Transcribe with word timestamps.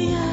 Yeah. 0.00 0.29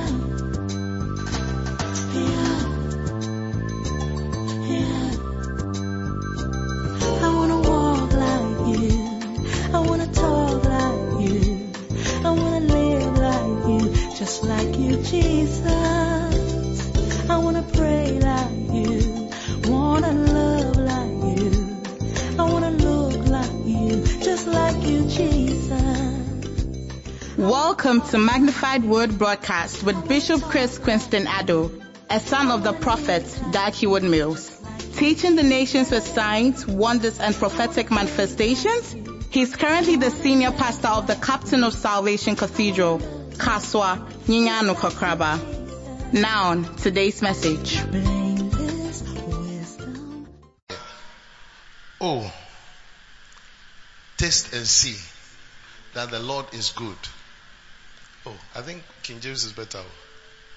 Welcome 27.88 28.10
to 28.10 28.18
Magnified 28.18 28.84
Word 28.84 29.18
Broadcast 29.18 29.82
with 29.82 30.10
Bishop 30.10 30.42
Chris 30.42 30.78
Quinston 30.78 31.24
Addo, 31.26 31.72
a 32.10 32.20
son 32.20 32.52
of 32.52 32.62
the 32.62 32.74
prophet 32.74 33.24
Dag 33.54 33.72
Heward 33.76 34.04
Mills. 34.04 34.62
Teaching 34.98 35.38
the 35.38 35.44
nations 35.44 35.90
with 35.90 36.06
signs, 36.06 36.68
wonders, 36.68 37.18
and 37.18 37.34
prophetic 37.34 37.90
manifestations, 37.90 38.94
he's 39.30 39.56
currently 39.56 39.96
the 39.96 40.12
senior 40.12 40.52
pastor 40.52 40.90
of 40.90 41.08
the 41.08 41.16
Captain 41.16 41.64
of 41.64 41.74
Salvation 41.74 42.36
Cathedral, 42.36 43.00
Kasoa 43.38 44.06
Nyanyano 44.26 44.76
Kokraba. 44.76 46.12
Now, 46.12 46.50
on 46.50 46.76
today's 46.76 47.22
message. 47.22 47.80
Oh, 52.02 52.30
taste 54.18 54.54
and 54.54 54.68
see 54.68 54.98
that 55.94 56.12
the 56.12 56.20
Lord 56.20 56.48
is 56.54 56.72
good. 56.72 56.98
Oh, 58.28 58.38
I 58.56 58.62
think 58.62 58.84
King 59.04 59.22
James 59.22 59.46
is 59.46 59.54
better. 59.54 59.80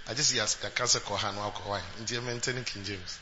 I 0.08 0.14
just 0.14 0.36
ask 0.36 0.64
a 0.64 0.70
cancer 0.70 0.98
kohan 0.98 1.36
alcohol. 1.36 1.80
In 1.98 2.26
maintaining 2.26 2.64
King 2.64 2.82
James. 2.82 3.20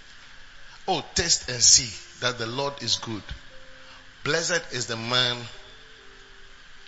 Oh, 0.86 1.04
test 1.14 1.50
and 1.50 1.60
see 1.60 1.90
that 2.20 2.38
the 2.38 2.46
Lord 2.46 2.82
is 2.82 2.96
good. 2.96 3.22
Blessed 4.24 4.72
is 4.72 4.86
the 4.86 4.96
man 4.96 5.36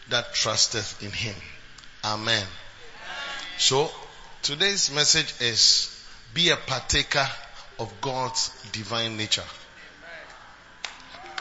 that 0.08 0.32
trusteth 0.32 1.02
in 1.02 1.10
him. 1.10 1.34
Amen. 2.02 2.46
So, 3.58 3.90
today's 4.40 4.90
message 4.94 5.34
is 5.40 5.94
be 6.32 6.48
a 6.48 6.56
partaker 6.56 7.28
of 7.78 7.92
God's 8.00 8.48
divine 8.72 9.18
nature. 9.18 9.44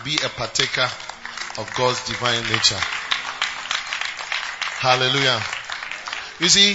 Be 0.04 0.16
a 0.16 0.30
partaker 0.30 0.90
of 1.60 1.74
God's 1.78 2.06
divine 2.08 2.44
nature. 2.44 2.82
Hallelujah. 4.82 5.42
You 6.40 6.48
see, 6.48 6.74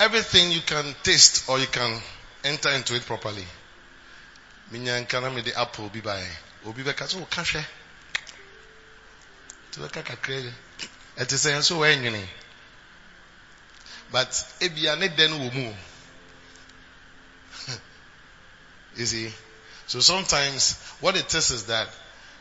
everything 0.00 0.50
you 0.52 0.62
can 0.62 0.94
taste 1.02 1.46
or 1.48 1.58
you 1.58 1.66
can 1.66 2.00
enter 2.44 2.70
into 2.70 2.94
it 2.96 3.04
properly. 3.04 3.44
Minyankana 4.72 5.34
me 5.34 5.42
the 5.42 5.58
apple 5.58 5.90
bi 5.90 6.00
by. 6.00 6.24
Obi 6.66 6.82
beka 6.82 7.06
so 7.06 7.20
ka 7.26 7.42
hwɛ. 7.42 7.62
To 9.72 9.80
beka 9.80 10.02
kakra. 10.02 10.52
Ɛte 11.18 11.36
sɛ 11.36 11.58
nso 11.58 11.76
wɔ 11.76 11.94
enwene. 11.94 12.26
But 14.10 14.30
ebia 14.60 14.98
ne 14.98 15.08
den 15.08 15.32
wɔ 15.32 15.52
mu. 15.52 15.74
You 18.96 19.06
see? 19.06 19.34
So 19.88 20.00
sometimes 20.00 20.74
what 21.00 21.16
it 21.16 21.34
is 21.34 21.50
is 21.50 21.64
that 21.66 21.88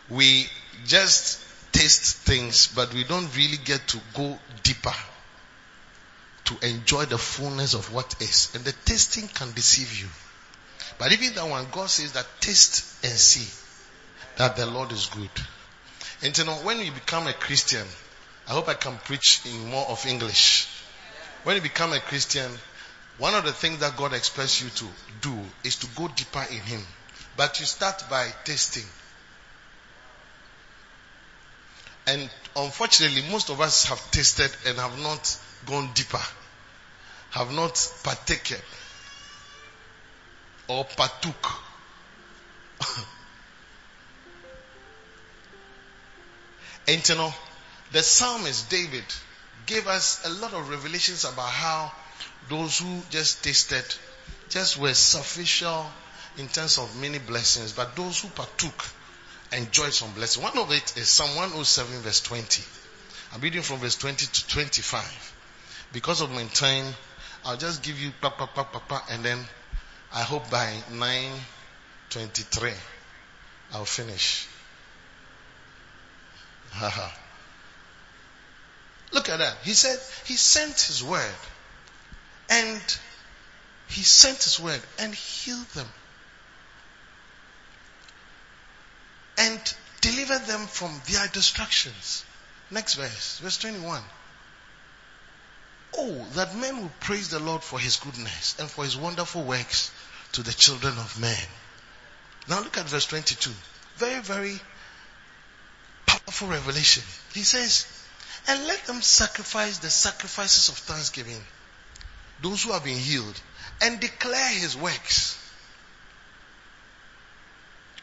we 0.08 0.50
just 0.86 1.40
taste 1.74 2.16
things, 2.20 2.68
but 2.68 2.94
we 2.94 3.04
don't 3.04 3.36
really 3.36 3.58
get 3.58 3.86
to 3.90 4.00
go 4.14 4.40
deeper 4.64 4.94
to 6.46 6.58
enjoy 6.68 7.06
the 7.06 7.18
fullness 7.18 7.74
of 7.74 7.94
what 7.94 8.16
is. 8.22 8.52
And 8.56 8.64
the 8.64 8.74
tasting 8.86 9.28
can 9.28 9.52
deceive 9.54 10.02
you. 10.02 10.08
But 10.98 11.12
even 11.14 11.34
that 11.36 11.48
one, 11.48 11.68
God 11.72 11.90
says 11.90 12.12
that 12.14 12.28
taste 12.40 13.04
and 13.04 13.14
see 13.14 13.48
that 14.38 14.56
the 14.56 14.66
Lord 14.66 14.92
is 14.92 15.08
good. 15.08 15.30
And 16.22 16.38
you 16.38 16.46
know, 16.46 16.54
when 16.64 16.80
you 16.80 16.92
become 16.92 17.28
a 17.28 17.34
Christian, 17.34 17.86
I 18.48 18.52
hope 18.52 18.68
I 18.68 18.74
can 18.74 18.98
preach 18.98 19.42
in 19.46 19.70
more 19.70 19.86
of 19.88 20.06
English. 20.06 20.68
When 21.44 21.56
you 21.56 21.62
become 21.62 21.94
a 21.94 22.00
Christian, 22.00 22.52
one 23.18 23.34
of 23.34 23.46
the 23.46 23.54
things 23.54 23.80
that 23.80 23.98
God 23.98 24.14
expects 24.14 24.62
you 24.62 24.70
to 24.70 24.86
do 25.22 25.40
is 25.64 25.78
to 25.78 25.88
go 25.96 26.08
deeper 26.08 26.46
in 26.50 26.60
Him. 26.60 26.82
But 27.38 27.60
you 27.60 27.66
start 27.66 28.04
by 28.10 28.28
tasting. 28.44 28.86
And 32.08 32.30
unfortunately, 32.56 33.24
most 33.32 33.50
of 33.50 33.62
us 33.62 33.86
have 33.86 34.12
tasted 34.12 34.52
and 34.68 34.78
have 34.78 35.00
not 35.00 35.38
gone 35.66 35.90
deeper, 35.94 36.22
have 37.32 37.52
not 37.52 37.94
partaken 38.04 38.58
or 40.68 40.86
partook. 40.86 41.52
and 46.88 47.08
you 47.10 47.16
know, 47.16 47.34
the 47.92 48.02
psalmist 48.02 48.70
David 48.70 49.04
gave 49.66 49.88
us 49.88 50.26
a 50.26 50.30
lot 50.30 50.54
of 50.54 50.70
revelations 50.70 51.26
about 51.26 51.50
how 51.50 51.92
those 52.50 52.80
who 52.80 53.02
just 53.10 53.44
tasted 53.44 53.84
just 54.50 54.78
were 54.78 54.94
sufficient 54.94 55.86
in 56.38 56.48
terms 56.48 56.78
of 56.78 57.00
many 57.00 57.20
blessings, 57.20 57.74
but 57.74 57.96
those 57.96 58.22
who 58.22 58.30
partook 58.30 58.86
enjoyed 59.52 59.94
some 59.94 60.12
blessings. 60.14 60.44
One 60.44 60.58
of 60.58 60.72
it 60.72 60.98
is 60.98 61.10
Psalm 61.10 61.30
107 61.36 62.02
verse 62.02 62.22
20. 62.22 62.64
I'm 63.34 63.42
reading 63.42 63.62
from 63.62 63.80
verse 63.80 63.98
20 63.98 64.26
to 64.26 64.48
25. 64.48 65.36
Because 65.94 66.22
of 66.22 66.32
my 66.32 66.46
time, 66.46 66.94
I'll 67.46 67.58
just 67.58 67.84
give 67.84 68.00
you 68.00 68.12
pa 68.22 68.30
pa 68.30 68.46
pa 68.46 68.64
pa 68.64 68.80
pa 68.80 69.04
and 69.10 69.24
then 69.24 69.46
I 70.14 70.22
hope 70.22 70.50
by 70.50 70.84
9:23 70.90 72.74
I'll 73.74 73.86
finish. 73.86 74.48
Haha. 76.72 77.10
Look 79.12 79.30
at 79.30 79.40
that. 79.40 79.58
He 79.64 79.74
said 79.74 80.00
he 80.26 80.36
sent 80.36 80.80
his 80.80 81.04
word 81.04 81.36
and 82.50 82.82
he 83.88 84.04
sent 84.04 84.44
his 84.44 84.60
word 84.60 84.82
and 85.00 85.14
healed 85.14 85.68
them 85.70 85.88
and 89.38 89.76
delivered 90.00 90.46
them 90.46 90.68
from 90.68 91.02
their 91.08 91.28
destructions. 91.28 92.24
Next 92.70 92.96
verse, 92.96 93.40
verse 93.40 93.58
21. 93.58 94.02
Oh, 95.98 96.26
that 96.34 96.56
men 96.56 96.82
will 96.82 96.92
praise 97.00 97.30
the 97.30 97.40
Lord 97.40 97.64
for 97.64 97.80
his 97.80 97.98
goodness 97.98 98.56
and 98.60 98.70
for 98.70 98.84
his 98.84 98.96
wonderful 98.96 99.44
works 99.44 99.92
to 100.34 100.44
the 100.44 100.54
children 100.54 100.94
of 100.98 101.20
men. 101.20 101.48
Now 102.48 102.60
look 102.60 102.78
at 102.78 102.86
verse 102.86 103.06
22. 103.08 103.52
Very, 103.98 104.22
very 104.22 104.60
powerful 106.06 106.48
revelation. 106.48 107.04
He 107.34 107.42
says, 107.42 107.86
and 108.48 108.68
let 108.68 108.84
them 108.86 109.02
sacrifice 109.02 109.80
the 109.80 109.90
sacrifices 109.90 110.70
of 110.70 110.76
thanksgiving, 110.76 111.42
those 112.42 112.64
who 112.64 112.72
have 112.72 112.84
been 112.84 112.98
healed, 112.98 113.40
and 113.82 114.00
declare 114.00 114.50
his 114.50 114.76
works 114.78 115.38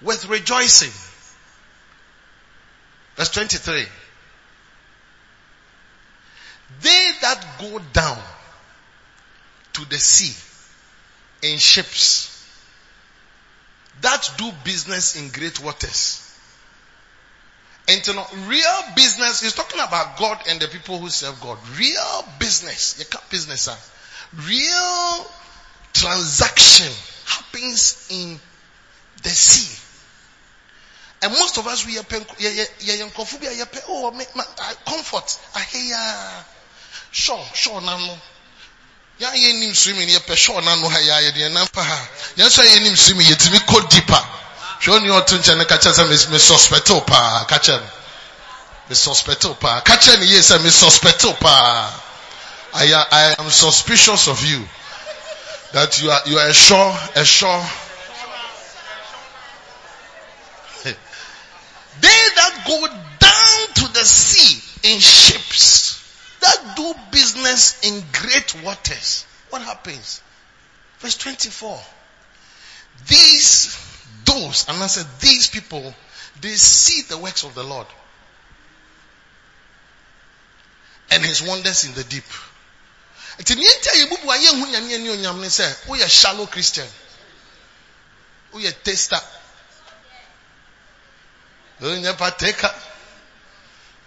with 0.02 0.28
rejoicing. 0.28 0.92
Verse 3.16 3.30
23. 3.30 3.86
They 6.80 7.10
that 7.22 7.44
go 7.60 7.78
down 7.92 8.18
to 9.74 9.84
the 9.88 9.98
sea 9.98 10.34
in 11.42 11.58
ships, 11.58 12.34
that 14.00 14.30
do 14.36 14.50
business 14.64 15.16
in 15.16 15.30
great 15.30 15.62
waters. 15.62 16.24
And 17.88 18.06
you 18.06 18.14
know, 18.14 18.26
real 18.46 18.82
business, 18.94 19.40
he's 19.40 19.54
talking 19.54 19.80
about 19.80 20.18
God 20.18 20.38
and 20.48 20.60
the 20.60 20.68
people 20.68 20.98
who 20.98 21.08
serve 21.08 21.40
God. 21.40 21.58
Real 21.78 22.24
business, 22.38 22.98
you 22.98 23.06
can't 23.06 23.28
business, 23.30 23.62
sir. 23.62 23.76
Real 24.46 25.26
transaction 25.94 26.92
happens 27.24 28.06
in 28.10 28.38
the 29.22 29.30
sea. 29.30 29.84
And 31.22 31.32
most 31.32 31.58
of 31.58 31.66
us, 31.66 31.86
we 31.86 31.98
are 31.98 32.04
yeah, 32.38 32.50
yeah, 32.50 32.64
yeah, 32.80 32.94
yeah, 32.94 33.08
nkurɔfo 33.08 33.40
bi 33.40 33.48
a 36.98 37.16
yɛpɛ, 37.16 37.32
oh, 37.32 37.40
me, 37.40 37.40
ma, 37.40 37.42
comfort, 37.48 37.50
aheya, 37.50 37.50
sure, 37.50 37.50
sure, 37.54 37.80
nano. 37.80 38.18
Ya 39.18 39.30
yɛ 39.32 39.52
nim 39.60 39.74
swimming, 39.74 40.08
yɛpɛ 40.08 40.36
sure, 40.36 40.62
nano 40.62 40.88
ha, 40.88 40.98
ya 40.98 41.18
yɛ 41.20 41.32
deɛ 41.32 41.50
nan 41.52 41.66
pa 41.68 41.82
ha. 41.82 42.08
Yɛn 42.36 42.46
nso 42.46 42.62
yɛ 42.62 42.82
nim 42.82 42.96
swimming, 42.96 43.26
yɛtumi 43.26 43.58
kɔ 43.66 43.88
deeper. 43.90 44.24
Hwɛ 44.80 45.00
ɔni 45.00 45.08
ɔto 45.08 45.38
nkyɛn 45.38 45.58
no 45.58 45.64
kakyɛ 45.64 45.92
sɛ 45.92 46.30
me 46.30 46.38
suspect 46.38 46.90
wo 46.90 47.00
paa, 47.00 47.44
kakyɛ 47.46 47.80
no. 47.80 48.94
Suspect 48.94 49.44
wo 49.44 49.54
paa. 49.54 49.80
Kakyɛ 49.80 50.18
no 50.18 50.24
yie 50.24 50.38
sɛ 50.38 50.62
me 50.62 50.70
suspect 50.70 51.24
oh, 51.24 51.28
wo 51.30 51.34
paa. 51.34 51.90
I, 52.74 52.84
am- 52.84 53.06
I 53.10 53.34
am 53.38 53.50
suspicious 53.50 54.28
of 54.28 54.44
you. 54.44 54.66
That 55.72 56.00
you 56.00 56.10
are, 56.10 56.22
you 56.26 56.38
are 56.38 56.48
a 56.48 56.54
sure, 56.54 56.98
a 57.14 57.24
sure, 57.24 57.66
They 60.84 62.08
that 62.36 62.64
go 62.66 62.86
down 63.18 63.74
to 63.74 63.92
the 63.92 64.04
sea 64.04 64.62
in 64.90 64.98
ships, 65.00 65.87
that 66.40 66.76
do 66.76 66.94
business 67.10 67.80
in 67.86 68.02
great 68.12 68.62
waters. 68.62 69.26
what 69.50 69.62
happens? 69.62 70.22
Verse 70.98 71.16
24. 71.16 71.78
These, 73.06 73.76
those, 74.24 74.68
and 74.68 74.82
I 74.82 74.86
said, 74.86 75.06
these 75.20 75.48
people, 75.48 75.94
they 76.40 76.50
see 76.50 77.02
the 77.02 77.18
works 77.18 77.44
of 77.44 77.54
the 77.54 77.62
Lord 77.62 77.86
and 81.10 81.24
his 81.24 81.42
wonders 81.42 81.84
in 81.84 81.94
the 81.94 82.04
deep. 82.04 82.24
nti 83.38 83.54
nti 83.54 84.04
woyɛ 85.86 86.08
shallow 86.08 86.46
christian 86.46 86.88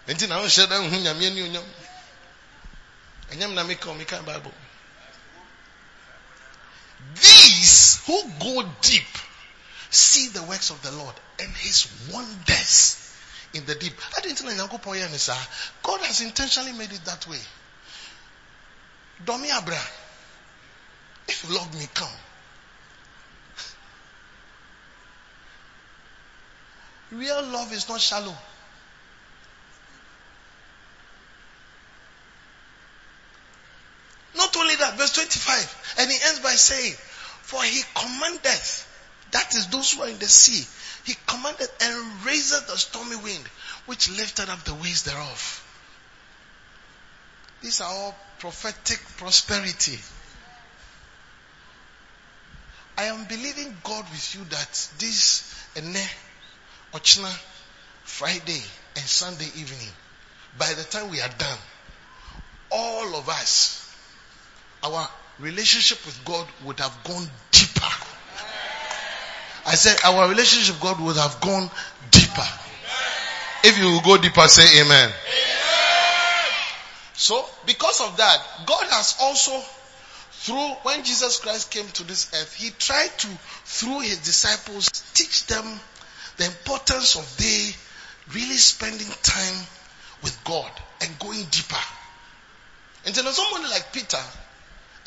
nti 0.08 0.28
na 0.28 0.38
wohyɛ 0.42 0.68
da 0.68 0.78
nhu 0.80 0.98
nyame 1.02 1.26
ani 1.26 1.42
onyam 1.42 1.64
na 3.38 3.64
bible 4.26 4.54
these 7.16 8.02
who 8.06 8.22
go 8.40 8.70
deep 8.82 9.04
see 9.90 10.28
the 10.30 10.44
works 10.44 10.70
of 10.70 10.82
the 10.84 10.92
lord 10.92 11.16
and 11.40 11.52
his 11.56 11.88
wonders 12.14 12.98
in 13.54 13.66
the 13.66 13.76
deep 13.76 13.94
I 14.18 14.22
didn't 14.22 14.46
know 14.46 14.68
god 15.84 16.00
has 16.02 16.22
intentionally 16.22 16.74
made 16.74 16.92
it 16.92 17.04
that 17.06 17.28
way 17.28 17.40
Domi 19.26 19.52
Abra, 19.52 19.78
if 21.28 21.46
you 21.48 21.56
love 21.56 21.74
me, 21.78 21.86
come. 21.94 22.10
Real 27.12 27.44
love 27.44 27.72
is 27.74 27.88
not 27.88 28.02
shallow. 28.02 28.36
Not 34.36 34.56
only 34.58 34.76
that, 34.78 34.91
verse 35.02 35.14
25, 35.14 35.96
and 36.00 36.12
he 36.12 36.18
ends 36.28 36.40
by 36.42 36.52
saying, 36.52 36.94
For 37.42 37.64
he 37.64 37.82
commandeth, 37.96 38.88
that 39.32 39.56
is 39.56 39.68
those 39.68 39.94
who 39.94 40.04
are 40.04 40.10
in 40.10 40.20
the 40.20 40.28
sea, 40.28 40.68
he 41.06 41.18
commanded 41.26 41.68
and 41.82 42.26
raised 42.26 42.68
the 42.68 42.78
stormy 42.78 43.16
wind, 43.16 43.44
which 43.88 44.12
lifted 44.12 44.48
up 44.50 44.64
the 44.64 44.76
waves 44.76 45.04
thereof. 45.04 45.68
These 47.62 47.82
are 47.82 47.92
all 47.92 48.16
prophetic 48.38 49.00
prosperity. 49.18 49.98
I 52.98 53.06
am 53.06 53.26
believing 53.26 53.76
God 53.84 54.06
with 54.12 54.36
you 54.36 54.44
that 54.46 54.90
this 55.00 55.52
Ene, 55.78 56.06
Ochna, 56.94 57.32
Friday 58.04 58.62
and 58.96 59.06
Sunday 59.06 59.50
evening, 59.56 59.90
by 60.60 60.72
the 60.74 60.84
time 60.84 61.10
we 61.10 61.22
are 61.22 61.34
done, 61.40 61.58
all 62.70 63.16
of 63.16 63.30
us, 63.30 63.81
our 64.84 65.08
relationship 65.40 66.06
with 66.06 66.24
God 66.26 66.48
would 66.66 66.80
have 66.80 66.98
gone 67.04 67.28
deeper. 67.52 67.94
I 69.66 69.76
said 69.76 69.98
our 70.04 70.30
relationship 70.30 70.76
with 70.76 70.84
God 70.84 71.00
would 71.02 71.18
have 71.18 71.40
gone 71.42 71.70
deeper. 72.10 72.48
If 73.64 73.78
you 73.78 74.00
go 74.04 74.18
deeper, 74.18 74.48
say 74.48 74.82
amen. 74.82 75.10
amen. 75.10 75.14
So, 77.14 77.46
because 77.68 78.02
of 78.02 78.18
that, 78.18 78.42
God 78.66 78.84
has 78.90 79.18
also, 79.22 79.52
through, 80.32 80.70
when 80.82 81.04
Jesus 81.04 81.40
Christ 81.40 81.70
came 81.70 81.88
to 81.88 82.04
this 82.04 82.32
earth, 82.34 82.56
He 82.56 82.72
tried 82.72 83.12
to, 83.20 83.28
through 83.66 84.00
His 84.00 84.18
disciples, 84.18 84.90
teach 85.14 85.46
them 85.46 85.64
the 86.38 86.46
importance 86.46 87.16
of 87.16 87.38
they 87.38 87.70
really 88.34 88.56
spending 88.56 89.08
time 89.22 89.68
with 90.24 90.36
God 90.44 90.72
and 91.02 91.20
going 91.20 91.46
deeper. 91.52 91.84
And 93.06 93.14
then 93.14 93.26
somebody 93.26 93.70
like 93.70 93.94
Peter, 93.94 94.18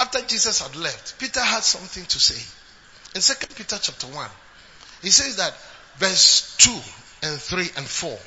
after 0.05 0.21
Jesus 0.27 0.61
had 0.61 0.77
left, 0.77 1.19
Peter 1.19 1.41
had 1.41 1.63
something 1.63 2.05
to 2.05 2.21
say. 2.21 2.41
In 3.15 3.23
2 3.23 3.47
Peter 3.55 3.79
chapter 3.81 4.07
1, 4.07 4.31
he 5.01 5.09
says 5.09 5.37
that 5.37 5.55
verse 5.97 6.55
2 6.59 6.71
and 7.29 7.41
3 7.41 7.71
and 7.79 7.87
4. 7.87 8.19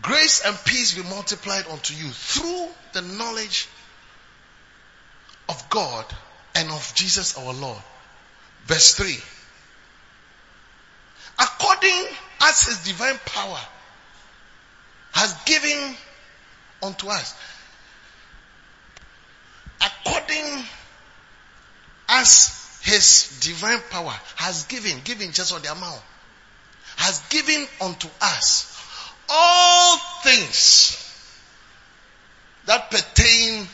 Grace 0.00 0.42
and 0.46 0.56
peace 0.64 0.94
be 0.94 1.02
multiplied 1.02 1.66
unto 1.68 1.92
you 1.94 2.08
through 2.08 2.68
the 2.94 3.02
knowledge 3.02 3.68
of 5.50 5.68
God 5.68 6.06
and 6.54 6.70
of 6.70 6.92
Jesus 6.94 7.36
our 7.36 7.52
Lord. 7.52 7.82
Verse 8.64 8.94
3. 8.94 9.14
According 11.38 12.06
as 12.40 12.62
his 12.62 12.84
divine 12.84 13.18
power 13.26 13.60
has 15.12 15.34
given 15.44 15.94
unto 16.82 17.08
us. 17.08 17.34
According 19.82 20.64
as 22.08 22.78
his 22.82 23.38
divine 23.40 23.80
power 23.90 24.14
has 24.36 24.64
given, 24.64 25.00
given 25.04 25.32
just 25.32 25.52
on 25.52 25.62
the 25.62 25.72
amount, 25.72 26.02
has 26.96 27.20
given 27.30 27.66
unto 27.80 28.08
us 28.20 28.68
all 29.28 29.98
things 30.22 30.98
that 32.66 32.90
pertain 32.90 33.66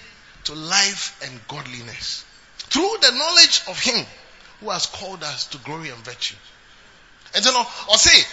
to 0.44 0.54
life 0.54 1.20
and 1.24 1.40
godliness 1.48 2.24
through 2.56 2.96
the 3.02 3.10
knowledge 3.12 3.62
of 3.68 3.78
him 3.78 4.06
who 4.60 4.70
has 4.70 4.86
called 4.86 5.22
us 5.22 5.46
to 5.46 5.58
glory 5.58 5.90
and 5.90 6.04
virtue. 6.04 6.36
And 7.34 7.44
then 7.44 7.54
or 7.54 7.96
say, 7.96 8.24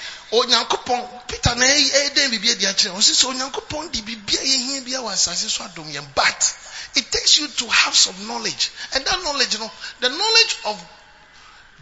Peter 1.27 1.55
na 1.55 1.65
e 1.65 2.09
den 2.15 2.31
bibia 2.31 2.57
di 2.57 2.65
akyere. 2.65 2.95
O 2.95 2.99
say 2.99 3.13
so 3.13 3.31
Onyankopon 3.31 3.91
di 3.91 4.01
bibia 4.01 4.41
ye 4.43 4.57
hia 4.57 4.81
bia 4.81 5.01
wa 5.01 5.11
asase 5.11 5.49
so 5.49 5.63
adom. 5.63 5.85
But 6.15 6.57
it 6.95 7.11
takes 7.11 7.39
you 7.39 7.47
to 7.47 7.67
have 7.67 7.95
some 7.95 8.27
knowledge. 8.27 8.71
And 8.93 9.05
that 9.05 9.23
knowledge, 9.23 9.53
you 9.53 9.59
know, 9.59 9.71
the 9.99 10.09
knowledge 10.09 10.57
of 10.65 10.89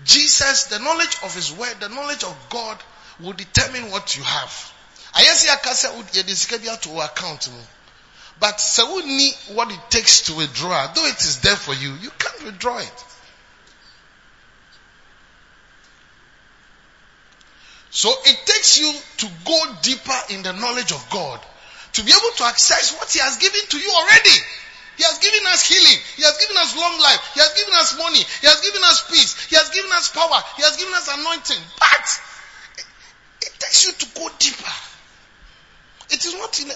Jesus, 0.03 0.65
the 0.65 0.79
knowledge 0.79 1.17
of 1.23 1.33
his 1.35 1.51
word, 1.53 1.75
the 1.79 1.89
knowledge 1.89 2.23
of 2.23 2.35
God 2.49 2.77
will 3.19 3.33
determine 3.33 3.91
what 3.91 4.17
you 4.17 4.23
have 4.23 4.73
ayɛ 5.13 5.33
sɛ 5.35 5.45
yɛaka 5.47 5.71
sɛ 5.73 5.87
yɛde 6.13 6.35
sika 6.35 6.57
bi 6.57 6.69
ato 6.69 6.89
wɔ 6.89 7.05
account 7.05 7.47
mu 7.47 7.61
but 8.39 8.57
sɛ 8.57 8.83
wonni 8.87 9.35
what 9.53 9.71
it 9.71 9.91
takes 9.91 10.21
to 10.21 10.33
withdraw 10.33 10.87
though 10.93 11.05
it 11.05 11.21
is 11.21 11.39
there 11.39 11.55
for 11.55 11.73
you 11.73 11.93
you 12.01 12.09
can't 12.17 12.43
withdraw 12.43 12.77
it 12.77 13.03
so 17.93 18.09
it 18.25 18.37
takes 18.45 18.79
you 18.79 18.91
to 19.17 19.27
go 19.45 19.59
deeper 19.81 20.19
in 20.29 20.41
the 20.43 20.51
knowledge 20.53 20.91
of 20.91 21.07
God 21.09 21.39
to 21.93 22.03
be 22.03 22.11
able 22.11 22.35
to 22.37 22.43
access 22.45 22.97
what 22.97 23.09
he 23.11 23.19
has 23.19 23.37
given 23.37 23.61
to 23.69 23.77
you 23.77 23.91
already 23.91 24.37
he 24.97 25.03
has 25.03 25.17
given 25.19 25.41
us 25.47 25.65
healing. 25.65 25.99
He 26.15 26.21
has 26.21 26.37
given 26.37 26.57
us 26.57 26.77
long 26.77 26.99
life. 26.99 27.31
He 27.33 27.39
has 27.39 27.53
given 27.53 27.73
us 27.73 27.97
money. 27.97 28.21
He 28.41 28.47
has 28.47 28.61
given 28.61 28.81
us 28.83 29.09
peace. 29.09 29.45
He 29.49 29.55
has 29.55 29.69
given 29.69 29.91
us 29.91 30.09
power. 30.09 30.39
He 30.55 30.61
has 30.61 30.77
given 30.77 30.93
us 30.93 31.09
anointing. 31.09 31.63
But 31.79 32.07
it 33.41 33.53
takes 33.59 33.85
you 33.85 33.93
to 33.93 34.05
go 34.19 34.29
deeper. 34.37 34.75
It 36.11 36.23
is 36.25 36.33
not 36.35 36.59
in 36.61 36.69
a, 36.69 36.75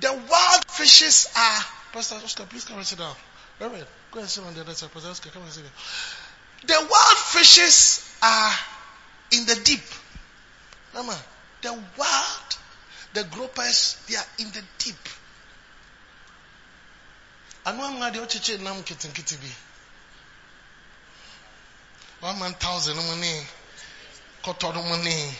the 0.00 0.12
wild 0.12 0.64
fishes 0.68 1.32
are. 1.34 1.62
Pastor 1.92 2.16
Oscar, 2.16 2.44
please 2.44 2.66
come 2.66 2.76
and 2.76 2.86
sit 2.86 2.98
down. 2.98 3.14
Reverend, 3.60 3.86
go 4.12 4.20
and 4.20 4.28
sit 4.28 4.44
on 4.44 4.52
the 4.52 4.60
other 4.60 4.74
side. 4.74 4.92
Pastor 4.92 5.08
Oscar, 5.08 5.30
come 5.30 5.42
and 5.42 5.52
sit 5.52 5.64
down. 5.64 5.72
The 6.66 6.86
wild 6.86 7.18
fishes 7.32 8.04
are 8.22 8.52
in 9.32 9.46
the 9.46 9.54
deep. 9.64 9.80
Mama, 10.96 11.16
the 11.60 11.72
world, 11.72 12.56
the 13.12 13.24
gropers, 13.24 14.02
they 14.08 14.16
are 14.16 14.24
in 14.38 14.46
the 14.46 14.62
deep. 14.78 14.96
Ano 17.66 17.82
ama 17.82 18.10
de 18.10 18.18
ochiche 18.20 18.58
nam 18.62 18.82
kitinkiti 18.82 19.36
bi. 19.36 19.48
One 22.20 22.38
man 22.38 22.54
thousand 22.54 22.96
money. 22.96 23.42
Koto 24.42 24.72
money. 24.72 25.30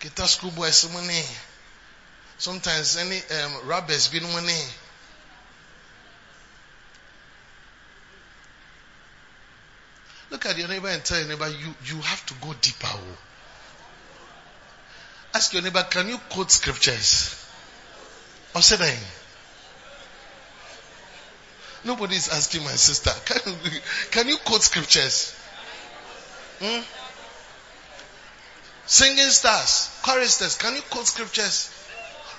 Kita 0.00 0.26
school 0.26 0.50
boys 0.50 0.92
money. 0.92 1.22
Sometimes 2.36 2.96
any 2.96 3.18
um, 3.18 3.68
robbers 3.68 4.08
be 4.08 4.18
no 4.18 4.28
money. 4.28 4.60
Look 10.30 10.46
at 10.46 10.58
your 10.58 10.68
neighbor 10.68 10.88
and 10.88 11.04
tell 11.04 11.18
your 11.18 11.28
neighbor, 11.28 11.48
you, 11.48 11.74
you 11.84 12.00
have 12.00 12.26
to 12.26 12.34
go 12.34 12.52
deeper. 12.60 12.88
Oh. 12.88 13.18
Ask 15.36 15.52
your 15.52 15.60
neighbor, 15.60 15.82
can 15.82 16.08
you 16.08 16.16
quote 16.30 16.50
scriptures? 16.50 17.36
Or 18.54 18.62
say 18.62 18.76
that. 18.76 18.96
Nobody 21.84 22.16
is 22.16 22.30
asking 22.30 22.64
my 22.64 22.70
sister. 22.70 23.10
Can 23.26 23.52
you, 23.52 23.80
can 24.10 24.28
you 24.28 24.38
quote 24.38 24.62
scriptures? 24.62 25.36
Hmm? 26.58 26.80
Singing 28.86 29.28
stars, 29.28 29.90
choristers, 30.02 30.56
can 30.56 30.74
you 30.74 30.82
quote 30.90 31.06
scriptures? 31.06 31.70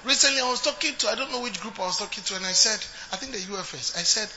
Recently, 0.03 0.41
I 0.41 0.49
was 0.49 0.63
talking 0.63 0.95
to, 0.95 1.09
I 1.09 1.15
don't 1.15 1.31
know 1.31 1.41
which 1.41 1.61
group 1.61 1.79
I 1.79 1.85
was 1.85 1.99
talking 1.99 2.23
to, 2.23 2.35
and 2.35 2.45
I 2.45 2.51
said, 2.53 2.79
I 3.13 3.17
think 3.17 3.33
the 3.33 3.53
UFS, 3.53 3.95
I 3.95 4.01
said, 4.01 4.27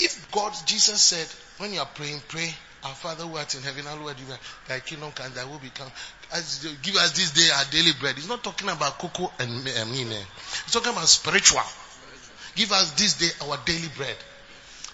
if 0.00 0.30
God, 0.32 0.54
Jesus 0.64 1.02
said, 1.02 1.28
when 1.58 1.74
you 1.74 1.80
are 1.80 1.90
praying, 1.94 2.22
pray, 2.26 2.54
our 2.84 2.94
Father 2.94 3.24
who 3.24 3.36
art 3.36 3.54
in 3.54 3.62
heaven, 3.62 3.84
hallowed 3.84 4.16
be 4.16 4.22
thy 4.68 4.80
kingdom 4.80 5.12
come, 5.12 5.32
thy 5.34 5.44
will 5.44 5.58
become. 5.58 5.90
As 6.32 6.66
give 6.82 6.96
us 6.96 7.12
this 7.12 7.30
day 7.32 7.48
our 7.54 7.64
daily 7.70 7.92
bread. 8.00 8.16
He's 8.16 8.28
not 8.28 8.42
talking 8.42 8.68
about 8.68 8.98
cocoa 8.98 9.32
and 9.38 9.68
I 9.68 9.84
mean, 9.84 10.10
eh? 10.10 10.24
he's 10.64 10.72
talking 10.72 10.92
about 10.92 11.06
spiritual. 11.06 11.60
Give 12.54 12.72
us 12.72 12.90
this 12.92 13.18
day 13.18 13.46
our 13.46 13.58
daily 13.64 13.88
bread. 13.96 14.16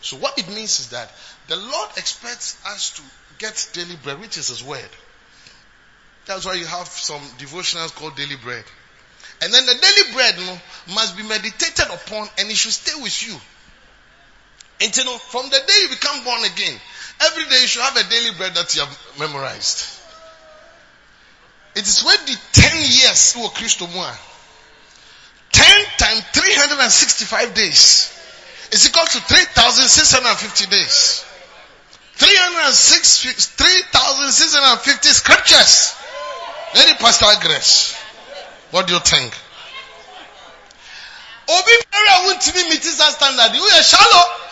So 0.01 0.17
what 0.19 0.39
it 0.39 0.49
means 0.49 0.81
is 0.81 0.91
that 0.91 1.11
the 1.49 1.57
Lord 1.57 1.91
expects 1.97 2.61
us 2.67 2.91
to 2.97 3.03
get 3.39 3.71
daily 3.73 3.97
bread, 3.97 4.21
which 4.21 4.37
is 4.37 4.49
His 4.49 4.63
word. 4.63 4.89
That's 6.27 6.45
why 6.45 6.55
you 6.55 6.67
have 6.67 6.87
some 6.89 7.21
devotionals 7.39 7.95
called 7.95 8.17
daily 8.17 8.37
bread. 8.37 8.65
And 9.41 9.53
then 9.53 9.65
the 9.67 9.75
daily 9.75 10.13
bread 10.13 10.35
you 10.39 10.47
know, 10.47 10.59
must 10.95 11.17
be 11.17 11.23
meditated 11.23 11.87
upon 11.87 12.29
and 12.39 12.51
it 12.51 12.57
should 12.57 12.73
stay 12.73 13.01
with 13.01 13.27
you. 13.27 13.35
And 14.81 14.97
you 14.97 15.05
know, 15.05 15.17
from 15.17 15.47
the 15.47 15.59
day 15.67 15.79
you 15.83 15.89
become 15.89 16.23
born 16.25 16.45
again, 16.45 16.79
every 17.21 17.45
day 17.45 17.61
you 17.63 17.67
should 17.67 17.83
have 17.83 17.97
a 17.97 18.09
daily 18.09 18.31
bread 18.37 18.55
that 18.55 18.75
you 18.75 18.83
have 18.83 19.19
memorized. 19.19 19.85
It 21.75 21.87
is 21.87 22.03
when 22.03 22.19
the 22.27 22.37
10 22.53 22.77
years 22.77 23.35
who 23.35 23.49
Christo 23.51 23.87
Mua. 23.87 24.17
10 25.53 25.85
times 25.99 26.23
365 26.33 27.55
days 27.55 28.13
is 28.73 28.87
equal 28.89 29.07
to 29.07 29.21
3,650 29.21 30.67
days. 30.67 31.25
306, 32.15 33.47
3,650 33.47 35.09
scriptures. 35.09 35.95
Very 36.75 36.95
pastoral 36.99 37.41
grace. 37.41 37.95
What 38.71 38.87
do 38.87 38.95
you 38.95 39.01
think? 39.01 39.33
Obi 41.49 41.73
Mary 41.93 42.09
be 42.53 42.63
meeting 42.69 42.93
that 42.99 43.15
standard. 43.17 43.57
You 43.57 43.63
are 43.63 43.83
shallow. 43.83 44.48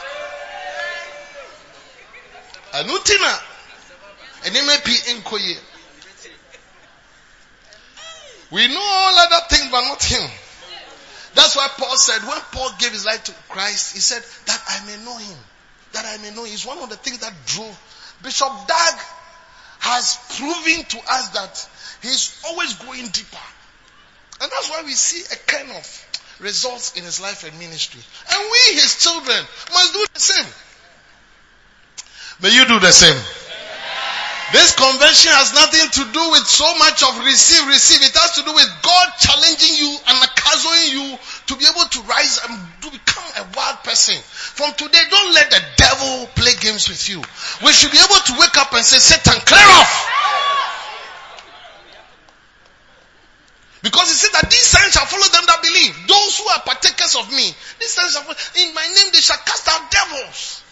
Anutina. 2.82 3.42
And 4.44 4.54
may 4.54 4.76
be 4.84 4.96
in 5.10 5.22
Koye. 5.22 5.56
We 8.52 8.68
know 8.68 8.80
all 8.80 9.18
other 9.18 9.44
things, 9.48 9.70
but 9.70 9.82
not 9.82 10.02
him. 10.02 10.30
That's 11.34 11.56
why 11.56 11.68
Paul 11.76 11.96
said, 11.96 12.26
when 12.28 12.38
Paul 12.52 12.70
gave 12.78 12.92
his 12.92 13.04
life 13.04 13.24
to 13.24 13.32
Christ, 13.48 13.94
he 13.94 14.00
said, 14.00 14.22
that 14.46 14.62
I 14.68 14.86
may 14.86 15.04
know 15.04 15.16
him. 15.18 15.38
That 15.92 16.06
I 16.06 16.22
may 16.22 16.34
know 16.34 16.44
him. 16.44 16.52
It's 16.52 16.64
one 16.64 16.78
of 16.78 16.88
the 16.88 16.96
things 16.96 17.18
that 17.18 17.32
drove 17.46 17.76
Bishop 18.22 18.48
Dag 18.66 18.94
has 19.80 20.18
proven 20.38 20.84
to 20.84 20.98
us 20.98 21.28
that 21.30 21.68
he's 22.02 22.42
always 22.46 22.74
going 22.74 23.06
deeper. 23.08 23.46
And 24.40 24.50
that's 24.50 24.70
why 24.70 24.82
we 24.84 24.92
see 24.92 25.22
a 25.34 25.38
kind 25.50 25.70
of 25.72 26.06
results 26.40 26.96
in 26.96 27.04
his 27.04 27.20
life 27.20 27.44
and 27.44 27.58
ministry. 27.58 28.00
And 28.32 28.50
we, 28.50 28.74
his 28.74 29.02
children, 29.02 29.44
must 29.72 29.92
do 29.92 30.06
the 30.14 30.20
same. 30.20 30.52
May 32.42 32.52
you 32.52 32.66
do 32.66 32.78
the 32.78 32.92
same. 32.92 33.16
This 34.52 34.78
convention 34.78 35.34
has 35.34 35.50
nothing 35.58 35.90
to 35.90 36.02
do 36.14 36.22
with 36.30 36.46
so 36.46 36.68
much 36.78 37.02
of 37.02 37.18
receive, 37.26 37.66
receive. 37.66 37.98
It 37.98 38.14
has 38.14 38.38
to 38.38 38.46
do 38.46 38.54
with 38.54 38.70
God 38.78 39.06
challenging 39.18 39.74
you 39.74 39.90
and 40.06 40.16
accompanying 40.22 40.92
you 40.94 41.06
to 41.50 41.52
be 41.58 41.66
able 41.66 41.82
to 41.82 42.00
rise 42.06 42.38
and 42.46 42.54
to 42.86 42.88
become 42.94 43.26
a 43.42 43.44
wild 43.58 43.82
person. 43.82 44.14
From 44.22 44.70
today, 44.78 45.02
don't 45.10 45.34
let 45.34 45.50
the 45.50 45.62
devil 45.74 46.30
play 46.38 46.54
games 46.62 46.86
with 46.86 47.02
you. 47.10 47.18
We 47.66 47.74
should 47.74 47.90
be 47.90 47.98
able 47.98 48.22
to 48.22 48.32
wake 48.38 48.54
up 48.54 48.70
and 48.70 48.86
say, 48.86 49.02
Satan, 49.02 49.40
clear 49.42 49.66
off. 49.66 49.92
Because 53.82 54.06
he 54.08 54.14
said 54.14 54.34
that 54.38 54.50
these 54.50 54.66
signs 54.66 54.94
shall 54.94 55.06
follow 55.10 55.26
them 55.26 55.42
that 55.42 55.58
believe. 55.58 55.94
Those 56.06 56.38
who 56.38 56.46
are 56.54 56.62
partakers 56.62 57.16
of 57.18 57.26
me, 57.34 57.50
these 57.82 57.90
signs 57.90 58.14
shall 58.14 58.22
follow. 58.22 58.38
In 58.62 58.74
my 58.74 58.86
name 58.94 59.10
they 59.10 59.24
shall 59.24 59.42
cast 59.42 59.66
out 59.66 59.90
devils. 59.90 60.62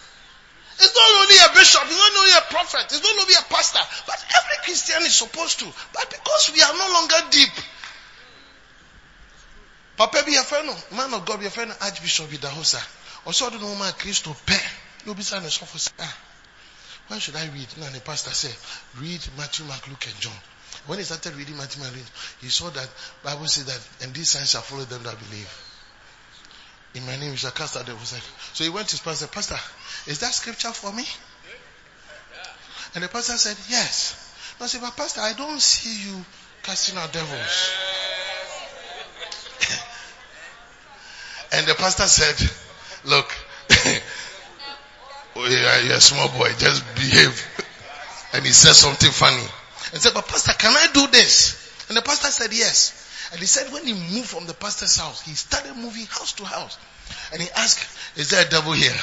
It's 0.79 0.95
not 0.95 1.11
only 1.23 1.39
a 1.39 1.49
bishop, 1.55 1.83
it's 1.85 1.99
not 1.99 2.13
only 2.19 2.35
a 2.37 2.45
prophet, 2.51 2.87
it's 2.91 3.03
not 3.03 3.17
only 3.21 3.35
a 3.35 3.45
pastor, 3.53 3.85
but 4.07 4.19
every 4.39 4.57
Christian 4.65 5.03
is 5.03 5.15
supposed 5.15 5.59
to. 5.61 5.67
But 5.93 6.11
because 6.11 6.51
we 6.55 6.63
are 6.63 6.73
no 6.73 6.93
longer 6.93 7.21
deep, 7.31 7.55
Papa 9.97 10.23
be 10.27 10.35
a 10.35 10.43
friend, 10.43 10.69
man 10.97 11.15
of 11.15 11.25
God 11.25 11.39
be 11.39 11.47
a 11.47 11.51
friend, 11.51 11.71
Archbishop 11.81 12.27
Idahosa. 12.27 12.83
Also, 13.27 13.49
the 13.51 13.65
woman 13.65 13.93
Christ 13.99 14.25
to 14.25 14.35
pay. 14.45 14.59
Be 15.07 15.13
why 17.09 17.19
should 17.19 17.37
I 17.37 17.47
read? 17.49 17.69
And 17.85 17.95
the 17.95 18.01
pastor 18.01 18.31
said, 18.31 18.57
read 19.01 19.21
Matthew, 19.37 19.67
Mark, 19.67 19.87
Luke, 19.89 20.07
and 20.07 20.19
John. 20.21 20.33
When 20.87 20.99
he 20.99 21.05
started 21.05 21.37
reading 21.37 21.57
Matthew, 21.57 21.83
Mark, 21.83 21.95
Luke, 21.95 22.05
he 22.41 22.49
saw 22.49 22.71
that 22.71 22.89
Bible 23.23 23.47
said 23.47 23.67
that, 23.67 23.89
and 24.03 24.15
these 24.15 24.31
signs 24.31 24.51
shall 24.51 24.63
follow 24.63 24.85
them 24.85 25.03
that 25.03 25.19
believe. 25.19 25.53
In 26.95 27.05
my 27.07 27.17
name 27.17 27.33
you 27.33 27.37
shall 27.37 27.51
cast 27.51 27.77
out 27.77 27.87
devils. 27.87 28.15
So 28.55 28.65
he 28.65 28.71
went 28.71 28.89
to 28.89 28.93
his 28.93 29.01
pastor, 29.01 29.27
Pastor, 29.27 29.59
is 30.07 30.19
that 30.21 30.33
scripture 30.35 30.73
for 30.73 30.93
me? 30.93 31.05
And 32.95 33.03
the 33.03 33.09
pastor 33.09 33.37
said, 33.37 33.57
Yes. 33.69 34.21
I 34.61 34.67
said, 34.67 34.81
But 34.81 34.97
Pastor, 34.97 35.21
I 35.21 35.33
don't 35.33 35.61
see 35.61 36.09
you 36.09 36.25
casting 36.63 36.97
out 36.97 37.13
devils. 37.13 37.73
and 41.53 41.67
the 41.67 41.75
pastor 41.75 42.05
said, 42.05 42.51
Look, 43.05 43.27
oh, 45.37 45.83
you're 45.85 45.97
a 45.97 46.01
small 46.01 46.29
boy, 46.29 46.51
just 46.59 46.85
behave. 46.95 47.51
And 48.33 48.45
he 48.45 48.51
said 48.51 48.73
something 48.73 49.13
funny. 49.13 49.47
And 49.93 50.03
said, 50.03 50.13
But 50.13 50.27
Pastor, 50.27 50.55
can 50.59 50.77
I 50.77 50.89
do 50.93 51.07
this? 51.07 51.87
And 51.89 51.97
the 51.97 52.03
pastor 52.03 52.29
said, 52.29 52.53
Yes. 52.53 53.04
And 53.35 53.41
he 53.43 53.51
said 53.51 53.67
when 53.73 53.83
he 53.83 53.95
moved 54.15 54.31
from 54.31 54.47
the 54.47 54.55
pastor's 54.55 54.95
house, 54.95 55.27
he 55.27 55.35
started 55.35 55.75
moving 55.75 56.07
house 56.07 56.39
to 56.39 56.45
house. 56.45 56.79
And 57.33 57.43
he 57.43 57.51
asked, 57.51 57.83
is 58.15 58.31
there 58.31 58.47
a 58.47 58.49
devil 58.49 58.71
here? 58.79 58.95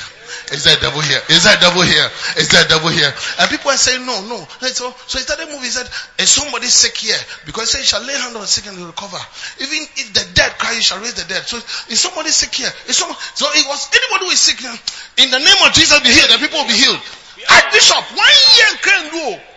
Is 0.56 0.64
there 0.64 0.78
a 0.78 0.80
devil 0.80 1.04
here? 1.04 1.20
Is 1.28 1.44
there 1.44 1.52
a 1.52 1.60
devil 1.60 1.84
here? 1.84 2.08
Is 2.40 2.48
there 2.48 2.64
a 2.64 2.68
devil 2.72 2.88
here? 2.96 3.12
And 3.12 3.50
people 3.52 3.76
are 3.76 3.76
saying, 3.76 4.08
no, 4.08 4.24
no. 4.32 4.40
So, 4.72 4.96
so 5.04 5.20
he 5.20 5.28
started 5.28 5.52
moving. 5.52 5.68
He 5.68 5.76
said, 5.76 5.84
is 6.16 6.32
somebody 6.32 6.72
sick 6.72 6.96
here? 6.96 7.20
Because 7.46 7.76
he 7.76 7.84
said, 7.84 8.00
shall 8.00 8.08
lay 8.08 8.16
hand 8.16 8.32
on 8.40 8.40
the 8.40 8.48
sick 8.48 8.72
and 8.72 8.80
will 8.80 8.88
recover. 8.88 9.20
Even 9.60 9.84
if 10.00 10.16
the 10.16 10.24
dead 10.32 10.56
cry, 10.56 10.80
you 10.80 10.82
shall 10.82 11.04
raise 11.04 11.20
the 11.20 11.28
dead. 11.28 11.44
So 11.44 11.60
is 11.92 12.00
somebody 12.00 12.32
sick 12.32 12.56
here? 12.56 12.72
Is 12.88 13.04
so 13.04 13.12
it 13.12 13.68
was 13.68 13.92
anybody 13.92 14.32
who 14.32 14.32
is 14.32 14.40
sick 14.40 14.64
here. 14.64 14.80
In 15.20 15.28
the 15.28 15.44
name 15.44 15.60
of 15.68 15.76
Jesus 15.76 16.00
be 16.00 16.16
healed. 16.16 16.32
The 16.32 16.40
people 16.40 16.64
will 16.64 16.72
be 16.72 16.80
healed. 16.80 17.04
Archbishop, 17.52 18.16
one 18.16 18.40
year 18.56 18.72
can 18.80 19.04
go. 19.12 19.50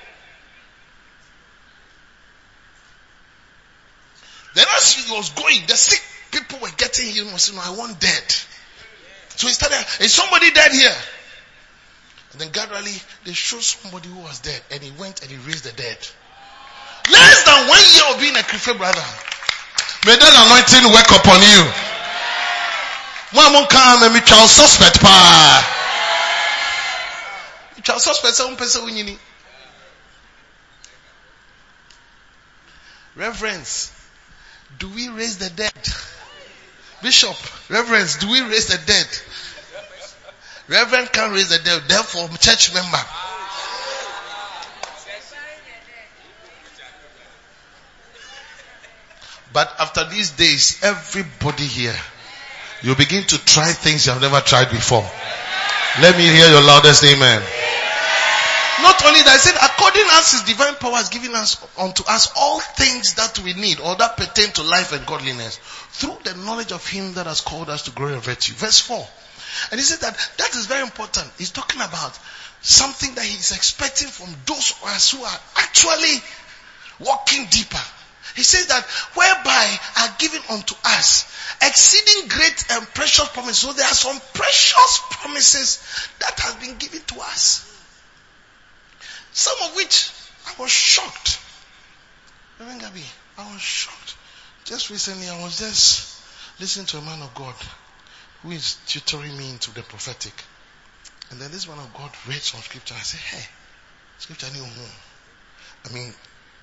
Then 4.54 4.66
as 4.76 4.94
he 4.94 5.12
was 5.12 5.30
going, 5.30 5.60
the 5.66 5.74
sick 5.74 6.00
people 6.30 6.58
were 6.60 6.74
getting 6.76 7.10
healed. 7.10 7.28
He 7.28 7.38
said, 7.38 7.56
no, 7.56 7.62
I 7.62 7.76
want 7.76 8.00
dead. 8.00 8.24
So 9.36 9.48
he 9.48 9.52
started, 9.52 9.84
is 10.00 10.12
somebody 10.12 10.50
dead 10.52 10.72
here? 10.72 10.94
And 12.32 12.40
then 12.40 12.50
gradually 12.52 12.94
they 13.24 13.32
showed 13.32 13.62
somebody 13.62 14.08
who 14.08 14.20
was 14.20 14.40
dead 14.40 14.60
and 14.70 14.82
he 14.82 14.90
went 14.98 15.22
and 15.22 15.30
he 15.30 15.36
raised 15.46 15.64
the 15.64 15.72
dead. 15.72 15.98
Less 17.10 17.44
than 17.44 17.68
one 17.68 17.84
year 17.94 18.14
of 18.14 18.20
being 18.20 18.36
a 18.36 18.42
Christian 18.42 18.76
brother. 18.78 19.04
May 20.06 20.16
that 20.16 20.34
anointing 20.34 20.90
work 20.92 21.10
upon 21.14 21.40
you. 21.42 21.62
One 23.34 23.66
come 23.66 24.02
and 24.04 24.14
me 24.14 24.20
child 24.20 24.48
suspect 24.48 25.00
pa. 25.00 25.82
Child 27.82 28.00
suspect 28.00 28.34
say 28.34 28.54
person. 28.56 29.18
Reverence. 33.16 34.03
Do 34.78 34.88
we 34.88 35.08
raise 35.08 35.38
the 35.38 35.50
dead? 35.50 35.72
Bishop, 37.02 37.36
Reverend, 37.68 38.16
do 38.20 38.30
we 38.30 38.40
raise 38.42 38.68
the 38.68 38.78
dead? 38.86 39.06
Reverend 40.68 41.12
can't 41.12 41.32
raise 41.32 41.50
the 41.50 41.58
dead, 41.58 41.82
therefore, 41.88 42.28
church 42.38 42.72
member. 42.72 42.98
But 49.52 49.72
after 49.78 50.04
these 50.08 50.30
days, 50.32 50.82
everybody 50.82 51.64
here, 51.64 51.94
you 52.82 52.96
begin 52.96 53.22
to 53.24 53.38
try 53.44 53.70
things 53.72 54.06
you 54.06 54.12
have 54.12 54.20
never 54.20 54.40
tried 54.40 54.70
before. 54.70 55.08
Let 56.00 56.16
me 56.16 56.24
hear 56.24 56.48
your 56.50 56.62
loudest 56.62 57.04
amen. 57.04 57.40
Not 58.84 59.02
only 59.06 59.22
that, 59.22 59.32
he 59.32 59.38
said, 59.38 59.56
according 59.56 60.04
as 60.12 60.32
his 60.32 60.42
divine 60.42 60.74
power 60.74 60.96
has 60.96 61.08
given 61.08 61.34
us 61.34 61.56
unto 61.78 62.04
us 62.04 62.30
all 62.36 62.60
things 62.60 63.14
that 63.14 63.38
we 63.38 63.54
need 63.54 63.80
or 63.80 63.96
that 63.96 64.18
pertain 64.18 64.52
to 64.52 64.62
life 64.62 64.92
and 64.92 65.06
godliness 65.06 65.56
through 65.88 66.18
the 66.22 66.34
knowledge 66.44 66.70
of 66.70 66.86
him 66.86 67.14
that 67.14 67.24
has 67.24 67.40
called 67.40 67.70
us 67.70 67.84
to 67.84 67.92
glory 67.92 68.12
and 68.12 68.22
virtue. 68.22 68.52
Verse 68.52 68.80
4. 68.80 69.08
And 69.70 69.80
he 69.80 69.84
said 69.84 70.00
that 70.00 70.14
that 70.36 70.54
is 70.54 70.66
very 70.66 70.82
important. 70.82 71.30
He's 71.38 71.50
talking 71.50 71.80
about 71.80 72.18
something 72.60 73.14
that 73.14 73.24
he's 73.24 73.52
expecting 73.56 74.08
from 74.08 74.28
those 74.44 74.72
of 74.72 74.84
us 74.88 75.12
who 75.12 75.24
are 75.24 75.40
actually 75.56 76.20
walking 77.00 77.46
deeper. 77.48 77.84
He 78.36 78.42
says 78.42 78.66
that 78.66 78.84
whereby 79.14 79.78
are 80.02 80.16
given 80.18 80.42
unto 80.50 80.74
us 80.84 81.24
exceeding 81.62 82.28
great 82.28 82.66
and 82.70 82.84
precious 82.92 83.28
promises. 83.28 83.58
So 83.58 83.72
there 83.72 83.86
are 83.86 83.94
some 83.94 84.20
precious 84.34 85.00
promises 85.10 86.08
that 86.18 86.38
have 86.40 86.60
been 86.60 86.76
given 86.76 87.00
to 87.00 87.20
us. 87.20 87.73
Some 89.34 89.68
of 89.68 89.74
which 89.74 90.12
I 90.46 90.62
was 90.62 90.70
shocked. 90.70 91.40
Reverend 92.60 92.84
I 93.36 93.52
was 93.52 93.60
shocked. 93.60 94.14
Just 94.64 94.90
recently, 94.90 95.28
I 95.28 95.42
was 95.42 95.58
just 95.58 96.22
listening 96.60 96.86
to 96.86 96.98
a 96.98 97.02
man 97.02 97.20
of 97.20 97.34
God 97.34 97.56
who 98.42 98.52
is 98.52 98.76
tutoring 98.86 99.36
me 99.36 99.50
into 99.50 99.74
the 99.74 99.82
prophetic. 99.82 100.32
And 101.30 101.40
then 101.40 101.50
this 101.50 101.66
man 101.66 101.80
of 101.80 101.92
God 101.92 102.12
read 102.28 102.40
some 102.40 102.60
scripture. 102.60 102.94
I 102.94 103.02
said, 103.02 103.18
hey, 103.18 103.44
scripture 104.18 104.46
I 104.46 104.56
new 104.56 104.64
I 105.84 105.92
mean, 105.92 106.14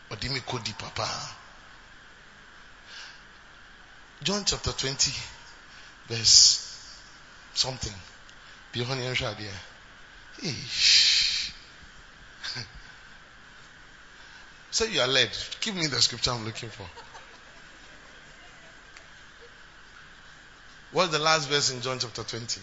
Odimi 0.09 0.39
Kodi 0.39 0.71
Papa. 0.79 1.09
John 4.23 4.43
chapter 4.45 4.71
20, 4.71 5.11
verse 6.07 6.97
something. 7.53 7.93
Be 8.71 8.81
honey 8.83 9.07
Say 14.71 14.91
you 14.91 15.01
are 15.01 15.07
led. 15.07 15.29
Give 15.59 15.75
me 15.75 15.87
the 15.87 16.01
scripture 16.01 16.31
I'm 16.31 16.45
looking 16.45 16.69
for. 16.69 16.87
What's 20.93 21.11
the 21.11 21.19
last 21.19 21.49
verse 21.49 21.71
in 21.71 21.81
John 21.81 21.99
chapter 21.99 22.23
20? 22.23 22.61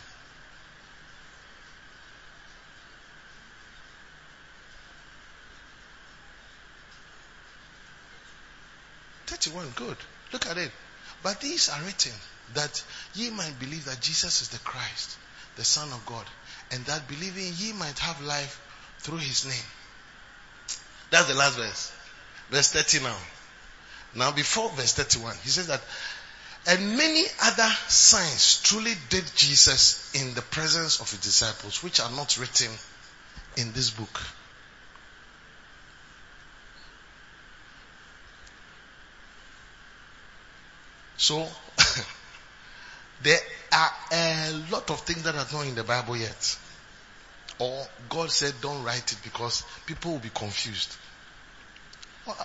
Thirty-one, 9.26 9.72
good. 9.76 9.96
Look 10.32 10.46
at 10.46 10.58
it. 10.58 10.72
But 11.22 11.40
these 11.40 11.68
are 11.68 11.82
written 11.82 12.12
that 12.54 12.82
ye 13.14 13.30
might 13.30 13.58
believe 13.58 13.84
that 13.84 14.00
Jesus 14.00 14.42
is 14.42 14.48
the 14.48 14.58
Christ, 14.58 15.18
the 15.56 15.64
Son 15.64 15.90
of 15.92 16.04
God, 16.06 16.24
and 16.70 16.84
that 16.86 17.06
believing 17.06 17.52
ye 17.56 17.72
might 17.72 17.98
have 17.98 18.20
life 18.22 18.60
through 19.00 19.18
his 19.18 19.44
name. 19.44 19.54
That's 21.10 21.28
the 21.28 21.34
last 21.34 21.56
verse. 21.56 21.92
Verse 22.50 22.72
30 22.72 23.04
now. 23.04 23.16
Now 24.14 24.32
before 24.32 24.70
verse 24.70 24.94
31, 24.94 25.36
he 25.42 25.50
says 25.50 25.66
that 25.66 25.82
and 26.66 26.98
many 26.98 27.24
other 27.42 27.68
signs 27.88 28.60
truly 28.62 28.92
did 29.08 29.24
Jesus 29.34 30.12
in 30.14 30.34
the 30.34 30.42
presence 30.42 31.00
of 31.00 31.10
his 31.10 31.20
disciples, 31.20 31.82
which 31.82 31.98
are 31.98 32.10
not 32.10 32.36
written 32.36 32.70
in 33.56 33.72
this 33.72 33.88
book. 33.88 34.20
So, 41.16 41.48
there 43.22 43.38
are 43.72 43.90
a 44.12 44.52
lot 44.70 44.90
of 44.90 45.00
things 45.00 45.22
that 45.22 45.34
are 45.34 45.46
not 45.52 45.66
in 45.66 45.74
the 45.74 45.84
Bible 45.84 46.16
yet. 46.18 46.58
Or 47.58 47.88
God 48.08 48.30
said 48.30 48.54
don't 48.60 48.84
write 48.84 49.10
it 49.10 49.18
because 49.24 49.64
people 49.86 50.12
will 50.12 50.18
be 50.18 50.30
confused. 50.30 50.94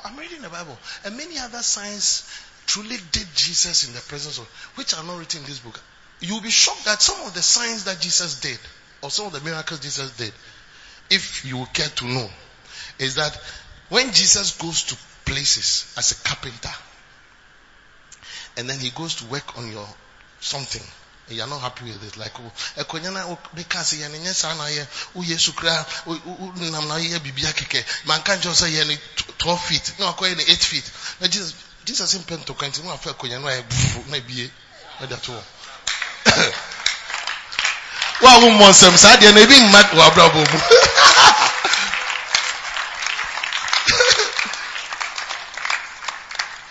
I'm 0.03 0.17
reading 0.17 0.41
the 0.41 0.49
Bible. 0.49 0.77
And 1.05 1.17
many 1.17 1.37
other 1.39 1.59
signs 1.59 2.29
truly 2.65 2.97
did 3.11 3.27
Jesus 3.35 3.87
in 3.87 3.93
the 3.93 4.01
presence 4.01 4.37
of, 4.37 4.45
which 4.75 4.93
are 4.93 5.03
not 5.03 5.19
written 5.19 5.41
in 5.41 5.45
this 5.45 5.59
book. 5.59 5.79
You'll 6.19 6.41
be 6.41 6.49
shocked 6.49 6.85
that 6.85 7.01
some 7.01 7.25
of 7.27 7.33
the 7.33 7.41
signs 7.41 7.83
that 7.85 7.99
Jesus 7.99 8.39
did, 8.39 8.59
or 9.01 9.09
some 9.11 9.27
of 9.27 9.33
the 9.33 9.41
miracles 9.41 9.79
Jesus 9.79 10.15
did, 10.15 10.33
if 11.09 11.45
you 11.45 11.65
care 11.73 11.89
to 11.89 12.05
know, 12.05 12.29
is 12.99 13.15
that 13.15 13.35
when 13.89 14.11
Jesus 14.11 14.57
goes 14.57 14.83
to 14.83 14.97
places 15.25 15.93
as 15.97 16.11
a 16.11 16.15
carpenter, 16.23 16.73
and 18.57 18.69
then 18.69 18.79
he 18.79 18.89
goes 18.91 19.15
to 19.15 19.25
work 19.25 19.57
on 19.57 19.69
your 19.71 19.87
something, 20.39 20.83
and 21.27 21.37
you're 21.37 21.47
not 21.47 21.61
happy 21.61 21.85
with 21.85 22.03
it, 22.05 22.17
like, 22.17 22.33
oh, 22.39 23.37
because 23.55 23.97
you're 23.97 24.07
in 24.07 24.13
oh, 24.15 25.23
yes, 25.25 25.47
you 25.47 25.53
cry, 25.53 25.83
nam 26.71 26.87
na 26.87 26.97
ye 26.97 27.09
bibia 27.19 27.53
keke, 27.53 27.83
man 28.07 28.21
can't 28.21 28.41
just 28.41 28.59
say 28.59 28.97
12 29.37 29.61
feet, 29.61 29.93
no, 29.99 30.07
I'm 30.07 30.15
8 30.21 30.39
feet. 30.39 30.91
Jesus, 31.29 31.53
jesus 31.85 32.13
mpɛ 32.15 32.35
ntɔkwa 32.39 32.67
nti 32.67 32.81
no 32.83 32.91
afa 32.93 33.09
akonnwa 33.11 33.39
no 33.41 33.47
ayɛ 33.47 33.63
bufu 33.69 34.03
na 34.09 34.17
ebie 34.17 34.51
ɛda 35.01 35.17
to 35.21 35.31
hɔ 35.31 35.43
wo 38.21 38.27
a 38.29 38.39
wommɔ 38.39 38.69
nsɛm 38.71 38.97
saa 38.97 39.17
deɛ 39.17 39.33
no 39.33 39.41
ebi 39.41 39.55
mma 39.59 39.83
wɔ 39.91 40.01
abrabɔ 40.07 40.39
mu 40.51 40.59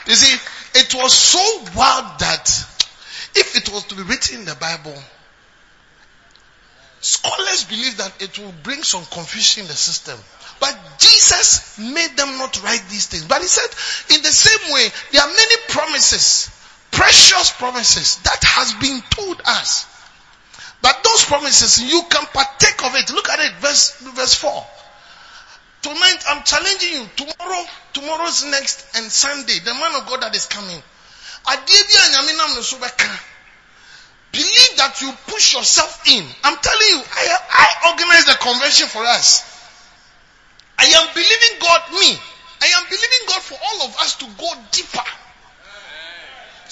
you 0.06 0.14
see 0.16 0.40
it 0.74 0.94
was 0.94 1.12
so 1.12 1.64
wild 1.74 2.18
that 2.18 2.48
if 3.34 3.56
it 3.56 3.72
was 3.72 3.84
to 3.84 3.94
be 3.94 4.02
written 4.02 4.40
in 4.40 4.44
the 4.44 4.54
bible 4.56 4.94
scholars 7.00 7.64
believe 7.64 7.96
that 7.96 8.22
it 8.22 8.38
will 8.38 8.54
bring 8.62 8.82
some 8.82 9.04
confusion 9.06 9.62
in 9.62 9.68
the 9.68 9.74
system 9.74 10.18
but 10.62 10.78
Jesus 10.98 11.76
made 11.76 12.16
them 12.16 12.38
not 12.38 12.62
write 12.62 12.86
these 12.88 13.06
things. 13.06 13.24
But 13.26 13.42
he 13.42 13.48
said, 13.48 13.66
in 14.14 14.22
the 14.22 14.30
same 14.30 14.72
way, 14.72 14.86
there 15.10 15.20
are 15.20 15.26
many 15.26 15.56
promises, 15.66 16.54
precious 16.92 17.50
promises 17.50 18.22
that 18.22 18.38
has 18.44 18.72
been 18.74 19.02
told 19.10 19.42
us. 19.44 19.86
But 20.80 21.02
those 21.02 21.24
promises, 21.24 21.82
you 21.82 22.02
can 22.08 22.26
partake 22.26 22.78
of 22.84 22.94
it. 22.94 23.10
Look 23.10 23.28
at 23.28 23.40
it, 23.40 23.54
verse, 23.58 23.98
verse 24.14 24.34
4. 24.34 24.66
Tonight, 25.82 26.22
I'm 26.28 26.44
challenging 26.44 26.92
you. 26.92 27.08
Tomorrow, 27.16 27.64
tomorrow's 27.92 28.44
next 28.44 28.86
and 28.96 29.10
Sunday, 29.10 29.58
the 29.64 29.74
man 29.74 29.96
of 30.00 30.06
God 30.06 30.22
that 30.22 30.36
is 30.36 30.46
coming. 30.46 30.80
Believe 34.32 34.72
that 34.80 34.96
you 35.04 35.12
push 35.28 35.52
yourself 35.52 36.08
in. 36.08 36.24
I'm 36.42 36.56
telling 36.56 36.88
you, 36.88 37.00
I, 37.04 37.24
I 37.36 37.92
organized 37.92 38.28
the 38.32 38.38
convention 38.40 38.88
for 38.88 39.04
us. 39.04 39.44
I 40.80 40.88
am 40.88 41.06
believing 41.12 41.60
God, 41.60 41.80
me, 41.92 42.16
I 42.64 42.68
am 42.80 42.84
believing 42.88 43.22
God 43.28 43.42
for 43.44 43.58
all 43.60 43.78
of 43.86 43.92
us 44.00 44.16
to 44.24 44.26
go 44.40 44.48
deeper. 44.72 45.04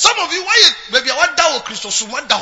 Some 0.00 0.16
of 0.24 0.32
you, 0.32 0.40
why 0.40 0.56
you, 0.56 0.96
baby, 0.96 1.12
what 1.12 1.36
that 1.36 1.62
Christos, 1.68 2.00
what 2.08 2.24
the 2.24 2.40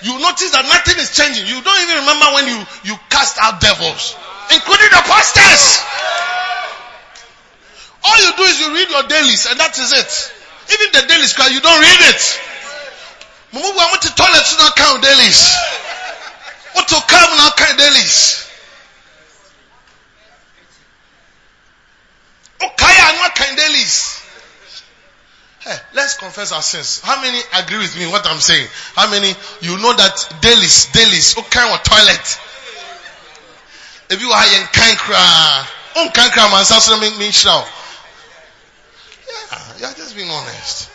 You 0.00 0.16
notice 0.16 0.48
that 0.56 0.64
nothing 0.64 0.96
is 0.96 1.12
changing. 1.12 1.44
You 1.44 1.60
don't 1.60 1.80
even 1.84 2.00
remember 2.00 2.28
when 2.40 2.48
you, 2.48 2.58
you 2.88 2.96
cast 3.12 3.36
out 3.36 3.60
devils, 3.60 4.16
including 4.48 4.88
the 4.88 5.02
pastors. 5.04 5.84
All 8.00 8.16
you 8.24 8.32
do 8.32 8.44
is 8.48 8.56
you 8.64 8.68
read 8.72 8.88
your 8.88 9.04
dailies 9.12 9.44
and 9.52 9.60
that 9.60 9.76
is 9.76 9.92
it. 9.92 10.12
Even 10.72 10.88
the 10.96 11.04
dailies, 11.04 11.36
you 11.52 11.60
don't 11.60 11.80
read 11.84 12.02
it. 12.16 12.22
Mumu 13.52 13.76
wa 13.76 13.88
muti 13.90 14.08
toilet 14.14 14.46
not 14.58 14.76
count 14.76 15.02
dailies. 15.02 15.56
What 16.72 16.88
to 16.88 16.94
come 17.08 17.36
now 17.36 17.50
count 17.50 17.78
dailies. 17.78 18.46
Hey, 25.60 25.76
let's 25.94 26.16
confess 26.16 26.52
our 26.52 26.62
sins. 26.62 27.00
How 27.00 27.20
many 27.20 27.38
agree 27.54 27.78
with 27.78 27.96
me 27.96 28.06
what 28.06 28.26
I'm 28.26 28.40
saying? 28.40 28.66
How 28.94 29.10
many 29.10 29.28
you 29.60 29.76
know 29.76 29.94
that 29.94 30.34
dailies, 30.40 30.86
dailies, 30.90 31.36
okay, 31.38 31.62
or 31.70 31.78
toilet? 31.78 32.40
If 34.10 34.20
you 34.20 34.30
are 34.30 34.44
in 34.44 34.66
kankra, 34.72 36.00
on 36.00 36.08
kankra 36.08 36.50
man 36.50 36.64
sasa 36.64 36.98
make 36.98 37.16
me 37.18 37.30
shout. 37.30 37.68
Yeah, 39.28 39.78
you're 39.78 39.94
just 39.94 40.16
being 40.16 40.30
honest. 40.30 40.89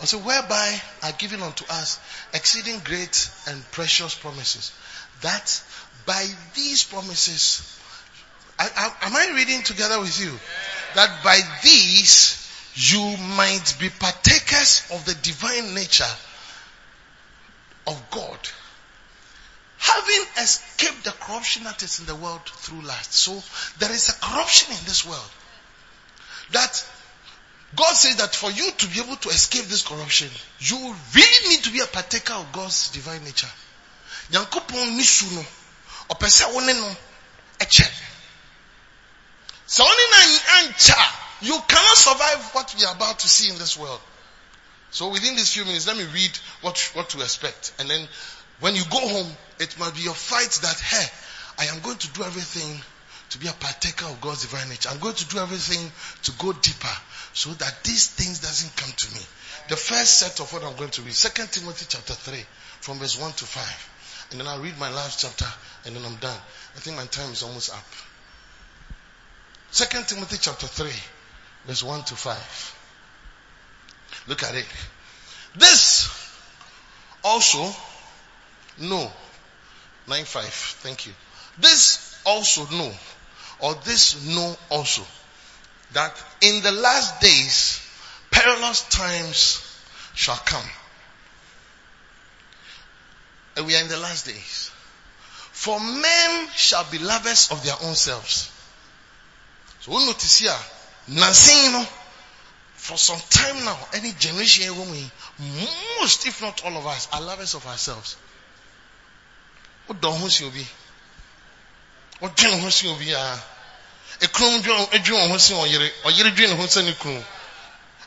Also, 0.00 0.18
whereby 0.18 0.80
are 1.02 1.12
given 1.12 1.42
unto 1.42 1.64
us 1.70 1.98
exceeding 2.34 2.80
great 2.80 3.30
and 3.48 3.70
precious 3.72 4.14
promises, 4.14 4.72
that 5.22 5.62
by 6.04 6.26
these 6.54 6.84
promises 6.84 7.76
I, 8.58 8.68
I, 8.74 9.06
am 9.06 9.16
I 9.16 9.36
reading 9.36 9.62
together 9.62 10.00
with 10.00 10.18
you? 10.20 10.32
That 10.94 11.22
by 11.22 11.40
these 11.62 12.42
you 12.74 13.16
might 13.36 13.76
be 13.78 13.90
partakers 13.90 14.88
of 14.92 15.04
the 15.04 15.14
divine 15.14 15.74
nature 15.74 16.04
of 17.86 18.10
God. 18.10 18.38
Having 19.78 20.24
escaped 20.42 21.04
the 21.04 21.12
corruption 21.12 21.64
that 21.64 21.82
is 21.82 22.00
in 22.00 22.06
the 22.06 22.14
world 22.14 22.40
through 22.46 22.82
lust. 22.82 23.12
So 23.12 23.42
there 23.78 23.92
is 23.92 24.08
a 24.08 24.14
corruption 24.14 24.72
in 24.72 24.84
this 24.84 25.04
world. 25.06 25.30
That 26.52 26.86
God 27.74 27.92
says 27.94 28.16
that 28.16 28.34
for 28.34 28.50
you 28.50 28.70
to 28.70 28.86
be 28.88 29.00
able 29.00 29.16
to 29.16 29.28
escape 29.28 29.64
this 29.64 29.86
corruption, 29.86 30.28
you 30.60 30.76
really 31.14 31.48
need 31.48 31.64
to 31.64 31.70
be 31.72 31.80
a 31.80 31.86
partaker 31.86 32.34
of 32.34 32.52
God's 32.52 32.90
divine 32.90 33.24
nature. 33.24 33.48
Nyankopɔn 34.30 34.96
nisu 34.96 35.34
no, 35.34 35.44
ɔpɛ 36.10 36.26
sɛ 36.28 36.52
no 36.76 36.96
ɛkyɛ. 37.58 37.90
You 41.42 41.60
cannot 41.68 41.96
survive 41.98 42.54
what 42.54 42.74
we 42.78 42.84
are 42.84 42.94
about 42.94 43.18
to 43.18 43.28
see 43.28 43.50
in 43.50 43.58
this 43.58 43.76
world. 43.76 44.00
So 44.90 45.08
within 45.10 45.36
these 45.36 45.52
few 45.52 45.64
minutes, 45.64 45.86
let 45.86 45.96
me 45.96 46.04
read 46.04 46.30
what, 46.62 46.78
what 46.94 47.10
to 47.10 47.20
expect. 47.20 47.72
And 47.78 47.90
then 47.90 48.08
when 48.60 48.74
you 48.74 48.84
go 48.90 49.00
home, 49.06 49.30
it 49.58 49.78
must 49.78 49.94
be 49.96 50.02
your 50.02 50.14
fight 50.14 50.50
that, 50.62 50.80
hey, 50.80 51.06
I 51.58 51.66
am 51.66 51.80
going 51.82 51.98
to 51.98 52.12
do 52.12 52.22
everything 52.22 52.80
to 53.30 53.38
be 53.38 53.48
a 53.48 53.52
partaker 53.52 54.06
of 54.06 54.20
God's 54.20 54.42
divine 54.42 54.68
nature. 54.68 54.88
I'm 54.90 54.98
going 54.98 55.14
to 55.14 55.28
do 55.28 55.38
everything 55.38 55.90
to 56.24 56.32
go 56.32 56.52
deeper 56.52 56.96
so 57.32 57.50
that 57.50 57.84
these 57.84 58.08
things 58.08 58.40
doesn't 58.40 58.76
come 58.76 58.92
to 58.92 59.14
me. 59.14 59.20
The 59.68 59.76
first 59.76 60.18
set 60.18 60.40
of 60.40 60.52
what 60.52 60.62
I'm 60.62 60.76
going 60.76 60.90
to 60.90 61.02
read, 61.02 61.14
2 61.14 61.42
Timothy 61.50 61.86
chapter 61.88 62.14
3, 62.14 62.44
from 62.80 62.98
verse 62.98 63.20
1 63.20 63.32
to 63.32 63.44
5. 63.44 63.90
And 64.30 64.40
then 64.40 64.46
I'll 64.46 64.60
read 64.60 64.78
my 64.78 64.92
last 64.92 65.20
chapter 65.20 65.46
and 65.84 65.94
then 65.94 66.04
I'm 66.04 66.16
done. 66.16 66.38
I 66.74 66.78
think 66.78 66.96
my 66.96 67.06
time 67.06 67.32
is 67.32 67.42
almost 67.42 67.72
up. 67.72 67.84
Second 69.70 70.06
Timothy 70.06 70.38
chapter 70.40 70.66
3, 70.66 70.90
verse 71.66 71.82
1 71.82 72.04
to 72.04 72.14
5. 72.14 72.76
Look 74.28 74.42
at 74.42 74.54
it. 74.54 74.66
This 75.56 76.08
also 77.24 77.74
no, 78.78 79.10
9 80.08 80.24
5. 80.24 80.44
Thank 80.44 81.06
you. 81.06 81.12
This 81.58 82.20
also 82.26 82.66
know, 82.66 82.92
or 83.60 83.74
this 83.84 84.26
know 84.26 84.56
also, 84.70 85.02
that 85.92 86.12
in 86.40 86.62
the 86.62 86.72
last 86.72 87.20
days 87.20 87.80
perilous 88.30 88.82
times 88.88 89.62
shall 90.14 90.36
come. 90.36 90.68
And 93.56 93.66
we 93.66 93.76
are 93.76 93.80
in 93.80 93.88
the 93.88 93.98
last 93.98 94.26
days. 94.26 94.70
For 95.52 95.80
men 95.80 96.48
shall 96.54 96.84
be 96.90 96.98
lovers 96.98 97.50
of 97.50 97.64
their 97.64 97.76
own 97.82 97.94
selves. 97.94 98.52
So 99.80 99.92
we 99.92 100.04
notice 100.04 100.40
here, 100.40 100.52
know, 101.72 101.86
for 102.74 102.98
some 102.98 103.20
time 103.30 103.64
now, 103.64 103.78
any 103.94 104.12
generation 104.12 104.64
most, 106.00 106.26
if 106.26 106.42
not 106.42 106.64
all 106.64 106.76
of 106.76 106.86
us, 106.86 107.08
are 107.12 107.22
lovers 107.22 107.54
of 107.54 107.66
ourselves. 107.66 108.16
What 109.86 110.00
don't 110.00 110.20
you 110.40 110.50
be? 110.50 110.66
What 112.20 112.36
do 112.36 112.48
you 112.48 112.96
be? 112.98 113.14
ekunu 114.20 114.62
dwen 115.04 115.30
ho 115.30 115.38
sen 115.38 115.56
ɔyere 115.56 115.92
ɔyere 116.04 116.34
dwen 116.34 116.56
ho 116.56 116.66
sen 116.66 116.84
ne 116.84 116.92
kunu 116.94 117.24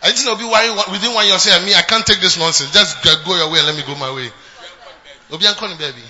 I 0.01 0.11
think 0.11 0.39
be 0.39 0.45
why 0.45 0.69
within 0.91 1.13
one 1.13 1.27
year 1.27 1.37
say 1.37 1.59
me 1.65 1.75
I 1.75 1.81
can't 1.81 2.05
take 2.05 2.21
this 2.21 2.37
nonsense. 2.37 2.71
Just 2.71 3.03
go 3.03 3.35
your 3.35 3.49
way 3.49 3.59
and 3.59 3.67
let 3.67 3.75
me 3.75 3.83
go 3.83 3.95
my 3.95 4.09
way. 4.11 4.31
Obi 5.29 5.45
ankɔ 5.45 5.69
ne 5.69 5.75
baby 5.75 6.03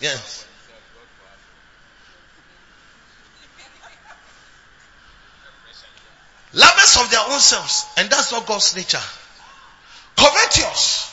yes. 0.00 0.46
Lovers 6.54 6.96
of 6.96 7.10
their 7.10 7.20
own 7.20 7.40
selves 7.40 7.86
and 7.96 8.10
that's 8.10 8.32
not 8.32 8.46
God's 8.46 8.74
nature. 8.74 9.00
Covetous. 10.16 11.10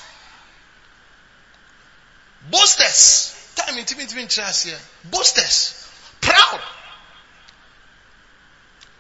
Boasters 2.50 3.39
time 3.66 3.78
intimi 3.78 4.64
here. 4.64 4.78
Boasters. 5.12 5.88
Proud. 6.22 6.62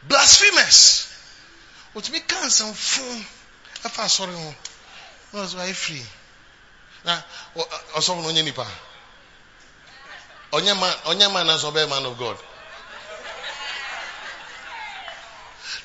Blasphemous 0.07 1.09
wotumi 1.93 2.19
ka 2.27 2.37
nsɛmfo 2.45 3.03
ɛfa 3.85 4.03
asɔre 4.03 4.33
ho 4.33 4.55
na 5.33 5.43
ɔsɛ 5.43 5.55
wayɛ 5.57 5.73
firi 5.73 6.05
na 7.03 7.21
ɔsɔfo 7.95 8.21
no 8.21 8.29
ɔnyɛ 8.29 8.43
nipa 8.43 8.67
ɔnyɛ 10.51 10.79
man 10.79 10.93
ɔnyɛ 11.05 11.31
man 11.33 11.47
sɛ 11.47 11.71
ɔbɛyɛ 11.71 11.89
man 11.89 12.05
of 12.05 12.17
god. 12.17 12.37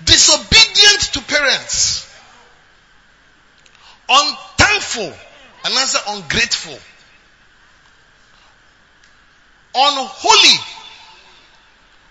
Disobedient 0.02 1.12
to 1.12 1.20
parents. 1.22 2.04
Unthankful. 4.08 5.18
And 5.64 5.74
anaasɛ 5.74 6.14
ungrateful 6.14 6.78
unholy. 9.74 10.58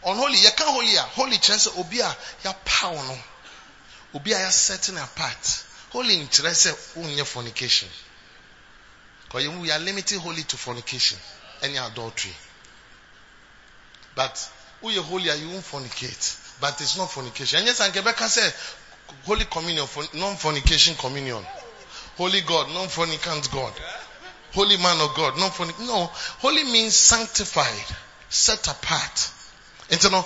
Unholy. 0.06 0.38
Yɛka 0.38 0.64
holy 0.66 0.96
a 0.96 1.02
holy 1.02 1.38
kyerɛ 1.38 1.58
sɛ 1.58 1.80
obi 1.80 2.00
a 2.00 2.18
yɛapaw 2.44 3.08
no. 3.08 3.18
Obi 4.16 4.34
a 4.34 4.38
yɛasetting 4.38 5.02
apart. 5.02 5.64
Holy 5.92 6.26
sɛ 6.28 6.76
wonyɛ 6.96 7.26
fornication. 7.26 7.90
Because 9.26 9.48
we 9.48 9.72
are 9.72 9.80
limiting 9.80 10.20
holy 10.20 10.44
to 10.44 10.58
fornication. 10.58 11.18
Any 11.62 11.78
adultery. 11.78 12.36
But 14.16 14.50
woyɛ 14.84 15.04
holy 15.04 15.30
a 15.30 15.36
you 15.36 15.50
won't 15.50 15.66
fornicate. 15.66 16.60
But 16.60 16.80
it's 16.82 16.98
not 16.98 17.12
fornication. 17.12 17.64
Ɛnyɛ 17.64 17.74
sɛ 17.74 17.92
nkɛbɛka 17.92 18.28
sɛ 18.28 18.54
holy 19.26 19.46
communion 19.46 19.88
non-fornication 20.14 20.96
communion. 20.96 21.46
Holy 22.18 22.42
god 22.42 22.70
non-fornicant 22.70 23.52
god 23.52 23.74
holy 24.54 24.78
man 24.78 25.00
of 25.02 25.16
god 25.16 25.38
non-fornic 25.38 25.80
no 25.80 26.10
holy 26.42 26.64
means 26.64 26.96
sanctified 26.96 27.86
set 28.30 28.68
apart 28.68 29.32
And 29.92 30.04
you 30.04 30.10
know, 30.10 30.26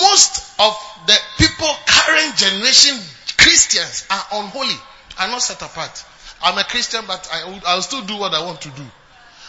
most 0.00 0.58
of 0.60 0.72
the 1.06 1.16
people, 1.38 1.68
current 1.86 2.36
generation 2.36 2.96
Christians 3.36 4.06
are 4.10 4.24
unholy, 4.32 4.74
are 5.18 5.28
not 5.28 5.42
set 5.42 5.60
apart. 5.62 6.04
I'm 6.42 6.56
a 6.56 6.64
Christian, 6.64 7.04
but 7.06 7.28
I, 7.32 7.60
I'll 7.66 7.82
still 7.82 8.02
do 8.02 8.16
what 8.16 8.32
I 8.32 8.44
want 8.44 8.62
to 8.62 8.70
do. 8.70 8.84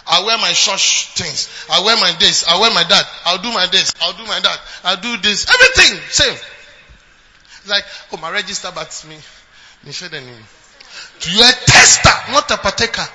I 0.07 0.25
wear 0.25 0.37
my 0.37 0.51
church 0.51 1.11
things. 1.13 1.47
I 1.71 1.81
wear 1.85 1.95
my 1.97 2.11
this. 2.19 2.45
I 2.47 2.59
wear 2.59 2.73
my 2.73 2.83
that. 2.83 3.05
I'll 3.25 3.37
do 3.41 3.53
my 3.53 3.67
this. 3.67 3.93
I'll 4.01 4.13
do 4.13 4.25
my 4.25 4.39
that. 4.39 4.59
I'll 4.83 4.97
do 4.97 5.15
this. 5.17 5.47
Everything. 5.49 5.99
Same. 6.09 6.37
Like, 7.69 7.85
oh, 8.11 8.17
my 8.17 8.31
register, 8.31 8.69
but 8.73 9.05
me. 9.07 9.15
Me 9.85 9.91
share 9.91 10.09
the 10.09 10.19
name. 10.19 10.43
You're 11.29 11.45
a 11.45 11.51
tester, 11.51 12.31
not 12.31 12.49
a 12.51 12.57
partaker. 12.57 13.07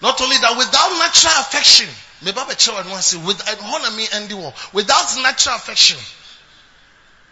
Not 0.00 0.20
only 0.20 0.36
that, 0.36 0.56
without 0.56 0.98
natural 0.98 1.32
affection, 1.40 1.88
more 2.22 2.44
eh, 3.48 4.52
without 4.72 5.16
natural 5.22 5.56
affection, 5.56 5.98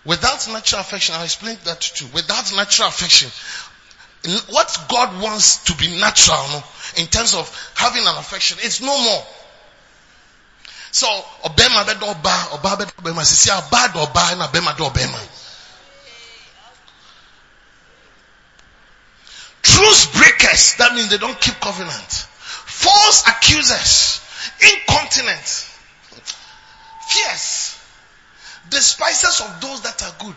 without 0.05 0.48
natural 0.48 0.81
affection, 0.81 1.14
I'll 1.14 1.24
explain 1.24 1.57
that 1.64 1.81
too. 1.81 2.07
Without 2.12 2.52
natural 2.57 2.88
affection, 2.88 3.31
what 4.50 4.76
God 4.88 5.22
wants 5.22 5.62
to 5.64 5.74
be 5.76 5.96
natural 6.00 6.38
no, 6.48 6.64
in 6.96 7.07
terms 7.07 7.35
of 7.35 7.70
having 7.76 8.02
an 8.02 8.16
affection, 8.16 8.59
it's 8.61 8.81
no 8.81 8.98
more. 8.98 9.24
So, 10.90 11.07
obema 11.44 11.85
bedo 11.85 12.09
oba, 12.09 12.48
oba 12.52 12.76
bedo 12.83 12.92
obema, 12.98 13.22
sisi 13.24 13.50
aba 13.50 13.92
do 13.92 14.00
oba, 14.00 14.35
na 14.37 14.48
obema 14.48 14.76
do 14.76 14.85
obema. 14.85 15.20
Truth 19.62 20.14
breakers, 20.16 20.74
that 20.76 20.94
means 20.94 21.11
they 21.11 21.18
don't 21.18 21.40
keep 21.40 21.61
covenant 21.61 22.26
false 22.77 23.27
accusers, 23.27 24.21
incontinent, 24.61 25.67
fierce, 27.09 27.81
despisers 28.69 29.41
of 29.41 29.61
those 29.61 29.81
that 29.83 30.03
are 30.03 30.15
good. 30.25 30.37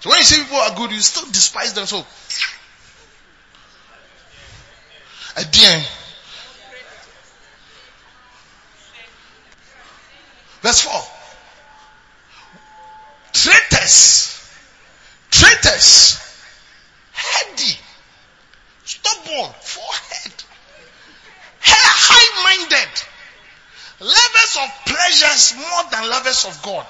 So 0.00 0.10
when 0.10 0.18
you 0.18 0.24
see 0.24 0.42
people 0.42 0.56
are 0.56 0.74
good, 0.76 0.92
you 0.92 1.00
still 1.00 1.30
despise 1.30 1.74
them. 1.74 1.86
So, 1.86 2.06
again, 5.36 5.84
verse 10.62 10.80
4 10.80 11.02
traitors, 13.32 14.34
traitors, 15.30 16.18
heady, 17.12 17.78
stubborn, 18.88 19.52
forehead, 19.60 20.32
high-minded, 21.60 22.92
lovers 24.00 24.56
of 24.62 24.70
pleasures 24.86 25.54
more 25.56 25.84
than 25.90 26.08
lovers 26.08 26.46
of 26.46 26.62
God. 26.62 26.86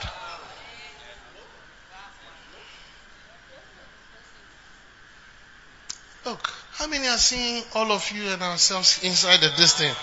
Look, 6.24 6.52
how 6.74 6.86
many 6.86 7.08
are 7.08 7.18
seeing 7.18 7.64
all 7.74 7.90
of 7.90 8.08
you 8.12 8.28
and 8.28 8.42
ourselves 8.42 9.02
inside 9.02 9.42
of 9.42 9.56
this 9.56 9.74
thing? 9.74 9.94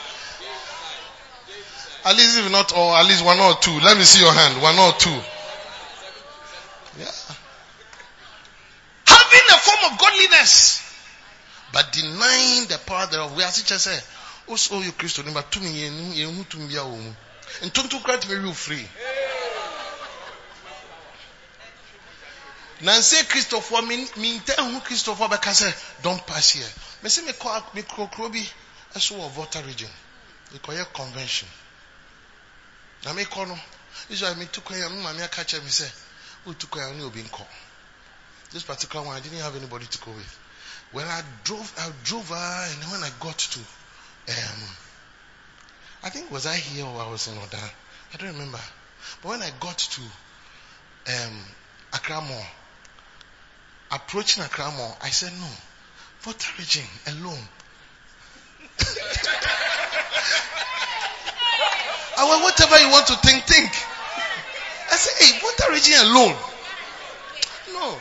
At 2.04 2.18
least 2.18 2.38
if 2.38 2.52
not 2.52 2.74
all, 2.74 2.94
at 2.94 3.06
least 3.06 3.24
one 3.24 3.40
or 3.40 3.56
two. 3.56 3.80
Let 3.80 3.98
me 3.98 4.04
see 4.04 4.20
your 4.20 4.34
hand. 4.34 4.62
One 4.62 4.78
or 4.78 4.92
two. 4.92 5.10
Yeah. 7.00 7.12
Having 9.08 9.48
a 9.50 9.58
form 9.58 9.94
of 9.94 9.98
godliness 9.98 10.86
but 11.76 11.92
denying 11.92 12.68
the 12.68 12.80
power 13.64 13.80
thereof. 13.80 13.80
We 13.80 13.80
are 13.80 13.80
teachers 13.80 13.82
say, 13.82 14.00
also 14.48 14.82
you 14.82 14.92
Christian, 14.92 15.34
but 15.34 15.52
to 15.52 15.60
me, 15.60 15.88
you 16.14 16.30
who 16.30 16.44
to 16.44 16.58
me, 16.58 17.14
and 17.62 17.74
to 17.74 18.00
credit 18.00 18.30
me, 18.30 18.36
you 18.36 18.54
free. 18.54 18.88
Nancy 22.82 23.26
Christopher, 23.26 23.82
me, 23.84 24.06
me 24.18 24.40
tell 24.46 24.70
who 24.70 24.80
Christopher 24.82 25.30
Becca 25.30 25.54
say, 25.54 25.74
don't 26.04 26.26
pass 26.28 26.52
here. 26.52 26.68
Me 27.04 27.10
say 27.10 27.26
me 27.26 27.32
call 27.34 27.64
me 27.74 27.84
Krobi, 27.84 28.52
a 28.94 29.00
so 29.00 29.16
of 29.22 29.32
Volta 29.32 29.64
Region. 29.66 29.90
It 30.54 30.62
convention. 30.94 31.48
Na 33.06 33.14
call 33.24 33.46
no. 33.46 33.58
Israel 34.10 34.36
me 34.36 34.46
took 34.52 34.70
a 34.72 34.90
man, 34.90 35.16
me 35.16 35.24
catch 35.32 35.54
me 35.54 35.70
say, 35.70 35.90
who 36.44 36.54
took 36.54 36.76
a 36.78 36.94
new 36.94 37.10
being 37.10 37.28
called. 37.28 37.48
This 38.52 38.64
particular 38.64 39.06
one, 39.06 39.16
I 39.16 39.20
didn't 39.22 39.40
have 39.40 39.56
anybody 39.56 39.86
to 39.86 39.98
go 40.00 40.12
with. 40.12 40.40
When 40.92 41.06
I 41.06 41.22
drove, 41.44 41.74
I 41.78 41.92
drove 42.04 42.30
her, 42.30 42.68
and 42.72 42.92
when 42.92 43.04
I 43.04 43.10
got 43.20 43.38
to, 43.38 43.60
um, 43.60 44.62
I 46.04 46.10
think 46.10 46.32
was 46.32 46.46
I 46.46 46.56
here 46.56 46.86
or 46.86 47.02
I 47.02 47.10
was 47.10 47.28
in 47.28 47.38
Oda? 47.38 47.58
I 48.14 48.18
don't 48.18 48.34
remember. 48.34 48.60
But 49.22 49.30
when 49.30 49.42
I 49.42 49.52
got 49.60 49.78
to 49.78 50.02
um, 50.02 51.42
Accra 51.94 52.22
Mall, 52.22 52.46
approaching 53.92 54.44
Accra 54.44 54.72
Mall, 54.72 54.98
I 55.02 55.10
said, 55.10 55.34
no, 55.34 55.48
Volta 56.22 56.48
Region 56.58 56.86
alone. 57.08 57.48
I 62.18 62.30
went, 62.30 62.44
whatever 62.44 62.80
you 62.80 62.90
want 62.90 63.08
to 63.08 63.16
think, 63.18 63.44
think. 63.44 63.72
I 64.92 64.96
said, 64.96 65.26
hey, 65.26 65.40
Volta 65.40 65.68
Region 65.72 66.00
alone. 66.08 66.36
No, 67.74 67.98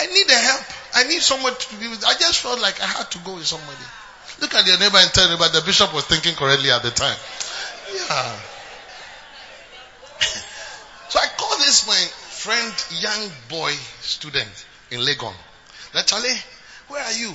I 0.00 0.06
need 0.06 0.26
the 0.28 0.34
help. 0.34 0.77
I 0.94 1.04
need 1.04 1.20
someone 1.20 1.54
to 1.54 1.76
be 1.76 1.88
with. 1.88 2.04
I 2.04 2.14
just 2.14 2.40
felt 2.40 2.60
like 2.60 2.80
I 2.80 2.86
had 2.86 3.10
to 3.12 3.18
go 3.18 3.34
with 3.34 3.46
somebody. 3.46 3.84
Look 4.40 4.54
at 4.54 4.66
your 4.66 4.78
neighbor 4.78 4.98
and 4.98 5.10
tell 5.10 5.36
but 5.36 5.52
the 5.52 5.62
bishop 5.62 5.92
was 5.94 6.04
thinking 6.04 6.34
correctly 6.34 6.70
at 6.70 6.82
the 6.82 6.90
time. 6.90 7.16
Yeah. 7.92 8.38
so 11.08 11.18
I 11.18 11.26
called 11.36 11.60
this 11.60 11.86
my 11.86 12.00
friend, 12.38 12.72
young 13.00 13.30
boy 13.48 13.72
student 14.00 14.66
in 14.90 15.00
Legon. 15.00 15.34
That 15.92 16.06
Charlie, 16.06 16.36
where 16.88 17.02
are 17.02 17.12
you? 17.12 17.34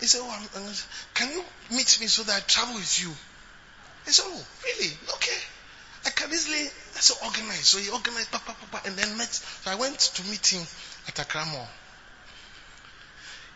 He 0.00 0.06
said, 0.06 0.20
oh, 0.22 0.30
I'm, 0.30 0.62
I'm, 0.62 0.72
can 1.14 1.30
you 1.30 1.44
meet 1.70 1.98
me 2.00 2.06
so 2.06 2.22
that 2.24 2.36
I 2.36 2.40
travel 2.40 2.74
with 2.74 3.02
you? 3.02 3.10
He 4.04 4.12
said, 4.12 4.26
oh, 4.28 4.44
really? 4.64 4.92
Okay. 5.14 5.38
I 6.06 6.10
can 6.10 6.30
easily, 6.30 6.66
I 6.66 7.00
said, 7.00 7.16
organize. 7.24 7.66
So 7.66 7.78
he 7.78 7.90
organized, 7.90 8.30
pa, 8.30 8.38
pa, 8.44 8.54
pa, 8.70 8.82
and 8.86 8.96
then 8.96 9.16
met. 9.16 9.32
So 9.32 9.70
I 9.70 9.74
went 9.76 9.98
to 9.98 10.22
meet 10.30 10.46
him 10.46 10.62
at 11.08 11.18
Accra 11.18 11.46
Mall. 11.46 11.68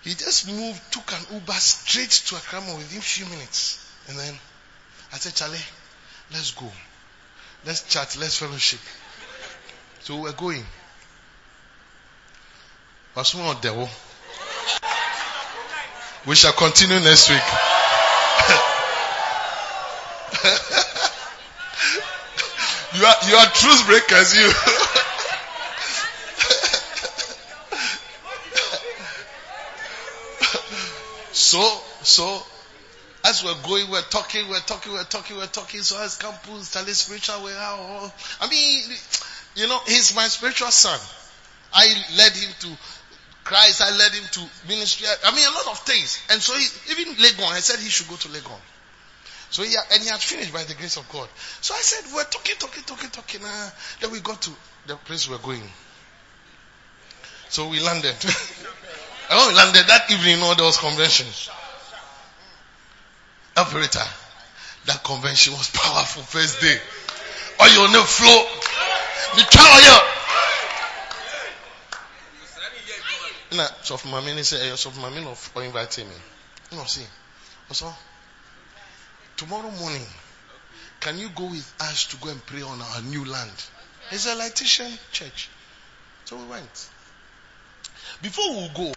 He 0.02 0.14
just 0.14 0.48
moved, 0.48 0.80
took 0.92 1.12
an 1.12 1.34
Uber 1.34 1.52
straight 1.52 2.10
to 2.10 2.36
Accra 2.36 2.60
Mall 2.60 2.76
within 2.76 3.00
few 3.00 3.26
minutes. 3.26 3.84
And 4.08 4.18
then 4.18 4.34
I 5.12 5.18
said, 5.18 5.34
Charlie, 5.34 5.58
let's 6.32 6.52
go. 6.52 6.70
Let's 7.66 7.82
chat, 7.82 8.16
let's 8.20 8.38
fellowship. 8.38 8.80
So 10.00 10.22
we're 10.22 10.32
going. 10.32 10.64
We 16.26 16.34
shall 16.34 16.52
continue 16.52 16.98
next 17.00 17.30
week. 17.30 17.38
you 22.94 23.04
are 23.04 23.16
you 23.28 23.34
are 23.34 23.46
truth 23.46 23.86
breakers, 23.86 24.36
you. 24.36 24.48
so 31.32 31.80
so 32.02 32.42
as 33.38 33.44
we're 33.44 33.62
going, 33.68 33.90
we're 33.90 34.02
talking, 34.02 34.48
we're 34.48 34.60
talking, 34.60 34.92
we're 34.92 35.04
talking, 35.04 35.36
we're 35.36 35.46
talking. 35.46 35.80
So 35.82 36.00
as 36.02 36.16
campus, 36.16 36.72
tell 36.72 36.84
spiritual 36.84 37.44
we 37.44 37.52
are. 37.52 38.12
I 38.40 38.48
mean, 38.48 38.84
you 39.56 39.68
know, 39.68 39.78
he's 39.86 40.14
my 40.14 40.24
spiritual 40.24 40.70
son. 40.70 40.98
I 41.72 41.86
led 42.16 42.32
him 42.32 42.50
to 42.60 42.68
Christ. 43.44 43.82
I 43.82 43.96
led 43.96 44.12
him 44.12 44.24
to 44.32 44.40
ministry. 44.68 45.06
I 45.24 45.34
mean, 45.34 45.46
a 45.46 45.50
lot 45.50 45.68
of 45.68 45.78
things. 45.80 46.20
And 46.30 46.40
so 46.40 46.54
he, 46.54 46.66
even 46.92 47.14
Legon, 47.14 47.50
I 47.52 47.60
said 47.60 47.78
he 47.78 47.88
should 47.88 48.08
go 48.08 48.16
to 48.16 48.28
Legon. 48.28 48.60
So 49.50 49.62
he, 49.62 49.74
and 49.92 50.02
he 50.02 50.08
had 50.08 50.20
finished 50.20 50.52
by 50.52 50.64
the 50.64 50.74
grace 50.74 50.96
of 50.96 51.08
God. 51.10 51.28
So 51.60 51.74
I 51.74 51.80
said, 51.80 52.12
we're 52.14 52.24
talking, 52.24 52.56
talking, 52.58 52.82
talking, 52.84 53.10
talking. 53.10 53.40
Uh, 53.44 53.70
then 54.00 54.10
we 54.10 54.20
got 54.20 54.42
to 54.42 54.50
the 54.86 54.96
place 54.96 55.28
we're 55.28 55.38
going. 55.38 55.62
So 57.48 57.68
we 57.68 57.80
landed. 57.80 58.12
and 58.12 59.38
when 59.38 59.48
we 59.48 59.54
landed 59.54 59.86
that 59.86 60.10
evening, 60.10 60.36
you 60.36 60.40
know, 60.40 60.54
there 60.54 60.64
was. 60.66 60.78
Operator, 63.58 64.06
that 64.86 65.02
convention 65.02 65.52
was 65.54 65.68
powerful 65.70 66.22
first 66.22 66.60
day. 66.60 66.78
Oil 67.60 67.86
on 67.86 67.92
the 67.92 67.98
floor. 67.98 68.46
The 69.34 69.42
trial. 69.50 70.18
Na 73.50 73.66
so 73.82 73.96
for 73.96 74.08
my 74.08 74.20
minister, 74.20 74.56
say, 74.56 74.76
so 74.76 74.90
for 74.90 75.00
my 75.00 75.10
minister 75.10 75.34
for 75.34 75.64
inviting 75.64 76.08
me. 76.08 76.14
No, 76.72 76.84
see. 76.84 77.04
Also, 77.68 77.92
tomorrow 79.36 79.70
morning, 79.72 80.06
can 81.00 81.18
you 81.18 81.28
go 81.34 81.46
with 81.46 81.74
us 81.80 82.06
to 82.06 82.16
go 82.18 82.30
and 82.30 82.44
pray 82.46 82.62
on 82.62 82.80
our 82.80 83.02
new 83.02 83.24
land? 83.24 83.52
It's 84.12 84.26
a 84.26 84.36
Laetitian 84.36 84.96
church. 85.10 85.48
So 86.26 86.36
we 86.36 86.44
went. 86.44 86.88
Before 88.22 88.54
we 88.54 88.68
go, 88.74 88.94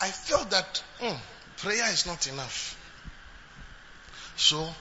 I 0.00 0.08
felt 0.08 0.50
that 0.50 0.82
mm, 1.00 1.18
prayer 1.58 1.90
is 1.92 2.06
not 2.06 2.26
enough. 2.26 2.85
So, 4.36 4.74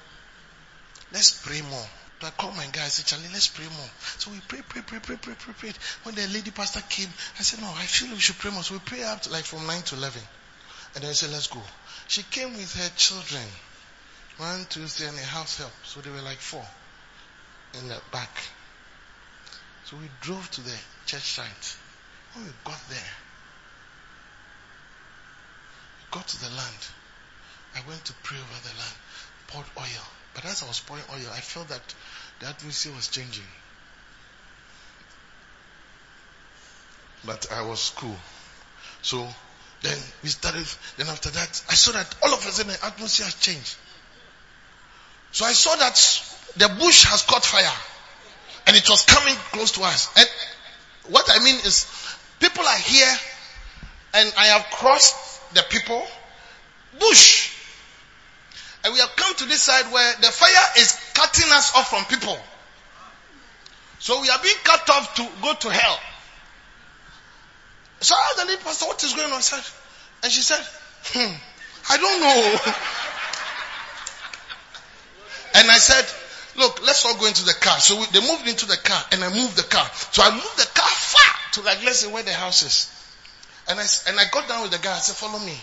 let's 1.12 1.46
pray 1.46 1.62
more. 1.62 1.88
So 2.22 2.28
I 2.28 2.30
called 2.32 2.56
my 2.56 2.66
guy, 2.72 2.86
I 2.86 2.88
said, 2.88 3.06
Charlie, 3.06 3.32
let's 3.34 3.48
pray 3.48 3.66
more. 3.66 3.90
So 4.18 4.32
we 4.32 4.40
pray, 4.48 4.62
pray, 4.68 4.82
pray, 4.86 5.00
pray, 5.00 5.18
pray, 5.22 5.36
pray, 5.38 5.54
pray. 5.58 5.74
When 6.04 6.16
the 6.16 6.28
lady 6.28 6.52
pastor 6.52 6.82
came, 6.90 7.10
I 7.40 7.44
said, 7.44 7.62
no, 7.62 7.68
I 7.68 7.84
feel 7.84 8.14
we 8.14 8.20
should 8.20 8.38
pray 8.38 8.52
more. 8.52 8.64
So 8.64 8.76
we 8.76 8.80
pray 8.80 9.04
up 9.04 9.22
to 9.24 9.32
like 9.32 9.46
from 9.46 9.68
9 9.68 9.82
to 9.84 9.96
11. 9.96 10.22
And 10.96 11.04
then 11.04 11.10
I 11.10 11.14
said, 11.14 11.32
let's 11.32 11.48
go. 11.48 11.62
She 12.08 12.24
came 12.24 12.54
with 12.56 12.74
her 12.76 12.90
children. 12.96 13.44
One, 14.38 14.66
two, 14.70 14.88
three, 14.88 15.08
and 15.08 15.18
a 15.18 15.22
house 15.24 15.58
help. 15.58 15.74
So 15.84 16.02
they 16.02 16.10
were 16.10 16.22
like 16.22 16.38
four 16.38 16.66
in 17.74 17.88
the 17.88 18.00
back. 18.12 18.32
So 19.86 19.98
we 19.98 20.10
drove 20.22 20.50
to 20.52 20.62
the 20.62 20.76
church 21.06 21.36
site. 21.36 21.78
When 22.34 22.46
we 22.46 22.52
got 22.64 22.80
there, 22.90 23.12
we 26.00 26.18
got 26.18 26.28
to 26.28 26.40
the 26.42 26.50
land. 26.50 26.88
I 27.76 27.88
went 27.88 28.04
to 28.06 28.14
pray 28.24 28.38
over 28.38 28.62
the 28.64 28.76
land, 28.80 28.96
poured 29.48 29.66
oil. 29.78 30.06
But 30.34 30.46
as 30.46 30.64
I 30.64 30.68
was 30.68 30.80
pouring 30.82 31.04
oil, 31.12 31.32
I 31.34 31.40
felt 31.40 31.70
that 31.70 31.82
the 32.40 32.48
atmosphere 32.48 32.94
was 32.94 33.08
changing. 33.08 33.46
But 37.26 37.52
I 37.52 37.62
was 37.62 37.92
cool. 37.96 38.16
So 39.02 39.28
then 39.82 39.98
we 40.24 40.30
started, 40.30 40.66
then 40.98 41.08
after 41.08 41.30
that, 41.30 41.64
I 41.70 41.76
saw 41.76 41.92
that 41.94 42.16
all 42.24 42.34
of 42.34 42.40
a 42.40 42.52
sudden 42.52 42.72
the 42.72 42.86
atmosphere 42.86 43.26
has 43.26 43.36
changed. 43.36 43.76
So 45.32 45.46
I 45.46 45.54
saw 45.54 45.76
that 45.76 45.96
the 46.58 46.70
bush 46.80 47.06
has 47.06 47.24
caught 47.24 47.44
fire 47.44 47.72
and 48.68 48.76
it 48.76 48.90
was 48.90 49.04
coming 49.04 49.36
close 49.52 49.72
to 49.74 49.84
us. 49.84 50.10
And 50.18 50.28
what 51.10 51.30
I 51.30 51.44
mean 51.44 51.56
is 51.56 51.86
people 52.40 52.66
are 52.66 52.78
here 52.78 53.16
and 54.14 54.34
I 54.38 54.46
have 54.46 54.66
crossed 54.72 55.54
the 55.54 55.64
people, 55.70 56.06
bush. 57.00 57.55
And 58.86 58.94
we 58.94 59.00
have 59.00 59.16
come 59.16 59.34
to 59.36 59.46
this 59.46 59.64
side 59.64 59.92
where 59.92 60.14
the 60.22 60.28
fire 60.28 60.70
is 60.78 60.96
cutting 61.16 61.52
us 61.52 61.76
off 61.76 61.90
from 61.90 62.06
people. 62.06 62.38
So 63.98 64.22
we 64.22 64.30
are 64.30 64.38
being 64.44 64.56
cut 64.64 64.88
off 64.92 65.16
to 65.16 65.28
go 65.42 65.54
to 65.56 65.70
hell. 65.72 66.00
So 68.02 68.14
I 68.14 68.30
asked 68.30 68.46
the 68.46 68.52
lead 68.52 68.60
pastor, 68.60 68.86
what 68.86 69.04
is 69.04 69.14
going 69.14 69.32
on? 69.32 69.42
And 70.22 70.32
she 70.32 70.42
said, 70.42 70.62
hmm, 71.06 71.34
I 71.90 71.98
don't 71.98 72.22
know. 72.22 72.60
and 75.60 75.72
I 75.72 75.78
said, 75.80 76.06
look, 76.60 76.86
let's 76.86 77.04
all 77.06 77.18
go 77.18 77.26
into 77.26 77.44
the 77.44 77.56
car. 77.60 77.80
So 77.80 78.00
we, 78.00 78.06
they 78.14 78.22
moved 78.22 78.48
into 78.48 78.68
the 78.68 78.78
car 78.78 79.02
and 79.12 79.24
I 79.24 79.34
moved 79.34 79.58
the 79.58 79.64
car. 79.64 79.90
So 80.12 80.22
I 80.22 80.30
moved 80.30 80.58
the 80.58 80.70
car 80.76 80.88
far 80.88 81.36
to 81.54 81.62
like, 81.62 81.84
let's 81.84 82.02
say 82.02 82.12
where 82.14 82.22
the 82.22 82.34
house 82.34 82.62
is. 82.62 82.92
And 83.68 83.80
I, 83.80 83.86
and 84.10 84.20
I 84.20 84.26
got 84.32 84.48
down 84.48 84.62
with 84.62 84.74
the 84.74 84.78
guy. 84.78 84.94
I 84.94 85.00
said, 85.00 85.16
follow 85.16 85.44
me. 85.44 85.58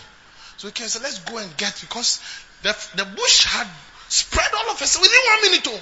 So 0.57 0.67
he 0.67 0.73
came 0.73 0.83
and 0.83 0.91
said, 0.91 1.03
let's 1.03 1.19
go 1.19 1.37
and 1.37 1.55
get 1.55 1.79
because 1.79 2.19
the, 2.63 2.75
the 2.95 3.05
bush 3.05 3.45
had 3.45 3.67
spread 4.09 4.49
all 4.55 4.71
of 4.71 4.81
us 4.81 4.99
within 4.99 5.19
one 5.27 5.41
minute. 5.41 5.67
Oh. 5.69 5.81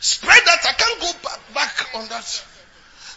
Spread 0.00 0.42
that. 0.44 0.64
I 0.66 0.72
can't 0.72 1.00
go 1.00 1.12
back, 1.22 1.54
back 1.54 1.94
on 1.94 2.08
that. 2.08 2.24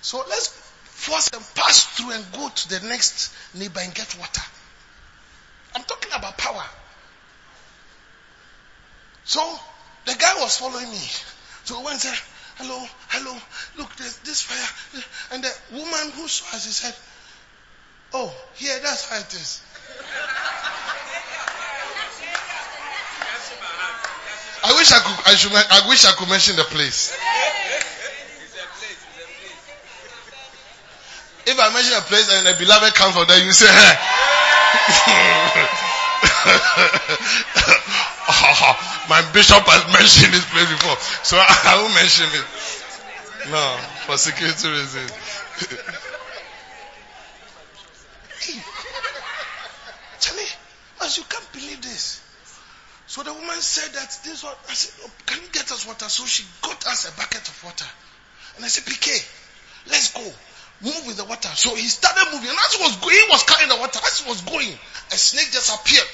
So 0.01 0.23
let's 0.29 0.47
force 0.83 1.29
them 1.29 1.41
pass 1.55 1.85
through 1.85 2.11
and 2.11 2.25
go 2.33 2.49
to 2.49 2.69
the 2.69 2.87
next 2.87 3.33
neighbor 3.55 3.79
and 3.79 3.93
get 3.93 4.15
water. 4.19 4.41
I'm 5.75 5.83
talking 5.83 6.11
about 6.13 6.37
power. 6.37 6.65
So 9.23 9.59
the 10.05 10.15
guy 10.15 10.33
was 10.41 10.57
following 10.57 10.89
me. 10.89 11.07
So 11.63 11.87
and 11.87 11.99
said, 11.99 12.17
hello, 12.57 12.83
hello, 13.09 13.37
look, 13.77 13.95
there's 13.97 14.17
this 14.19 14.41
fire. 14.41 15.03
And 15.31 15.43
the 15.43 15.53
woman 15.71 16.11
who 16.15 16.27
saw 16.27 16.55
us, 16.55 16.65
he 16.65 16.71
said, 16.71 16.95
oh, 18.13 18.33
here, 18.55 18.79
that's 18.81 19.07
how 19.07 19.17
it 19.17 19.33
is. 19.33 19.61
I 24.69 24.73
wish 24.77 24.91
I 24.91 24.99
could. 24.99 25.17
I 25.25 25.35
should. 25.35 25.51
I 25.51 25.87
wish 25.89 26.05
I 26.05 26.11
could 26.13 26.29
mention 26.29 26.55
the 26.55 26.63
place. 26.63 27.11
If 31.47 31.59
I 31.59 31.73
mention 31.73 31.97
a 31.97 32.01
place 32.01 32.29
and 32.31 32.47
a 32.47 32.53
beloved 32.53 32.93
comes 32.93 33.15
from 33.15 33.25
there, 33.27 33.43
you 33.43 33.51
say, 33.51 33.65
hey. 33.65 33.97
my 39.09 39.25
bishop 39.33 39.65
has 39.65 39.91
mentioned 39.91 40.31
this 40.33 40.45
place 40.53 40.69
before, 40.69 40.97
so 41.25 41.37
I, 41.41 41.81
won't 41.81 41.95
mention 41.95 42.27
it. 42.29 42.45
No, 43.49 43.77
for 44.05 44.17
security 44.17 44.69
reasons. 44.69 45.11
Charlie, 50.19 50.45
as 51.01 51.17
you 51.17 51.23
can't 51.27 51.51
believe 51.51 51.81
this. 51.81 52.21
So 53.09 53.23
the 53.23 53.33
woman 53.33 53.57
said 53.57 53.89
that 53.97 54.19
this 54.23 54.43
one, 54.43 54.53
I 54.69 54.73
said, 54.77 54.93
oh, 55.01 55.09
can 55.25 55.41
you 55.41 55.49
get 55.49 55.65
us 55.71 55.87
water? 55.87 56.05
So 56.05 56.29
she 56.29 56.45
got 56.61 56.85
us 56.85 57.09
a 57.09 57.17
bucket 57.17 57.41
of 57.41 57.63
water. 57.65 57.89
And 58.55 58.63
I 58.63 58.67
said, 58.67 58.85
PK, 58.85 59.09
let's 59.89 60.13
go. 60.13 60.21
Move 60.85 61.07
with 61.07 61.17
the 61.17 61.25
water. 61.25 61.49
So 61.57 61.73
he 61.73 61.89
started 61.89 62.29
moving. 62.31 62.53
And 62.53 62.59
as 62.59 62.75
he 62.77 62.83
was 62.83 62.95
going, 63.01 63.17
he 63.17 63.25
was 63.33 63.41
carrying 63.49 63.73
the 63.73 63.81
water. 63.81 63.97
As 63.97 64.19
he 64.19 64.29
was 64.29 64.41
going, 64.45 64.69
a 65.09 65.17
snake 65.17 65.49
just 65.49 65.73
appeared 65.73 66.05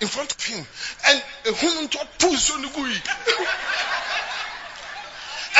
in 0.00 0.08
front 0.08 0.32
of 0.32 0.40
him. 0.40 0.64
And 0.64 1.20
a 1.20 1.52
woman 1.52 1.88
thought, 1.92 2.08
pulls 2.18 2.50
on 2.56 2.62
the 2.64 2.68
gui. 2.72 2.88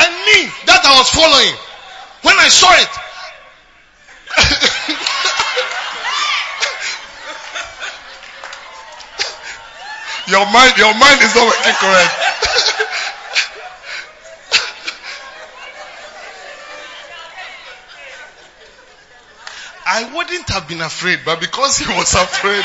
and 0.01 0.13
me, 0.25 0.49
that 0.73 0.81
I 0.89 0.97
was 0.97 1.13
following, 1.13 1.53
when 2.25 2.41
I 2.41 2.49
saw 2.49 2.73
it, 2.81 2.89
Your 10.27 10.47
mind, 10.51 10.77
your 10.79 10.95
mind 10.95 11.21
is 11.21 11.35
not 11.35 11.45
working 11.45 11.75
correct. 11.77 12.15
I 19.87 20.11
wouldn't 20.17 20.49
have 20.49 20.67
been 20.67 20.81
afraid, 20.81 21.21
but 21.25 21.41
because 21.41 21.79
he 21.79 21.87
was 21.87 22.15
afraid, 22.15 22.65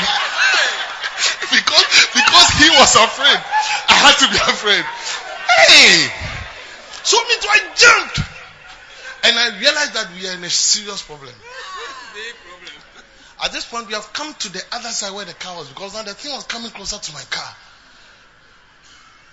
because 1.52 1.86
because 2.16 2.48
he 2.58 2.70
was 2.74 2.96
afraid, 2.96 3.38
I 3.88 3.94
had 3.94 4.16
to 4.24 4.26
be 4.32 4.40
afraid. 4.50 4.84
Hey, 5.68 6.10
so 7.04 7.18
me 7.28 7.34
too, 7.40 7.48
I 7.48 7.60
jumped, 7.76 8.18
and 9.24 9.38
I 9.38 9.60
realized 9.60 9.94
that 9.94 10.08
we 10.18 10.26
are 10.28 10.32
in 10.32 10.44
a 10.44 10.50
serious 10.50 11.02
problem. 11.02 11.34
At 13.42 13.52
this 13.52 13.64
point, 13.64 13.86
we 13.86 13.94
have 13.94 14.12
come 14.12 14.34
to 14.34 14.52
the 14.52 14.62
other 14.72 14.90
side 14.90 15.14
where 15.14 15.24
the 15.24 15.34
car 15.34 15.56
was 15.56 15.68
because 15.68 15.94
now 15.94 16.02
the 16.02 16.14
thing 16.14 16.32
was 16.32 16.44
coming 16.44 16.70
closer 16.70 16.98
to 16.98 17.12
my 17.12 17.22
car. 17.30 17.54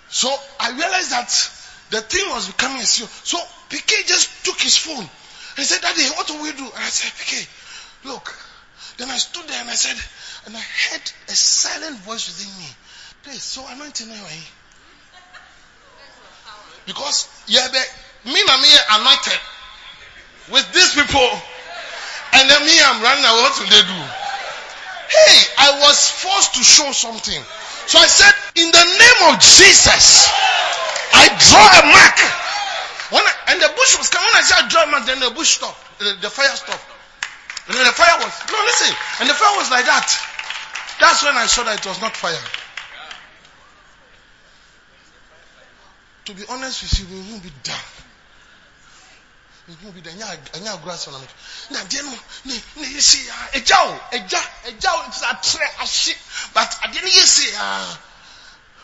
So 0.08 0.34
I 0.58 0.70
realized 0.70 1.10
that 1.10 1.50
the 1.90 2.00
thing 2.00 2.28
was 2.30 2.46
becoming 2.46 2.80
a 2.80 2.86
serious. 2.86 3.12
So 3.24 3.38
PK 3.68 4.06
just 4.06 4.44
took 4.44 4.58
his 4.60 4.76
phone 4.76 5.08
and 5.56 5.66
said, 5.66 5.82
Daddy, 5.82 6.02
what 6.16 6.26
do 6.26 6.42
we 6.42 6.52
do? 6.52 6.64
And 6.64 6.76
I 6.76 6.88
said, 6.88 7.12
PK, 7.12 7.46
look. 8.08 8.34
Then 8.96 9.10
I 9.10 9.18
stood 9.18 9.46
there 9.46 9.60
and 9.60 9.70
I 9.70 9.74
said, 9.74 9.96
and 10.46 10.56
I 10.56 10.60
heard 10.60 11.02
a 11.28 11.32
silent 11.32 11.98
voice 11.98 12.26
within 12.28 12.58
me. 12.58 12.68
Please, 13.22 13.42
so 13.42 13.64
anointing 13.68 14.08
anyway. 14.08 14.28
Eh? 14.30 14.46
Because 16.86 17.28
yeah, 17.46 17.68
me 18.24 18.40
and 18.40 18.62
me 18.62 18.68
anointed 18.90 19.38
with 20.50 20.72
these 20.72 20.94
people, 20.94 21.28
and 22.32 22.44
then 22.50 22.60
me 22.66 22.74
I'm 22.82 23.00
running 23.02 23.24
away. 23.24 23.40
What 23.42 23.54
will 23.58 23.70
they 23.70 23.84
do? 23.84 24.00
Hey, 25.08 25.36
I 25.56 25.80
was 25.80 26.10
forced 26.10 26.54
to 26.54 26.62
show 26.62 26.92
something. 26.92 27.42
So 27.88 27.98
I 27.98 28.06
said, 28.06 28.34
in 28.60 28.68
the 28.68 28.84
name 28.84 29.20
of 29.32 29.40
Jesus, 29.40 30.28
I 31.16 31.32
draw 31.32 31.64
a 31.64 31.82
mark. 31.88 32.18
When 33.08 33.24
I, 33.24 33.32
and 33.54 33.62
the 33.62 33.72
bush 33.72 33.96
was 33.96 34.12
coming, 34.12 34.28
when 34.28 34.36
I 34.36 34.44
said 34.44 34.64
I 34.64 34.68
draw 34.68 34.84
a 34.84 34.90
mark, 34.92 35.06
then 35.06 35.20
the 35.20 35.32
bush 35.32 35.56
stopped. 35.56 35.80
The, 35.98 36.16
the 36.20 36.28
fire 36.28 36.52
stopped. 36.52 36.84
And 37.68 37.76
then 37.76 37.84
the 37.84 37.92
fire 37.92 38.20
was, 38.20 38.32
no, 38.52 38.60
listen. 38.64 38.92
And 39.20 39.28
the 39.28 39.34
fire 39.34 39.56
was 39.56 39.70
like 39.70 39.84
that. 39.84 40.08
That's 41.00 41.22
when 41.22 41.36
I 41.36 41.46
saw 41.46 41.64
that 41.64 41.80
it 41.80 41.86
was 41.86 42.00
not 42.00 42.16
fire. 42.16 42.36
To 46.26 46.34
be 46.34 46.42
honest 46.50 46.82
with 46.82 47.00
you, 47.00 47.16
we 47.16 47.30
won't 47.30 47.42
be 47.42 47.52
done. 49.68 49.76
We 49.80 49.84
won't 49.84 49.94
be 49.94 50.00
done. 50.02 50.16
Anya 50.54 50.80
grass 50.82 51.08
on 51.08 51.22
it. 51.22 51.28
Na 51.70 51.78
deɛ 51.80 52.02
no 52.02 52.10
ne 52.44 52.62
ne 52.76 52.86
yɛ 52.88 53.00
si 53.00 53.26
ya 53.26 53.34
ɛgya 53.52 53.76
o 53.84 54.00
ɛgya 54.12 54.42
ɛgya 54.66 54.90
o 54.92 55.10
ti 55.10 55.24
atrɛ 55.24 55.66
ahye 55.80 56.16
but 56.54 56.70
adeɛ 56.82 57.02
no 57.02 57.08
yɛ. 57.08 57.96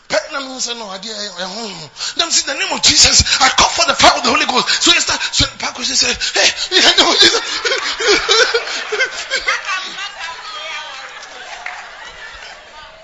Pɛ 0.07 0.31
na 0.31 0.39
mi 0.39 0.59
sɛ 0.59 0.75
no 0.77 0.85
adeɛ 0.85 1.29
ɛho. 1.39 1.89
Nam 2.17 2.31
si 2.31 2.41
the 2.45 2.53
name 2.53 2.71
of 2.71 2.81
Jesus 2.83 3.41
I 3.41 3.49
call 3.49 3.69
for 3.69 3.85
the 3.85 3.95
fire 3.95 4.17
of 4.17 4.23
the 4.23 4.29
Holy 4.29 4.45
Ghost. 4.45 4.83
So 4.83 4.93
you 4.93 5.01
start 5.01 5.21
so 5.33 5.45
Pastor 5.57 5.83
said 5.83 6.17
hey 6.33 6.77
in 6.77 6.83
the 6.83 6.89
name 7.01 7.09
of 7.11 7.19
Jesus. 7.19 7.41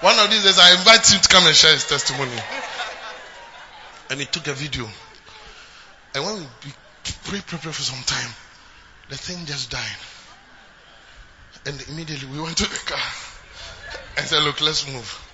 One 0.01 0.17
of 0.17 0.29
these 0.31 0.43
days 0.43 0.57
I 0.57 0.73
invite 0.73 1.07
him 1.11 1.21
to 1.21 1.27
come 1.29 1.45
and 1.45 1.55
share 1.55 1.73
his 1.73 1.85
testimony 1.87 2.37
and 4.09 4.19
he 4.19 4.25
took 4.25 4.47
a 4.47 4.53
video. 4.53 4.89
And 6.13 6.25
when 6.25 6.37
we 6.39 6.73
pray, 7.03 7.41
pray, 7.45 7.59
pray 7.61 7.71
for 7.71 7.81
some 7.81 8.03
time, 8.03 8.31
the 9.09 9.17
thing 9.17 9.45
just 9.45 9.69
died. 9.71 9.97
And 11.65 11.81
immediately 11.89 12.27
we 12.29 12.39
went 12.39 12.57
to 12.57 12.63
the 12.63 12.81
car 12.85 13.11
and 14.17 14.25
said, 14.25 14.43
look, 14.43 14.61
let's 14.61 14.87
move. 14.91 15.27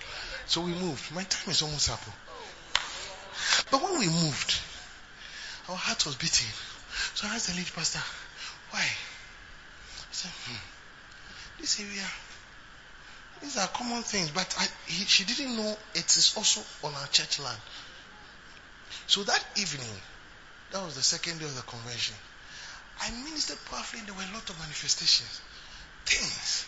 So 0.45 0.61
we 0.61 0.71
moved. 0.71 1.13
My 1.13 1.23
time 1.23 1.51
is 1.51 1.61
almost 1.61 1.89
up. 1.89 2.01
But 3.71 3.83
when 3.83 3.99
we 3.99 4.07
moved, 4.07 4.59
our 5.69 5.75
heart 5.75 6.05
was 6.05 6.15
beating. 6.15 6.47
So 7.13 7.27
I 7.27 7.35
asked 7.35 7.49
the 7.49 7.55
lead 7.55 7.71
pastor, 7.73 7.99
why? 8.71 8.79
I 8.79 10.11
said, 10.11 10.31
hmm, 10.45 11.59
this 11.59 11.79
area, 11.79 12.05
these 13.41 13.57
are 13.57 13.67
common 13.67 14.03
things, 14.03 14.31
but 14.31 14.53
I, 14.57 14.67
he, 14.85 15.05
she 15.05 15.25
didn't 15.25 15.55
know 15.55 15.77
it 15.93 16.17
is 16.17 16.33
also 16.37 16.61
on 16.87 16.93
our 16.95 17.07
church 17.07 17.39
land. 17.39 17.59
So 19.07 19.23
that 19.23 19.45
evening, 19.57 20.01
that 20.71 20.83
was 20.83 20.95
the 20.95 21.01
second 21.01 21.39
day 21.39 21.45
of 21.45 21.55
the 21.55 21.61
convention, 21.63 22.15
I 23.01 23.11
ministered 23.23 23.59
powerfully. 23.69 24.01
There 24.05 24.13
were 24.13 24.21
a 24.21 24.33
lot 24.33 24.49
of 24.49 24.59
manifestations, 24.59 25.41
things. 26.05 26.65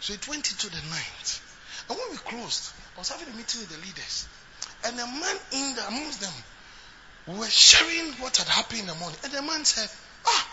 So 0.00 0.12
it 0.12 0.26
went 0.28 0.50
into 0.50 0.70
the 0.70 0.82
night. 0.88 1.40
And 1.88 1.98
when 1.98 2.10
we 2.12 2.16
closed, 2.18 2.72
I 2.96 3.00
was 3.00 3.10
having 3.10 3.32
a 3.32 3.36
meeting 3.36 3.60
with 3.60 3.70
the 3.70 3.78
leaders. 3.78 4.28
And 4.84 4.98
a 4.98 5.06
man 5.06 5.36
in 5.52 5.74
the, 5.74 5.86
amongst 5.88 6.20
them 6.20 6.32
were 7.26 7.48
sharing 7.48 8.12
what 8.14 8.36
had 8.36 8.48
happened 8.48 8.80
in 8.80 8.86
the 8.86 8.94
morning. 8.94 9.18
And 9.24 9.32
the 9.32 9.42
man 9.42 9.64
said, 9.64 9.90
Ah, 10.26 10.48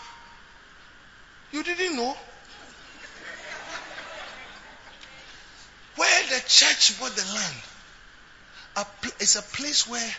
you 1.52 1.62
didn't 1.62 1.96
know? 1.96 2.16
Where 5.96 6.22
the 6.24 6.42
church 6.48 6.98
bought 6.98 7.14
the 7.14 7.34
land, 7.34 7.54
it's 9.20 9.36
a 9.36 9.42
place 9.42 9.86
where 9.86 10.14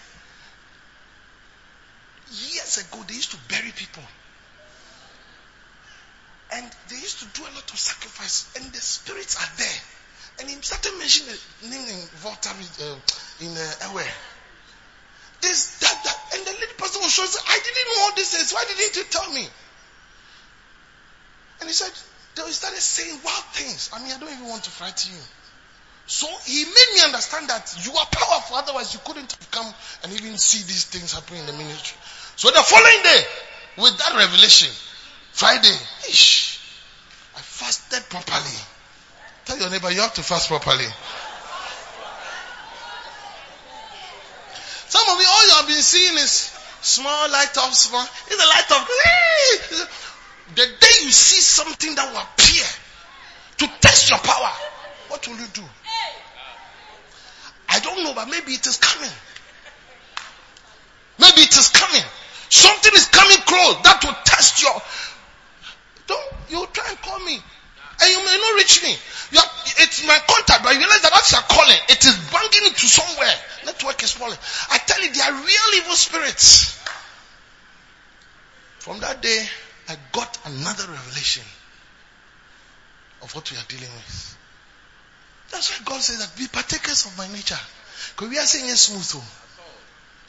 years 2.31 2.77
ago 2.77 3.03
they 3.07 3.15
used 3.15 3.31
to 3.31 3.37
bury 3.49 3.71
people. 3.75 4.03
And 6.53 6.65
they 6.89 6.95
used 6.95 7.19
to 7.19 7.27
do 7.33 7.41
a 7.41 7.51
lot 7.51 7.69
of 7.71 7.79
sacrifice, 7.79 8.53
and 8.55 8.71
the 8.71 8.79
spirits 8.79 9.35
are 9.35 9.51
there. 9.57 9.81
And 10.39 10.49
he 10.49 10.55
started 10.61 10.93
mentioning 10.99 11.35
the 11.61 11.69
name 11.69 11.87
in 11.89 11.99
Volta, 12.21 12.49
uh, 12.49 12.95
in 13.41 13.51
uh, 13.51 13.91
Ewe. 13.91 14.05
This, 15.41 15.79
that, 15.79 15.97
that. 16.03 16.17
And 16.35 16.45
the 16.45 16.51
little 16.51 16.77
person 16.77 17.01
was 17.01 17.11
showing, 17.11 17.29
I 17.47 17.59
didn't 17.63 17.87
know 17.87 18.03
all 18.03 18.15
this 18.15 18.33
is. 18.39 18.53
Why 18.53 18.65
didn't 18.67 18.95
you 18.95 19.03
tell 19.09 19.31
me? 19.31 19.47
And 21.59 21.69
he 21.69 21.73
said, 21.73 21.91
they 22.35 22.51
started 22.51 22.79
saying 22.79 23.19
wild 23.23 23.43
things. 23.53 23.89
I 23.93 24.03
mean, 24.03 24.11
I 24.11 24.19
don't 24.19 24.31
even 24.31 24.47
want 24.47 24.63
to 24.65 24.69
frighten 24.69 25.13
you. 25.13 25.21
So 26.07 26.27
he 26.45 26.63
made 26.65 26.89
me 26.95 27.01
understand 27.03 27.49
that 27.49 27.75
you 27.83 27.91
are 27.93 28.05
powerful, 28.11 28.57
otherwise 28.57 28.93
you 28.93 28.99
couldn't 29.03 29.31
have 29.31 29.51
come 29.51 29.73
and 30.03 30.13
even 30.13 30.37
see 30.37 30.59
these 30.59 30.85
things 30.85 31.13
happening 31.13 31.41
in 31.41 31.47
the 31.47 31.53
ministry. 31.53 31.97
So 32.35 32.51
the 32.51 32.61
following 32.61 33.03
day, 33.03 33.21
with 33.77 33.97
that 33.97 34.13
revelation, 34.15 34.69
Friday, 35.31 35.75
ish, 36.07 36.59
I 37.35 37.39
fasted 37.39 38.07
properly. 38.09 38.55
Tell 39.45 39.57
your 39.57 39.69
neighbor 39.69 39.91
you 39.91 40.01
have 40.01 40.13
to 40.13 40.23
fast 40.23 40.47
properly. 40.47 40.85
Some 44.87 45.09
of 45.09 45.19
you, 45.19 45.27
all 45.27 45.45
you 45.47 45.53
have 45.53 45.67
been 45.67 45.81
seeing 45.81 46.15
is 46.15 46.55
small 46.81 47.29
light 47.31 47.57
of 47.57 47.73
small. 47.73 48.05
It's 48.27 48.43
a 48.43 48.47
light 48.47 48.71
of. 48.71 48.87
The 50.55 50.65
day 50.65 50.95
you 51.03 51.11
see 51.11 51.41
something 51.41 51.95
that 51.95 52.11
will 52.13 52.21
appear 52.21 52.63
to 53.57 53.67
test 53.81 54.09
your 54.11 54.19
power, 54.19 54.51
what 55.09 55.27
will 55.27 55.37
you 55.37 55.47
do? 55.53 55.63
I 57.75 57.79
don't 57.79 58.03
know, 58.03 58.13
but 58.15 58.29
maybe 58.29 58.53
it 58.53 58.65
is 58.65 58.77
coming. 58.77 59.11
Maybe 61.19 61.41
it 61.41 61.51
is 61.51 61.69
coming. 61.75 62.07
Something 62.47 62.93
is 62.95 63.07
coming 63.11 63.37
close 63.43 63.83
that 63.83 63.99
will 63.99 64.15
test 64.23 64.63
your. 64.63 64.79
Don't 66.07 66.23
you 66.47 66.65
try 66.71 66.87
and 66.87 67.01
call 67.01 67.19
me, 67.19 67.35
and 67.35 68.09
you 68.09 68.19
may 68.23 68.37
not 68.39 68.55
reach 68.55 68.81
me. 68.81 68.95
Are, 69.35 69.51
it's 69.83 70.07
my 70.07 70.17
contact, 70.23 70.63
but 70.63 70.71
I 70.71 70.77
realize 70.77 71.01
that 71.01 71.11
that's 71.11 71.33
your 71.33 71.41
calling, 71.41 71.81
it 71.89 71.99
is 72.05 72.15
banging 72.31 72.71
into 72.71 72.87
somewhere. 72.87 73.35
Network 73.65 74.01
is 74.03 74.11
falling. 74.13 74.37
I 74.71 74.77
tell 74.77 75.01
you, 75.03 75.11
they 75.11 75.19
are 75.19 75.33
real 75.33 75.69
evil 75.75 75.95
spirits. 75.95 76.79
From 78.79 79.01
that 79.01 79.21
day, 79.21 79.43
I 79.89 79.97
got 80.13 80.37
another 80.45 80.83
revelation 80.87 81.43
of 83.21 83.35
what 83.35 83.51
we 83.51 83.57
are 83.57 83.67
dealing 83.67 83.91
with. 83.91 84.34
That's 85.51 85.69
why 85.71 85.85
God 85.85 86.01
says 86.01 86.19
that 86.19 86.37
be 86.37 86.47
partakers 86.47 87.05
of 87.05 87.17
my 87.17 87.27
nature. 87.27 87.59
Because 88.11 88.29
we 88.29 88.37
are 88.37 88.45
saying 88.45 88.69
it's 88.69 88.81
smooth. 88.81 89.23
Oh. 89.23 89.63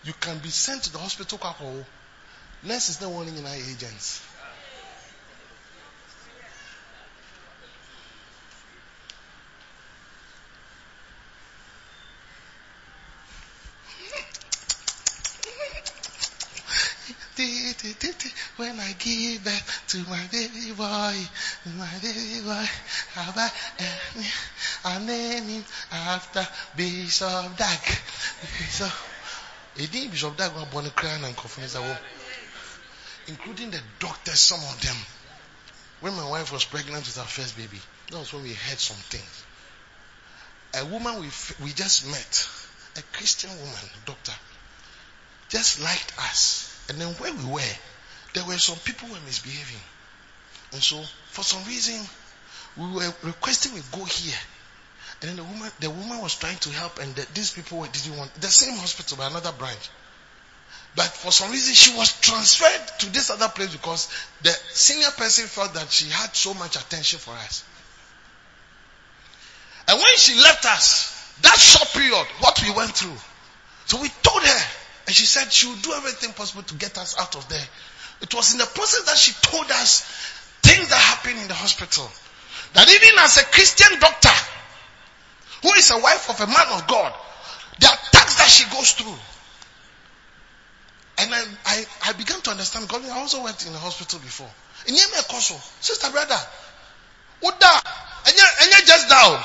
You 0.04 0.12
can 0.20 0.38
be 0.38 0.50
sent 0.50 0.84
to 0.84 0.92
the 0.92 0.98
hospital. 0.98 1.38
Oh. 1.42 1.84
Nurse 2.62 2.88
is 2.90 3.00
not 3.00 3.10
warning 3.10 3.36
in 3.36 3.46
our 3.46 3.54
agents. 3.54 4.22
When 18.56 18.80
I 18.80 18.94
give 18.98 19.44
birth 19.44 19.84
to 19.88 19.98
my 20.08 20.22
baby 20.32 20.72
boy, 20.72 21.14
my 21.76 21.92
baby 22.00 22.40
boy, 22.40 22.64
I 24.86 24.98
name 25.00 25.48
him 25.48 25.64
after 25.90 26.46
Bishop 26.76 27.56
Dag. 27.56 27.80
Bishop, 28.56 28.92
Edi 29.76 30.06
Bishop 30.06 30.36
Dag 30.36 30.54
was 30.54 30.66
born 30.66 30.84
in 30.84 30.92
Crown 30.92 31.24
and 31.24 31.36
Conference 31.36 31.76
including 33.26 33.72
the 33.72 33.80
doctors, 33.98 34.38
some 34.38 34.60
of 34.60 34.80
them. 34.80 34.94
When 35.98 36.14
my 36.14 36.28
wife 36.28 36.52
was 36.52 36.64
pregnant 36.64 37.04
with 37.04 37.16
her 37.16 37.24
first 37.24 37.56
baby, 37.56 37.80
that 38.12 38.18
was 38.18 38.32
when 38.32 38.44
we 38.44 38.50
heard 38.50 38.78
some 38.78 38.96
things. 38.96 39.44
A 40.74 40.84
woman 40.84 41.20
we, 41.20 41.30
we 41.64 41.72
just 41.72 42.06
met, 42.06 42.48
a 42.96 43.02
Christian 43.16 43.50
woman, 43.50 43.90
doctor, 44.04 44.34
just 45.48 45.82
liked 45.82 46.16
us. 46.20 46.80
And 46.88 47.00
then 47.00 47.08
where 47.14 47.32
we 47.32 47.44
were, 47.44 47.74
there 48.34 48.44
were 48.44 48.58
some 48.58 48.78
people 48.84 49.08
who 49.08 49.14
were 49.14 49.20
misbehaving. 49.26 49.82
And 50.74 50.80
so, 50.80 51.02
for 51.30 51.42
some 51.42 51.64
reason, 51.64 52.06
we 52.76 52.88
were 52.92 53.12
requesting 53.24 53.74
we 53.74 53.80
go 53.90 54.04
here. 54.04 54.38
And 55.20 55.30
then 55.30 55.36
the 55.36 55.44
woman, 55.44 55.70
the 55.80 55.90
woman 55.90 56.20
was 56.20 56.36
trying 56.36 56.58
to 56.58 56.70
help, 56.70 56.98
and 56.98 57.14
the, 57.14 57.26
these 57.34 57.52
people 57.52 57.82
didn't 57.84 58.16
want 58.16 58.34
the 58.34 58.48
same 58.48 58.76
hospital, 58.76 59.16
but 59.16 59.30
another 59.30 59.52
branch. 59.52 59.90
But 60.94 61.06
for 61.06 61.30
some 61.30 61.50
reason, 61.50 61.74
she 61.74 61.96
was 61.96 62.18
transferred 62.20 62.98
to 63.00 63.12
this 63.12 63.30
other 63.30 63.48
place 63.48 63.72
because 63.72 64.08
the 64.42 64.50
senior 64.72 65.10
person 65.10 65.46
felt 65.46 65.74
that 65.74 65.90
she 65.90 66.08
had 66.10 66.34
so 66.34 66.54
much 66.54 66.76
attention 66.76 67.18
for 67.18 67.32
us. 67.32 67.64
And 69.88 69.98
when 69.98 70.16
she 70.16 70.34
left 70.40 70.64
us, 70.64 71.12
that 71.42 71.58
short 71.58 71.88
period, 71.90 72.26
what 72.40 72.62
we 72.62 72.72
went 72.72 72.92
through. 72.92 73.16
So 73.86 74.00
we 74.00 74.08
told 74.22 74.42
her, 74.42 74.60
and 75.06 75.14
she 75.14 75.26
said 75.26 75.52
she 75.52 75.68
would 75.68 75.82
do 75.82 75.92
everything 75.92 76.32
possible 76.32 76.62
to 76.62 76.74
get 76.74 76.96
us 76.98 77.18
out 77.20 77.36
of 77.36 77.48
there. 77.48 77.66
It 78.22 78.34
was 78.34 78.52
in 78.52 78.58
the 78.58 78.66
process 78.66 79.04
that 79.04 79.16
she 79.18 79.32
told 79.42 79.70
us 79.70 80.00
things 80.62 80.88
that 80.88 80.98
happened 80.98 81.38
in 81.38 81.48
the 81.48 81.54
hospital. 81.54 82.10
That 82.72 82.88
even 82.88 83.18
as 83.18 83.36
a 83.36 83.44
Christian 83.44 84.00
doctor, 84.00 84.55
who 85.62 85.72
is 85.74 85.90
a 85.90 85.98
wife 85.98 86.30
of 86.30 86.40
a 86.40 86.46
man 86.46 86.66
of 86.72 86.86
God, 86.86 87.12
the 87.80 87.86
attacks 87.86 88.36
that 88.36 88.48
she 88.48 88.64
goes 88.74 88.92
through. 88.92 89.16
And 91.18 91.32
I, 91.32 91.44
I, 91.64 91.84
I 92.08 92.12
began 92.12 92.40
to 92.42 92.50
understand 92.50 92.86
because 92.88 93.08
I 93.08 93.18
also 93.18 93.42
went 93.42 93.64
in 93.66 93.72
the 93.72 93.78
hospital 93.78 94.18
before. 94.20 94.50
And 94.86 94.96
sister 95.80 96.10
brother, 96.10 96.38
Uda, 97.42 97.74
and 98.26 98.34
you 98.36 98.86
just 98.86 99.08
down. 99.08 99.40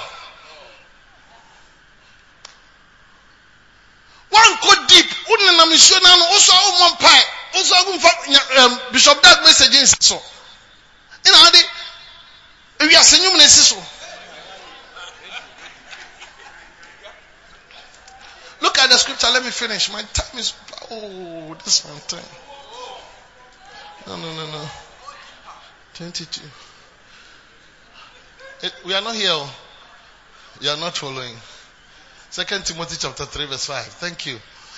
One 4.32 4.52
go 4.64 4.72
deep, 4.88 5.06
wouldn't 5.28 5.70
mission 5.70 5.98
and 5.98 6.22
also 6.32 6.54
one 6.80 6.96
pie, 6.96 7.24
also 7.56 7.76
Bishop 8.92 9.22
that 9.22 9.44
message 9.44 9.76
in 9.76 9.88
so. 9.88 10.16
You 11.26 11.32
know, 11.32 11.38
we 12.88 12.96
are 12.96 13.04
seeing 13.04 13.24
you 13.24 13.40
so. 13.40 14.01
Look 18.62 18.78
at 18.78 18.90
the 18.90 18.98
scripture. 18.98 19.28
Let 19.34 19.44
me 19.44 19.50
finish. 19.50 19.92
My 19.92 20.02
time 20.02 20.40
is. 20.40 20.54
Oh, 20.92 21.56
this 21.64 21.86
one 21.86 22.00
time. 22.08 22.30
No, 24.08 24.18
no, 24.18 24.36
no, 24.36 24.52
no. 24.52 24.70
22. 25.96 26.42
It, 28.64 28.74
we 28.86 28.94
are 28.94 29.02
not 29.02 29.16
here. 29.16 29.30
Oh. 29.32 29.56
You 30.60 30.70
are 30.70 30.78
not 30.78 30.96
following. 30.96 31.36
Second 32.30 32.66
Timothy 32.66 32.98
chapter 33.00 33.26
3 33.26 33.46
verse 33.48 33.66
5. 33.66 33.84
Thank 33.86 34.26
you. 34.26 34.34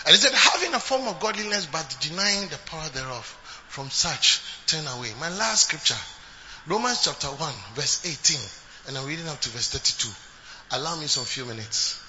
And 0.05 0.15
he 0.15 0.15
said, 0.15 0.33
having 0.33 0.73
a 0.73 0.79
form 0.79 1.07
of 1.07 1.19
godliness 1.19 1.65
but 1.65 1.97
denying 2.01 2.47
the 2.49 2.57
power 2.65 2.87
thereof. 2.89 3.25
From 3.69 3.89
such, 3.89 4.41
turn 4.67 4.85
away. 4.87 5.11
My 5.19 5.29
last 5.29 5.67
scripture. 5.67 5.97
Romans 6.67 7.03
chapter 7.03 7.27
1 7.27 7.53
verse 7.75 8.05
18. 8.05 8.39
And 8.87 8.97
I'm 8.97 9.07
reading 9.07 9.27
up 9.27 9.39
to 9.41 9.49
verse 9.49 9.69
32. 9.69 10.09
Allow 10.71 10.99
me 10.99 11.07
some 11.07 11.25
few 11.25 11.45
minutes. 11.45 12.02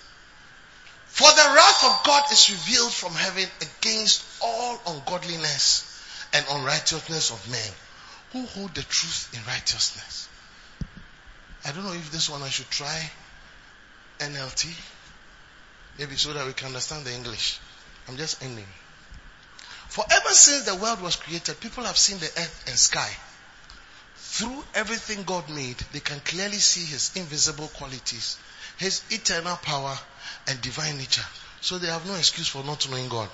For 1.15 1.31
the 1.31 1.53
wrath 1.55 1.85
of 1.85 2.05
God 2.05 2.25
is 2.33 2.51
revealed 2.51 2.93
from 2.93 3.15
heaven 3.15 3.49
against 3.61 4.25
all 4.41 4.81
ungodliness 4.85 5.85
and 6.33 6.45
unrighteousness 6.51 7.31
of 7.31 7.49
men 7.49 7.71
who 8.33 8.45
hold 8.47 8.75
the 8.75 8.83
truth 8.83 9.29
in 9.33 9.39
righteousness. 9.47 10.29
I 11.65 11.71
don't 11.71 11.85
know 11.85 11.93
if 11.93 12.11
this 12.11 12.29
one 12.29 12.43
I 12.43 12.49
should 12.49 12.69
try 12.69 13.12
NLT. 14.19 14.75
Maybe 16.01 16.17
so 16.17 16.33
that 16.33 16.47
we 16.47 16.53
can 16.53 16.67
understand 16.67 17.05
the 17.05 17.15
English. 17.15 17.61
I'm 18.09 18.17
just 18.17 18.43
ending. 18.43 18.67
For 19.87 20.05
ever 20.11 20.31
since 20.31 20.65
the 20.65 20.75
world 20.75 21.01
was 21.01 21.15
created, 21.15 21.61
people 21.61 21.85
have 21.85 21.97
seen 21.97 22.19
the 22.19 22.27
earth 22.27 22.65
and 22.67 22.77
sky. 22.77 23.11
Through 24.17 24.65
everything 24.75 25.23
God 25.23 25.49
made, 25.49 25.79
they 25.93 26.01
can 26.01 26.19
clearly 26.19 26.59
see 26.59 26.85
His 26.85 27.12
invisible 27.15 27.69
qualities, 27.69 28.37
His 28.77 29.03
eternal 29.11 29.57
power, 29.57 29.97
and 30.47 30.61
divine 30.61 30.99
nature. 30.99 31.25
So 31.61 31.79
they 31.79 31.87
have 31.87 32.07
no 32.07 32.14
excuse 32.14 32.49
for 32.49 32.62
not 32.64 32.89
knowing 32.91 33.09
God. 33.09 33.29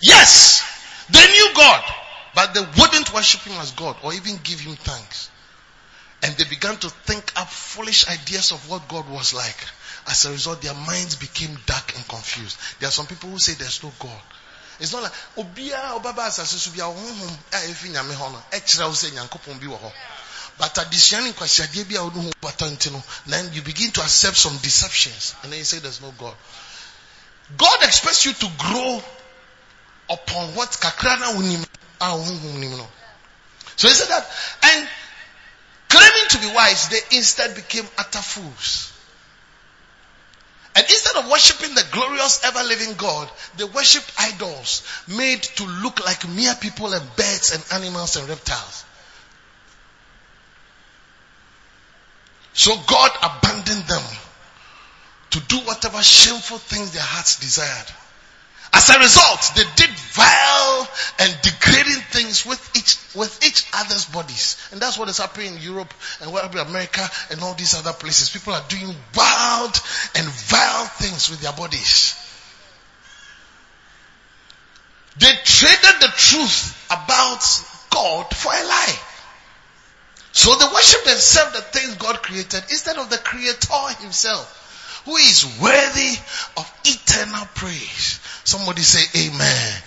Yes, 0.00 0.62
they 1.10 1.26
knew 1.30 1.50
God, 1.54 1.84
but 2.34 2.54
they 2.54 2.60
wouldn't 2.60 3.14
worship 3.14 3.40
Him 3.42 3.56
as 3.60 3.70
God 3.72 3.96
or 4.02 4.12
even 4.12 4.38
give 4.42 4.60
Him 4.60 4.76
thanks. 4.76 5.30
And 6.22 6.34
they 6.36 6.44
began 6.44 6.76
to 6.78 6.90
think 6.90 7.32
up 7.36 7.48
foolish 7.48 8.08
ideas 8.08 8.52
of 8.52 8.68
what 8.68 8.88
God 8.88 9.08
was 9.08 9.34
like. 9.34 9.56
As 10.08 10.24
a 10.24 10.30
result, 10.30 10.62
their 10.62 10.74
minds 10.74 11.16
became 11.16 11.56
dark 11.66 11.94
and 11.94 12.06
confused. 12.08 12.58
There 12.80 12.88
are 12.88 12.92
some 12.92 13.06
people 13.06 13.30
who 13.30 13.38
say 13.38 13.52
there's 13.54 13.82
no 13.82 13.92
God. 13.98 14.20
It's 14.80 14.92
not 14.92 15.02
like 15.02 15.12
obia 15.36 15.94
obaba 15.94 16.26
asase 16.26 16.58
so 16.58 16.70
bia 16.72 16.84
honhom 16.84 17.30
a 17.52 17.56
efi 17.70 17.90
nyame 17.90 18.14
ho 18.14 18.30
no 18.30 18.42
e 18.52 18.60
kira 18.60 18.88
wo 18.88 18.94
se 18.94 19.10
nyankopon 19.10 19.60
bi 19.60 19.68
wo 19.68 19.76
ho. 19.76 19.92
But 20.58 20.78
addition 20.78 21.32
kwasiade 21.32 21.88
bi 21.88 21.96
a 21.96 22.04
wo 22.04 22.10
ho 22.10 22.32
patante 22.40 22.90
no 22.92 23.02
then 23.26 23.52
you 23.52 23.62
begin 23.62 23.90
to 23.92 24.00
accept 24.02 24.36
some 24.36 24.56
deceptions 24.58 25.34
and 25.42 25.52
then 25.52 25.58
you 25.58 25.64
say 25.64 25.78
there's 25.78 26.00
no 26.00 26.12
God. 26.12 26.34
God 27.56 27.82
expects 27.82 28.24
you 28.24 28.32
to 28.32 28.48
grow 28.58 29.02
upon 30.10 30.54
what 30.54 30.70
kakra 30.70 31.18
na 31.18 31.32
wonim 31.32 31.62
a 31.62 31.66
ah, 32.00 32.16
honhom 32.16 32.58
nim 32.60 32.76
no. 32.76 32.86
So 33.76 33.88
he 33.88 33.94
said 33.94 34.08
that 34.08 34.30
and 34.62 34.88
claiming 35.88 36.28
to 36.30 36.38
be 36.38 36.54
wise 36.54 36.88
they 36.88 37.16
instead 37.16 37.54
became 37.54 37.86
utter 37.98 38.22
fools. 38.22 38.92
And 40.76 40.84
instead 40.84 41.16
of 41.16 41.30
worshipping 41.30 41.74
the 41.74 41.86
glorious 41.92 42.42
ever 42.44 42.62
living 42.64 42.94
God, 42.94 43.30
they 43.56 43.64
worshipped 43.64 44.10
idols 44.18 44.82
made 45.06 45.42
to 45.42 45.64
look 45.64 46.04
like 46.04 46.28
mere 46.28 46.54
people 46.56 46.92
and 46.92 47.16
birds 47.16 47.52
and 47.54 47.82
animals 47.82 48.16
and 48.16 48.28
reptiles. 48.28 48.84
So 52.54 52.74
God 52.86 53.10
abandoned 53.22 53.84
them 53.84 54.02
to 55.30 55.40
do 55.40 55.58
whatever 55.66 56.00
shameful 56.02 56.58
things 56.58 56.92
their 56.92 57.02
hearts 57.02 57.40
desired. 57.40 57.86
As 58.72 58.90
a 58.90 58.98
result, 58.98 59.52
they 59.54 59.64
did 59.76 59.90
vile 59.90 60.88
and 61.20 61.38
degrading 61.42 62.02
things 62.10 62.46
with 62.46 62.60
each, 62.76 62.96
with 63.14 63.44
each 63.46 63.66
other's 63.72 64.04
bodies. 64.06 64.56
And 64.72 64.80
that's 64.80 64.98
what 64.98 65.08
is 65.08 65.18
happening 65.18 65.54
in 65.54 65.62
Europe 65.62 65.92
and 66.20 66.30
in 66.30 66.58
America 66.58 67.08
and 67.30 67.40
all 67.42 67.54
these 67.54 67.74
other 67.74 67.92
places. 67.92 68.30
People 68.30 68.52
are 68.52 68.64
doing 68.68 68.94
wild 69.16 69.80
and 70.16 70.26
vile 70.26 70.86
things 70.86 71.30
with 71.30 71.40
their 71.40 71.52
bodies. 71.52 72.16
They 75.18 75.32
traded 75.44 76.00
the 76.00 76.12
truth 76.16 76.86
about 76.90 77.44
God 77.90 78.34
for 78.34 78.52
a 78.52 78.64
lie. 78.64 78.98
So 80.34 80.54
they 80.56 80.66
worship 80.66 81.04
themselves, 81.04 81.52
the 81.54 81.62
things 81.62 81.94
God 81.94 82.20
created 82.20 82.64
instead 82.68 82.98
of 82.98 83.08
the 83.08 83.18
creator 83.18 83.88
himself 84.00 85.02
who 85.04 85.16
is 85.16 85.46
worthy 85.62 86.16
of 86.56 86.72
eternal 86.84 87.46
praise. 87.54 88.18
Somebody 88.42 88.82
say 88.82 89.26
amen. 89.26 89.82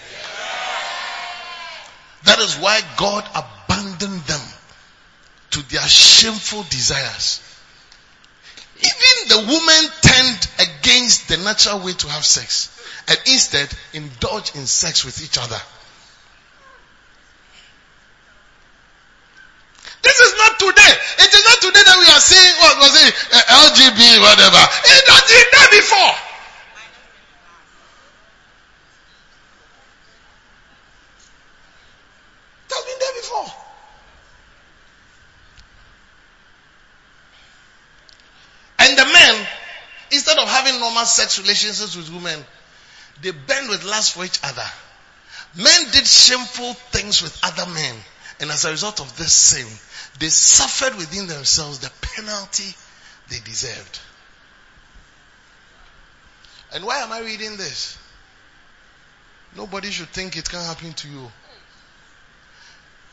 That 2.23 2.39
is 2.39 2.55
why 2.55 2.79
God 2.97 3.25
abandoned 3.35 4.21
them 4.21 4.41
to 5.51 5.69
their 5.69 5.87
shameful 5.87 6.63
desires. 6.69 7.41
Even 8.79 9.27
the 9.27 9.51
woman 9.51 9.91
turned 10.01 10.47
against 10.59 11.27
the 11.27 11.37
natural 11.37 11.83
way 11.83 11.93
to 11.93 12.07
have 12.07 12.23
sex 12.23 12.73
and 13.09 13.19
instead 13.25 13.69
indulged 13.93 14.55
in 14.55 14.65
sex 14.65 15.03
with 15.03 15.21
each 15.21 15.37
other. 15.37 15.59
This 20.07 20.21
is 20.21 20.37
not 20.37 20.57
today. 20.57 20.93
It 21.19 21.33
is 21.35 21.43
not 21.43 21.59
today 21.59 21.83
that 21.83 21.97
we 21.99 22.07
are 22.07 22.23
seeing 22.23 22.55
what 22.63 22.77
was 22.79 22.95
it, 22.95 23.11
uh, 23.27 23.67
LGB, 23.67 24.21
whatever. 24.23 24.63
It 24.87 25.03
has 25.11 25.23
been 25.27 25.47
there 25.51 25.71
before. 25.75 26.15
It 32.63 32.71
has 32.71 32.83
been 32.87 32.99
there 33.03 33.15
before. 33.19 33.51
And 38.79 38.97
the 38.97 39.05
men, 39.11 39.47
instead 40.11 40.37
of 40.37 40.47
having 40.47 40.79
normal 40.79 41.03
sex 41.03 41.37
relationships 41.37 41.97
with 41.97 42.09
women, 42.13 42.45
they 43.21 43.31
bend 43.31 43.67
with 43.67 43.83
lust 43.83 44.13
for 44.13 44.23
each 44.23 44.39
other. 44.41 44.69
Men 45.57 45.91
did 45.91 46.07
shameful 46.07 46.75
things 46.95 47.21
with 47.21 47.37
other 47.43 47.69
men. 47.69 47.95
And 48.39 48.51
as 48.51 48.63
a 48.63 48.71
result 48.71 49.01
of 49.01 49.17
this 49.17 49.33
sin, 49.33 49.67
they 50.19 50.29
suffered 50.29 50.97
within 50.97 51.27
themselves 51.27 51.79
the 51.79 51.91
penalty 52.01 52.75
they 53.29 53.39
deserved. 53.39 53.99
And 56.73 56.83
why 56.83 56.99
am 56.99 57.11
I 57.11 57.21
reading 57.21 57.57
this? 57.57 57.97
Nobody 59.55 59.89
should 59.89 60.09
think 60.09 60.37
it 60.37 60.49
can 60.49 60.63
happen 60.63 60.93
to 60.93 61.07
you. 61.07 61.31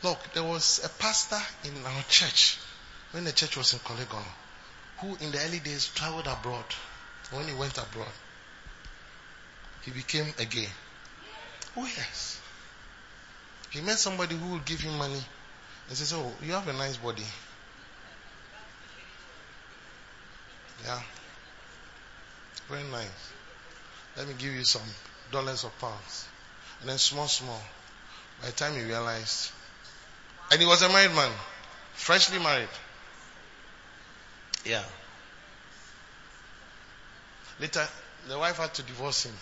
Look, 0.03 0.19
there 0.33 0.43
was 0.43 0.81
a 0.83 0.89
pastor 0.89 1.39
in 1.63 1.85
our 1.85 2.03
church 2.09 2.57
when 3.11 3.23
the 3.23 3.31
church 3.31 3.57
was 3.57 3.73
in 3.73 3.79
Kolegon 3.79 4.25
who 4.97 5.15
in 5.21 5.31
the 5.31 5.39
early 5.45 5.59
days 5.59 5.89
traveled 5.93 6.27
abroad. 6.27 6.65
When 7.31 7.47
he 7.47 7.53
went 7.55 7.77
abroad, 7.77 8.11
he 9.81 9.91
became 9.91 10.33
a 10.39 10.45
gay. 10.45 10.69
Oh 11.75 11.85
yes. 11.85 12.39
He 13.71 13.81
met 13.81 13.97
somebody 13.97 14.35
who 14.35 14.53
would 14.53 14.65
give 14.65 14.79
him 14.79 14.97
money 14.97 15.21
And 15.87 15.97
says, 15.97 16.13
Oh, 16.13 16.31
you 16.43 16.53
have 16.53 16.67
a 16.67 16.73
nice 16.73 16.97
body. 16.97 17.23
Yeah. 20.83 21.01
Very 22.69 22.83
nice. 22.83 23.31
Let 24.17 24.27
me 24.27 24.33
give 24.37 24.53
you 24.53 24.63
some 24.63 24.81
dollars 25.31 25.63
or 25.63 25.71
pounds. 25.79 26.27
And 26.81 26.89
then 26.89 26.97
small, 26.97 27.27
small. 27.27 27.61
By 28.41 28.47
the 28.47 28.53
time 28.53 28.73
he 28.75 28.83
realized, 28.83 29.51
and 30.51 30.59
he 30.59 30.65
was 30.67 30.81
a 30.81 30.89
married 30.89 31.15
man, 31.15 31.31
freshly 31.93 32.39
married. 32.39 32.69
Yeah. 34.65 34.83
Later, 37.59 37.87
the 38.27 38.37
wife 38.37 38.57
had 38.57 38.73
to 38.75 38.83
divorce 38.83 39.23
him 39.25 39.33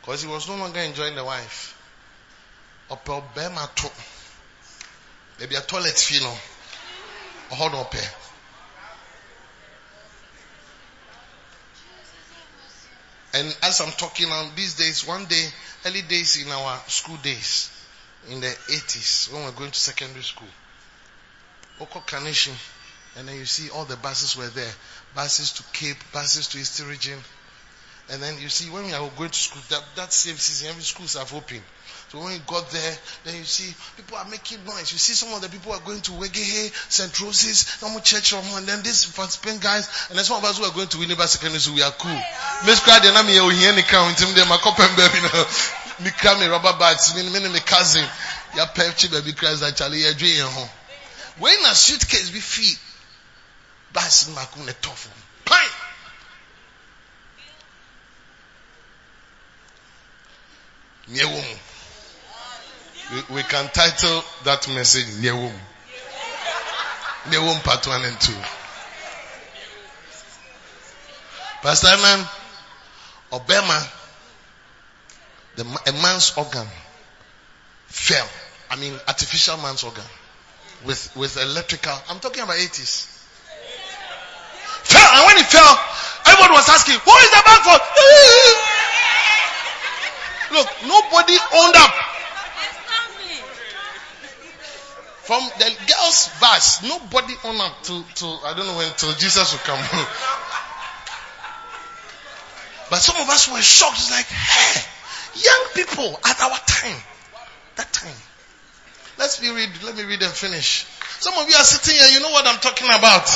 because 0.00 0.22
he 0.22 0.28
was 0.28 0.48
no 0.48 0.56
longer 0.56 0.80
enjoying 0.80 1.14
the 1.14 1.24
wife. 1.24 1.74
Ọpẹ 2.90 3.22
ọbẹ 3.22 3.54
ma 3.54 3.66
Maybe 5.38 5.54
a 5.54 5.60
toilet 5.60 5.98
fee 5.98 6.20
no. 6.20 6.36
Ọhọ 7.50 7.72
na. 7.72 8.00
And 13.34 13.56
as 13.62 13.80
I'm 13.80 13.92
talking 13.92 14.28
now, 14.28 14.50
these 14.56 14.74
days, 14.74 15.06
one 15.06 15.26
day, 15.26 15.48
early 15.84 16.02
days 16.02 16.42
in 16.42 16.50
our 16.50 16.80
school 16.88 17.16
days, 17.18 17.70
in 18.28 18.40
the 18.40 18.46
80s, 18.46 19.32
when 19.32 19.42
we 19.42 19.50
we're 19.50 19.56
going 19.56 19.70
to 19.70 19.78
secondary 19.78 20.24
school, 20.24 20.48
Oko 21.80 22.00
Carnation, 22.00 22.54
and 23.16 23.28
then 23.28 23.36
you 23.36 23.44
see 23.44 23.70
all 23.70 23.84
the 23.84 23.96
buses 23.96 24.36
were 24.36 24.48
there. 24.48 24.72
Buses 25.14 25.52
to 25.52 25.62
Cape, 25.72 25.96
buses 26.12 26.48
to 26.48 26.58
East 26.58 26.80
Region. 26.80 27.18
And 28.10 28.22
then 28.22 28.40
you 28.40 28.48
see 28.48 28.70
when 28.70 28.86
we 28.86 28.92
are 28.92 29.10
going 29.16 29.30
to 29.30 29.38
school, 29.38 29.62
that, 29.68 29.84
that 29.96 30.12
same 30.12 30.36
season, 30.36 30.70
every 30.70 30.82
schools 30.82 31.14
have 31.14 31.32
opened. 31.34 31.62
So 32.08 32.24
when 32.24 32.32
you 32.32 32.40
got 32.46 32.70
there, 32.70 32.94
then 33.24 33.36
you 33.36 33.44
see 33.44 33.74
people 33.96 34.16
are 34.16 34.24
making 34.30 34.64
noise. 34.64 34.90
You 34.92 34.96
see 34.96 35.12
some 35.12 35.34
of 35.34 35.42
the 35.42 35.48
people 35.50 35.72
are 35.72 35.80
going 35.80 36.00
to 36.00 36.12
Wegehe, 36.12 36.72
St. 36.88 37.20
Rose's, 37.20 37.82
normal 37.82 38.00
church, 38.00 38.32
and 38.32 38.66
then 38.66 38.82
this 38.82 39.12
Spain 39.12 39.58
guys, 39.60 40.08
and 40.08 40.16
then 40.16 40.24
some 40.24 40.38
of 40.38 40.44
us 40.44 40.56
who 40.56 40.64
are 40.64 40.72
going 40.72 40.88
to 40.88 40.96
Winneba 40.96 41.26
Secondary 41.28 41.60
School, 41.60 41.76
we 41.76 41.82
are 41.82 41.92
cool. 41.92 42.18
Miss 42.64 42.80
and 42.88 43.12
I'm 43.12 43.26
here, 43.26 43.44
we 43.44 43.56
hear 43.56 43.76
count, 43.84 44.18
him 44.18 44.34
there, 44.34 44.46
my 44.46 44.56
cup 44.56 44.80
and 44.80 44.96
baby, 44.96 45.20
me 46.02 46.10
come 46.16 46.40
me 46.40 46.46
rubber 46.46 46.72
bags, 46.78 47.12
me, 47.14 47.28
me, 47.28 47.46
me 47.52 47.60
cousin, 47.60 48.04
ya 48.56 48.64
pepchi 48.72 49.12
baby 49.12 49.34
cries 49.34 49.62
actually, 49.62 50.00
you're 50.00 50.14
doing 50.14 50.40
home. 50.48 50.68
When 51.40 51.60
a 51.60 51.74
suitcase 51.74 52.30
be 52.30 52.40
feet, 52.40 52.78
that's 53.92 54.34
my 54.34 54.44
tough. 54.80 55.12
Pine! 55.44 55.68
We, 63.10 63.42
can 63.42 63.68
title 63.72 64.22
that 64.44 64.68
message 64.68 65.06
Nyewum. 65.24 65.52
Nyewum 67.24 67.64
part 67.64 67.86
one 67.86 68.04
and 68.04 68.20
two. 68.20 68.34
Pastor 71.62 71.88
Anan, 71.88 72.26
Obama, 73.32 73.80
the, 75.56 75.64
a 75.64 75.92
man's 76.02 76.36
organ 76.36 76.66
fell. 77.86 78.28
I 78.70 78.76
mean, 78.76 78.92
artificial 79.08 79.56
man's 79.56 79.84
organ 79.84 80.04
with, 80.84 81.10
with 81.16 81.38
electrical. 81.38 81.96
I'm 82.10 82.20
talking 82.20 82.42
about 82.42 82.56
80s. 82.56 83.06
Fell, 84.84 85.10
and 85.14 85.26
when 85.26 85.38
it 85.38 85.46
fell, 85.46 85.80
everyone 86.26 86.52
was 86.52 86.68
asking, 86.68 86.96
who 86.96 87.10
is 87.10 87.30
the 87.30 87.42
man 87.46 87.60
for? 87.64 87.80
Look, 90.60 90.68
nobody 90.86 91.38
owned 91.54 91.76
up. 91.76 92.07
From 95.28 95.44
the 95.60 95.68
girls' 95.84 96.32
verse, 96.40 96.88
nobody 96.88 97.34
on 97.44 97.60
up 97.60 97.82
to, 97.82 98.00
to 98.00 98.26
I 98.48 98.56
don't 98.56 98.64
know 98.64 98.80
when 98.80 98.88
till 98.96 99.12
Jesus 99.12 99.52
will 99.52 99.60
come. 99.60 99.76
but 102.88 102.96
some 102.96 103.20
of 103.20 103.28
us 103.28 103.44
were 103.52 103.60
shocked. 103.60 104.00
It's 104.00 104.10
like, 104.10 104.24
hey, 104.24 104.80
young 105.36 105.64
people 105.76 106.18
at 106.24 106.40
our 106.40 106.56
time, 106.64 106.96
that 107.76 107.92
time. 107.92 108.16
Let's 109.18 109.38
be 109.38 109.52
read. 109.52 109.68
Let 109.84 109.96
me 110.00 110.04
read 110.04 110.22
and 110.22 110.32
finish. 110.32 110.86
Some 111.20 111.34
of 111.36 111.46
you 111.46 111.56
are 111.56 111.68
sitting 111.68 112.00
here. 112.00 112.08
You 112.08 112.20
know 112.24 112.32
what 112.32 112.46
I'm 112.48 112.58
talking 112.64 112.88
about. 112.88 113.28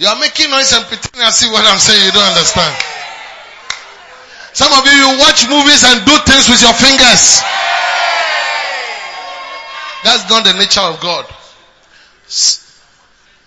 You 0.00 0.08
are 0.08 0.16
making 0.18 0.48
noise 0.48 0.72
and 0.72 0.86
pretending 0.88 1.20
I 1.20 1.36
see 1.36 1.52
what 1.52 1.68
I'm 1.68 1.76
saying. 1.76 2.00
You 2.00 2.12
don't 2.16 2.32
understand. 2.32 2.72
Some 4.56 4.72
of 4.72 4.88
you, 4.88 4.96
you 5.04 5.20
watch 5.20 5.44
movies 5.52 5.84
and 5.84 6.00
do 6.08 6.16
things 6.24 6.48
with 6.48 6.64
your 6.64 6.72
fingers. 6.72 7.44
That's 10.04 10.28
not 10.28 10.44
the 10.44 10.52
nature 10.52 10.80
of 10.80 11.00
God. 11.00 11.26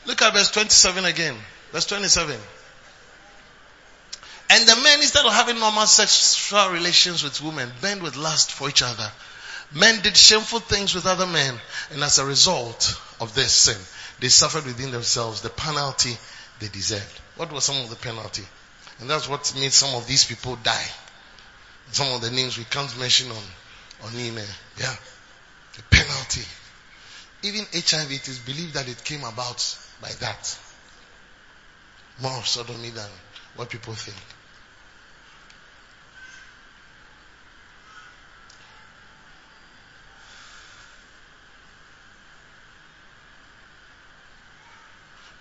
Look 0.08 0.22
at 0.22 0.34
verse 0.34 0.52
27 0.52 1.06
again. 1.06 1.36
Verse 1.72 1.86
27. 1.86 2.36
And 4.50 4.68
the 4.68 4.76
men, 4.78 5.02
instead 5.02 5.26
of 5.26 5.34
having 5.34 5.60
normal 5.60 5.86
sexual 5.86 6.70
relations 6.70 7.24
with 7.24 7.42
women, 7.44 7.70
burned 7.82 8.02
with 8.02 8.16
lust 8.16 8.52
for 8.52 8.70
each 8.70 8.82
other. 8.82 9.12
Men 9.74 10.02
did 10.02 10.16
shameful 10.16 10.62
things 10.62 10.96
with 10.96 11.06
other 11.06 11.28
men, 11.28 11.60
and 11.92 12.02
as 12.02 12.18
a 12.18 12.26
result 12.26 13.00
of 13.20 13.36
their 13.36 13.50
sin, 13.50 13.78
they 14.20 14.30
suffered 14.30 14.66
within 14.66 14.92
themselves 14.92 15.42
the 15.42 15.50
penalty 15.50 16.18
they 16.60 16.70
deserved. 16.70 17.22
What 17.36 17.52
was 17.52 17.66
some 17.66 17.84
of 17.84 17.90
the 17.90 17.98
penalty? 17.98 18.46
And 19.00 19.10
that's 19.10 19.28
what 19.28 19.54
made 19.60 19.74
some 19.74 19.94
of 19.96 20.08
these 20.08 20.24
people 20.24 20.56
die. 20.56 20.88
Some 21.92 22.14
of 22.14 22.22
the 22.22 22.32
names 22.32 22.58
we 22.58 22.64
can't 22.64 22.98
mention 22.98 23.30
on, 23.30 23.44
on 24.06 24.20
email. 24.20 24.48
Yeah. 24.80 24.96
The 25.78 25.84
penalty. 25.84 26.46
Even 27.44 27.66
HIV, 27.72 28.12
it 28.12 28.28
is 28.28 28.40
believed 28.40 28.74
that 28.74 28.88
it 28.90 29.04
came 29.04 29.24
about 29.24 29.78
by 30.02 30.10
that. 30.20 30.58
More 32.20 32.44
sodomy 32.44 32.90
than 32.90 33.10
what 33.56 33.70
people 33.70 33.94
think. 33.94 34.18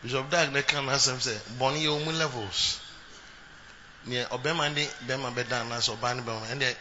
Bishop 0.03 0.31
Dag 0.31 0.51
Nekan 0.53 0.85
has 0.89 1.05
said, 1.05 1.41
Bonnie 1.59 1.89
levels 1.89 2.79
neɛ 4.07 4.29
ɔbɛrima 4.31 4.69
ne 4.73 4.89
bɛrima 5.07 5.35
bɛda 5.35 5.61
anaasɛ 5.63 5.91
ɔbaa 5.99 6.15
ne 6.15 6.23
ne 6.55 6.77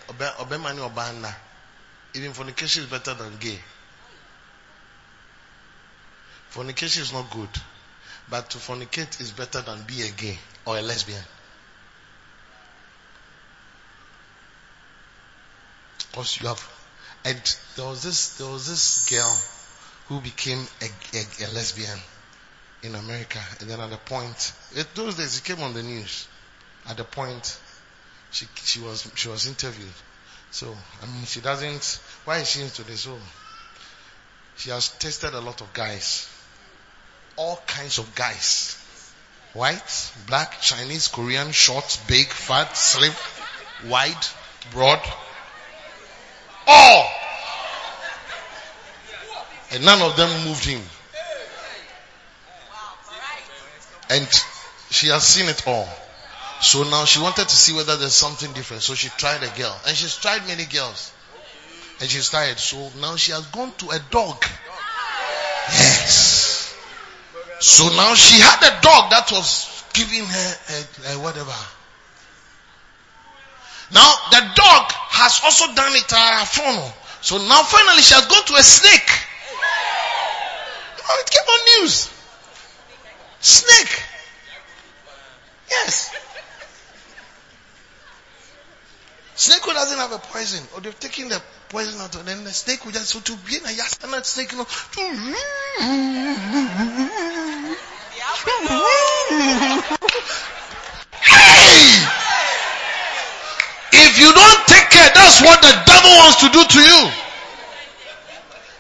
nna 1.12 1.36
even 2.16 2.34
fornication 2.34 2.84
is 2.84 2.90
better 2.90 3.14
than 3.14 3.36
gay 3.38 3.60
fornication 6.50 7.02
is 7.04 7.14
not 7.14 7.30
good 7.32 7.50
but 8.30 8.50
to 8.50 8.58
fornicate 8.58 9.20
is 9.22 9.32
better 9.32 9.62
than 9.62 9.82
be 9.84 10.02
a 10.02 10.10
gay 10.12 10.38
or 10.66 10.78
a 10.78 10.82
lesbian 10.82 11.22
because 16.00 16.40
you 16.40 16.48
have 16.48 16.72
and 17.26 17.56
there 17.76 17.86
was 17.86 18.04
this 18.04 18.38
there 18.38 18.48
was 18.48 18.68
this 18.68 19.10
girl 19.10 19.38
who 20.08 20.22
became 20.22 20.66
a, 20.82 20.86
a, 21.18 21.46
a 21.46 21.48
lesbian 21.54 22.00
in 22.84 22.96
America 22.96 23.40
and 23.60 23.70
then 23.70 23.80
at 23.80 23.90
the 23.90 23.98
point 23.98 24.54
it, 24.76 24.88
those 24.96 25.16
days 25.16 25.38
it 25.38 25.44
came 25.44 25.62
on 25.62 25.74
the 25.74 25.84
news 25.84 26.28
at 26.88 26.98
the 26.98 27.04
point 27.04 27.60
she 28.32 28.48
she 28.64 28.80
was 28.80 29.10
she 29.16 29.28
was 29.28 29.48
interviewed. 29.48 29.94
So 30.56 30.74
I 31.04 31.06
mean 31.08 31.26
she 31.26 31.42
doesn't 31.42 32.00
why 32.24 32.38
is 32.38 32.50
she 32.50 32.62
into 32.62 32.84
this? 32.84 33.02
So 33.02 33.18
she 34.56 34.70
has 34.70 34.88
tested 34.88 35.34
a 35.34 35.42
lot 35.42 35.60
of 35.60 35.74
guys. 35.74 36.30
All 37.36 37.62
kinds 37.68 37.98
of 37.98 38.16
guys. 38.16 38.82
White, 39.52 40.12
black, 40.28 40.62
Chinese, 40.62 41.10
Korean, 41.10 41.52
short, 41.52 42.00
big, 42.08 42.28
fat, 42.28 42.78
slim, 42.78 43.12
wide, 43.90 44.26
broad. 44.72 45.02
All. 46.66 47.10
And 49.74 49.84
none 49.84 50.02
of 50.02 50.16
them 50.16 50.46
moved 50.48 50.64
him. 50.64 50.82
And 54.10 54.26
she 54.90 55.08
has 55.08 55.28
seen 55.28 55.50
it 55.50 55.68
all. 55.68 55.90
So 56.62 56.84
now 56.84 57.06
she 57.06 57.20
wanted 57.20 57.48
to 57.48 57.56
see 57.56 57.74
whether 57.74 57.98
there's 57.98 58.14
something 58.14 58.52
different. 58.54 58.84
So 58.84 58.96
she 58.96 59.10
tried 59.10 59.44
a 59.44 59.58
girl. 59.58 59.78
And 59.88 59.96
she's 59.96 60.16
tried 60.16 60.48
many 60.48 60.66
girls. 60.66 61.12
And 62.00 62.10
she's 62.10 62.30
tired. 62.30 62.58
So 62.58 62.90
now 63.00 63.16
she 63.16 63.32
has 63.32 63.46
gone 63.48 63.72
to 63.80 63.90
a 63.90 64.00
dog. 64.10 64.44
Yes. 65.68 66.76
So 67.60 67.90
now 67.90 68.14
she 68.16 68.40
had 68.40 68.62
a 68.62 68.82
dog 68.82 69.12
that 69.12 69.30
was 69.32 69.84
giving 69.94 70.26
her 70.26 71.20
whatever. 71.20 71.56
Now 73.94 74.12
the 74.32 74.42
dog 74.56 74.92
has 74.92 75.42
also 75.44 75.74
done 75.74 75.94
it 75.96 76.12
uh, 76.12 76.40
to 76.42 76.46
phone. 76.46 76.92
So 77.22 77.38
now 77.38 77.64
finally 77.64 78.02
she 78.02 78.14
has 78.14 78.26
gone 78.26 78.44
to 78.46 78.54
a 78.56 78.64
snake. 78.64 79.10
Oh, 81.08 81.24
it 81.24 81.30
came 81.30 81.48
on 81.48 81.82
news. 81.82 82.10
Snake. 83.40 84.04
Yes. 85.70 86.12
Snake 89.36 89.64
doesn't 89.64 89.98
have 89.98 90.12
a 90.14 90.18
poison. 90.18 90.64
Or 90.74 90.82
they've 90.82 91.00
taken 91.00 91.30
the 91.30 91.42
poison 91.70 92.00
out 92.02 92.16
and 92.16 92.28
then 92.28 92.44
the 92.44 92.52
snake 92.52 92.86
will 92.86 92.92
just 92.92 93.10
so 93.10 93.20
to 93.20 93.36
be 93.46 93.58
in 93.58 93.64
a 93.64 93.68
yasana 93.68 94.24
snake. 94.24 94.52
You 94.52 94.60
know. 94.60 94.68
hey! 101.22 102.22
If 103.98 104.20
you 104.20 104.32
don't 104.32 104.68
take 104.68 104.90
care, 104.90 105.10
that's 105.14 105.42
what 105.42 105.62
the 105.62 105.72
devil 105.86 106.12
wants 106.20 106.40
to 106.42 106.50
do 106.50 106.64
to 106.64 106.80
you. 106.80 107.12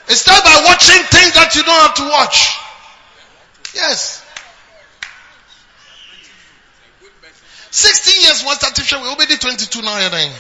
It's 0.07 0.27
not 0.27 0.43
by 0.43 0.63
watching 0.65 1.01
things 1.07 1.33
that 1.33 1.55
you 1.55 1.63
don't 1.63 1.81
have 1.81 1.95
to 1.95 2.03
watch. 2.09 2.57
Yes. 3.73 4.14
16 7.75 8.21
years 8.21 8.43
was 8.45 8.63
artificial. 8.63 9.01
We 9.01 9.09
already 9.09 9.35
22 9.35 9.81
now. 9.81 9.99
You're 9.99 10.09
dying. 10.09 10.31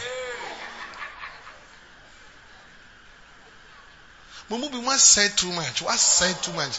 Mumubi, 4.49 4.85
what 4.85 4.97
say 4.97 5.27
too 5.35 5.51
much? 5.51 5.81
What 5.81 5.99
say 5.99 6.31
too 6.41 6.55
much? 6.55 6.77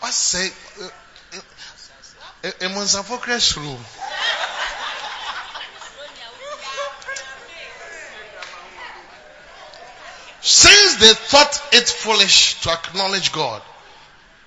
What 0.00 0.12
say? 0.14 0.48
Uh, 0.82 0.88
uh, 2.44 3.02
for 3.02 3.18
crash 3.18 3.58
room. 3.58 3.76
Since 10.40 10.96
they 10.96 11.12
thought 11.12 11.62
it 11.72 11.86
foolish 11.90 12.58
to 12.62 12.70
acknowledge 12.70 13.32
God, 13.32 13.60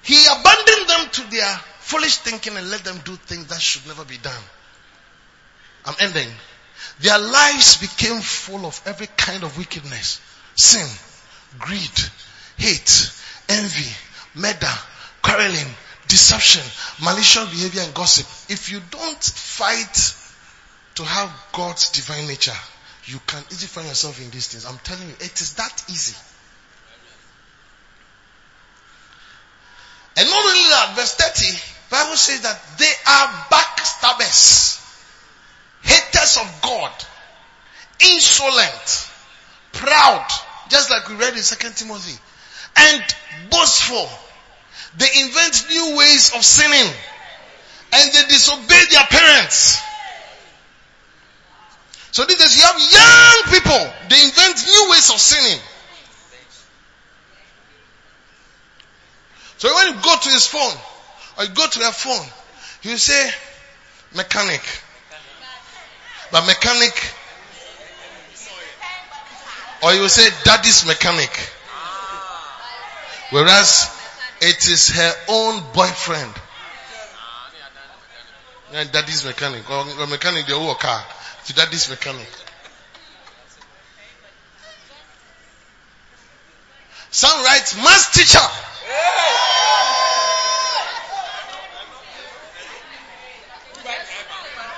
He 0.01 0.25
abandoned 0.25 0.89
them 0.89 1.09
to 1.11 1.29
their 1.29 1.55
foolish 1.77 2.17
thinking 2.17 2.57
and 2.57 2.71
let 2.71 2.83
them 2.83 2.99
do 3.05 3.15
things 3.17 3.45
that 3.49 3.61
should 3.61 3.85
never 3.85 4.03
be 4.03 4.17
done. 4.17 4.43
I'm 5.85 5.95
ending. 5.99 6.27
Their 6.99 7.17
lives 7.17 7.77
became 7.77 8.21
full 8.21 8.65
of 8.65 8.81
every 8.85 9.07
kind 9.07 9.43
of 9.43 9.57
wickedness, 9.57 10.21
sin, 10.55 10.87
greed, 11.59 11.91
hate, 12.57 13.11
envy, 13.49 13.91
murder, 14.35 14.73
quarreling, 15.21 15.67
deception, 16.07 16.61
malicious 17.03 17.49
behavior 17.49 17.81
and 17.81 17.93
gossip. 17.93 18.27
If 18.49 18.71
you 18.71 18.81
don't 18.91 19.23
fight 19.23 20.15
to 20.95 21.03
have 21.03 21.31
God's 21.51 21.89
divine 21.89 22.27
nature, 22.27 22.55
you 23.05 23.19
can 23.27 23.43
easily 23.51 23.67
find 23.67 23.87
yourself 23.87 24.21
in 24.21 24.29
these 24.29 24.47
things. 24.47 24.65
I'm 24.65 24.77
telling 24.79 25.07
you, 25.07 25.15
it 25.19 25.41
is 25.41 25.55
that 25.55 25.83
easy. 25.89 26.15
And 30.15 30.29
not 30.29 30.45
only 30.45 30.69
that, 30.69 30.93
verse 30.95 31.15
30, 31.15 31.57
Bible 31.89 32.15
says 32.15 32.41
that 32.41 32.61
they 32.77 32.91
are 33.07 33.27
backstabbers 33.49 34.82
haters 35.83 36.37
of 36.37 36.61
God, 36.61 36.91
insolent, 37.99 39.09
proud, 39.73 40.27
just 40.69 40.89
like 40.89 41.07
we 41.09 41.15
read 41.15 41.33
in 41.33 41.39
Second 41.39 41.75
Timothy, 41.75 42.19
and 42.75 43.03
boastful. 43.49 44.09
They 44.97 45.07
invent 45.21 45.65
new 45.69 45.97
ways 45.97 46.33
of 46.35 46.43
sinning, 46.43 46.93
and 47.93 48.13
they 48.13 48.23
disobey 48.27 48.83
their 48.91 49.05
parents. 49.09 49.81
So 52.11 52.25
this 52.25 52.39
is 52.39 52.57
you 52.57 52.63
have 52.63 52.77
young 52.77 53.53
people, 53.53 53.93
they 54.09 54.23
invent 54.23 54.65
new 54.67 54.91
ways 54.91 55.09
of 55.09 55.19
sinning. 55.19 55.59
So 59.57 59.73
when 59.73 59.95
you 59.95 60.01
go 60.01 60.15
to 60.15 60.29
his 60.29 60.45
phone, 60.45 60.77
or 61.37 61.45
you 61.45 61.49
go 61.51 61.67
to 61.67 61.79
her 61.79 61.91
phone, 61.91 62.27
you 62.83 62.97
say, 62.97 63.31
mechanic. 64.13 64.61
But 66.33 66.47
mechanic, 66.47 66.99
or 69.83 69.93
you 69.93 70.09
say 70.09 70.27
daddy's 70.43 70.83
mechanic. 70.87 71.29
Whereas 73.29 73.95
it 74.41 74.67
is 74.67 74.89
her 74.89 75.13
own 75.29 75.63
boyfriend. 75.73 76.33
And 78.73 78.91
daddy's 78.91 79.23
mechanic. 79.23 79.69
Or 79.69 80.07
mechanic, 80.07 80.47
they 80.47 80.53
own 80.53 80.73
car. 80.73 81.05
Ah, 81.05 81.41
to 81.45 81.53
daddy's 81.53 81.87
mechanic. 81.91 82.27
Some 87.11 87.43
writes 87.43 87.75
mass 87.75 88.11
teacher. 88.11 88.39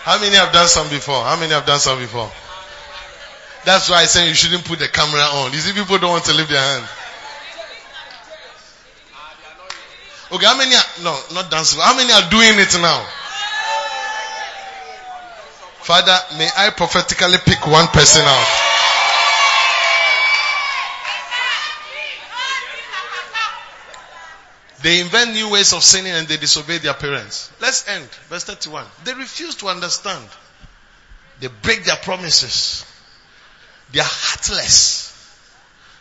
How 0.05 0.21
many 0.21 0.35
have 0.35 0.53
done 0.53 0.67
some 0.67 0.87
before? 0.89 1.23
How 1.23 1.35
many 1.35 1.51
have 1.51 1.65
done 1.65 1.79
some 1.79 1.97
before? 1.97 2.29
That's 3.65 3.89
why 3.89 4.01
I 4.01 4.05
say 4.05 4.27
you 4.27 4.35
shouldn't 4.35 4.63
put 4.63 4.77
the 4.77 4.87
camera 4.87 5.25
on. 5.41 5.51
You 5.51 5.57
see, 5.57 5.73
people 5.73 5.97
don't 5.97 6.11
want 6.11 6.25
to 6.25 6.33
lift 6.33 6.51
their 6.51 6.61
hand. 6.61 6.85
Okay, 10.31 10.45
how 10.45 10.57
many 10.57 10.75
are, 10.75 10.89
no, 11.01 11.17
not 11.33 11.49
dancing. 11.49 11.79
How 11.81 11.97
many 11.97 12.13
are 12.13 12.29
doing 12.29 12.53
it 12.53 12.69
now? 12.79 13.01
Father, 15.81 16.17
may 16.37 16.49
I 16.55 16.69
prophetically 16.69 17.37
pick 17.43 17.65
one 17.65 17.87
person 17.87 18.21
out. 18.25 18.47
They 24.85 24.99
invent 24.99 25.33
new 25.33 25.49
ways 25.49 25.73
of 25.73 25.83
sinning 25.83 26.11
and 26.11 26.27
they 26.27 26.37
disobey 26.37 26.77
their 26.77 26.93
parents. 26.93 27.51
Let's 27.59 27.87
end. 27.87 28.05
Verse 28.29 28.43
31. 28.43 28.85
They 29.03 29.15
refuse 29.15 29.55
to 29.55 29.67
understand. 29.67 30.23
They 31.39 31.47
break 31.47 31.85
their 31.85 31.95
promises. 31.95 32.85
They 33.91 33.99
are 33.99 34.05
heartless. 34.05 35.11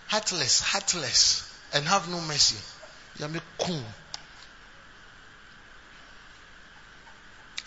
Heartless, 0.09 0.61
heartless, 0.61 1.51
and 1.73 1.87
have 1.87 2.11
no 2.11 2.21
mercy. 2.21 2.59
And 3.21 3.41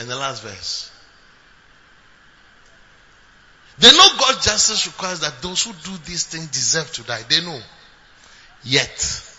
the 0.08 0.16
last 0.16 0.44
verse. 0.44 0.92
They 3.80 3.90
know 3.90 4.08
God's 4.20 4.46
justice 4.46 4.86
requires 4.86 5.22
that 5.22 5.42
those 5.42 5.64
who 5.64 5.74
do 5.84 5.98
these 6.06 6.28
things 6.28 6.46
deserve 6.46 6.92
to 6.92 7.02
die. 7.02 7.24
They 7.28 7.42
know. 7.42 7.60
Yet, 8.64 9.37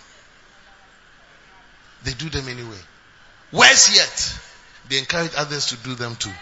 they 2.05 2.13
do 2.13 2.29
them 2.29 2.49
anyway. 2.49 2.81
Worse 3.53 3.95
yet, 3.97 4.41
they 4.89 4.99
encourage 4.99 5.33
others 5.37 5.67
to 5.67 5.77
do 5.77 5.95
them 5.95 6.17
too. 6.17 6.33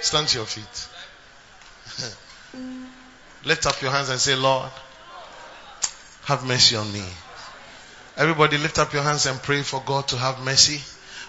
Stand 0.00 0.28
to 0.28 0.38
your 0.38 0.46
feet. 0.46 0.88
Lift 3.44 3.66
up 3.66 3.80
your 3.80 3.90
hands 3.90 4.08
and 4.08 4.18
say, 4.18 4.34
Lord, 4.34 4.70
have 6.24 6.44
mercy 6.44 6.76
on 6.76 6.92
me. 6.92 7.04
Everybody 8.16 8.58
lift 8.58 8.78
up 8.78 8.92
your 8.92 9.02
hands 9.02 9.26
and 9.26 9.40
pray 9.42 9.62
for 9.62 9.82
God 9.84 10.08
to 10.08 10.16
have 10.16 10.40
mercy. 10.44 10.80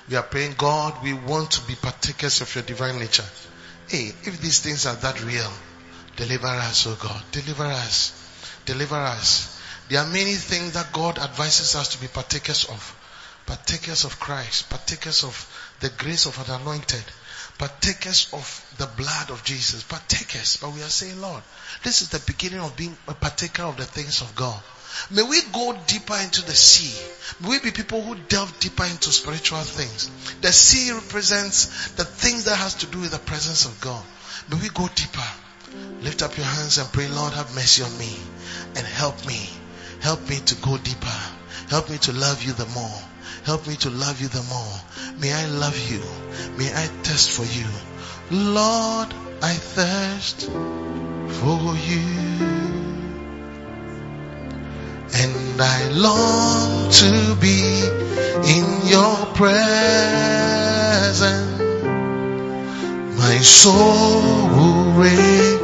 We 0.09 0.17
are 0.17 0.23
praying, 0.23 0.55
God, 0.57 1.01
we 1.03 1.13
want 1.13 1.51
to 1.51 1.67
be 1.67 1.75
partakers 1.75 2.41
of 2.41 2.53
your 2.53 2.63
divine 2.63 2.99
nature. 2.99 3.23
Hey, 3.87 4.07
if 4.23 4.41
these 4.41 4.59
things 4.59 4.85
are 4.85 4.95
that 4.95 5.23
real, 5.23 5.51
deliver 6.17 6.47
us, 6.47 6.87
oh 6.87 6.97
God. 7.01 7.23
Deliver 7.31 7.63
us. 7.63 8.11
Deliver 8.65 8.95
us. 8.95 9.60
There 9.91 9.99
are 9.99 10.07
many 10.07 10.35
things 10.35 10.71
that 10.75 10.93
God 10.93 11.19
advises 11.19 11.75
us 11.75 11.89
to 11.89 11.97
be 11.99 12.07
partakers 12.07 12.63
of 12.63 12.95
partakers 13.45 14.05
of 14.05 14.21
Christ, 14.21 14.69
partakers 14.69 15.25
of 15.25 15.35
the 15.81 15.89
grace 15.89 16.25
of 16.25 16.39
an 16.39 16.61
anointed, 16.61 17.03
partakers 17.57 18.29
of 18.31 18.75
the 18.77 18.85
blood 18.85 19.31
of 19.31 19.43
Jesus, 19.43 19.83
partakers. 19.83 20.59
But 20.61 20.71
we 20.71 20.81
are 20.81 20.87
saying, 20.87 21.19
Lord, 21.19 21.43
this 21.83 22.01
is 22.01 22.07
the 22.07 22.23
beginning 22.25 22.61
of 22.61 22.77
being 22.77 22.95
a 23.09 23.13
partaker 23.13 23.63
of 23.63 23.75
the 23.75 23.83
things 23.83 24.21
of 24.21 24.33
God. 24.33 24.63
May 25.09 25.23
we 25.23 25.41
go 25.51 25.77
deeper 25.87 26.15
into 26.23 26.41
the 26.45 26.55
sea. 26.55 26.97
May 27.41 27.49
we 27.49 27.59
be 27.59 27.71
people 27.71 28.01
who 28.01 28.15
delve 28.15 28.61
deeper 28.61 28.85
into 28.85 29.11
spiritual 29.11 29.59
things. 29.59 30.09
The 30.39 30.53
sea 30.53 30.93
represents 30.93 31.91
the 31.95 32.05
things 32.05 32.45
that 32.45 32.55
has 32.55 32.75
to 32.75 32.85
do 32.85 33.01
with 33.01 33.11
the 33.11 33.19
presence 33.19 33.65
of 33.65 33.81
God. 33.81 34.05
May 34.49 34.55
we 34.55 34.69
go 34.69 34.87
deeper. 34.87 35.31
Lift 35.99 36.21
up 36.21 36.37
your 36.37 36.45
hands 36.45 36.77
and 36.77 36.89
pray, 36.93 37.09
Lord, 37.09 37.33
have 37.33 37.53
mercy 37.53 37.83
on 37.83 37.97
me 37.97 38.15
and 38.77 38.87
help 38.87 39.27
me. 39.27 39.49
Help 40.01 40.27
me 40.29 40.37
to 40.37 40.55
go 40.55 40.77
deeper. 40.77 41.19
Help 41.69 41.89
me 41.89 41.97
to 41.99 42.11
love 42.11 42.43
you 42.43 42.53
the 42.53 42.65
more. 42.73 42.99
Help 43.45 43.67
me 43.67 43.75
to 43.75 43.89
love 43.89 44.19
you 44.19 44.27
the 44.27 44.43
more. 44.49 44.75
May 45.19 45.31
I 45.31 45.45
love 45.45 45.77
you. 45.91 46.01
May 46.57 46.73
I 46.73 46.87
thirst 47.03 47.31
for 47.31 47.45
you. 47.45 47.67
Lord, 48.31 49.13
I 49.43 49.53
thirst 49.53 50.41
for 50.41 51.75
you. 51.89 52.01
And 55.13 55.61
I 55.61 55.89
long 55.89 56.89
to 56.91 57.35
be 57.39 57.83
in 58.57 58.87
your 58.87 59.15
presence. 59.35 59.61
My 63.19 63.37
soul 63.37 64.49
will 64.55 64.99
wait 64.99 65.59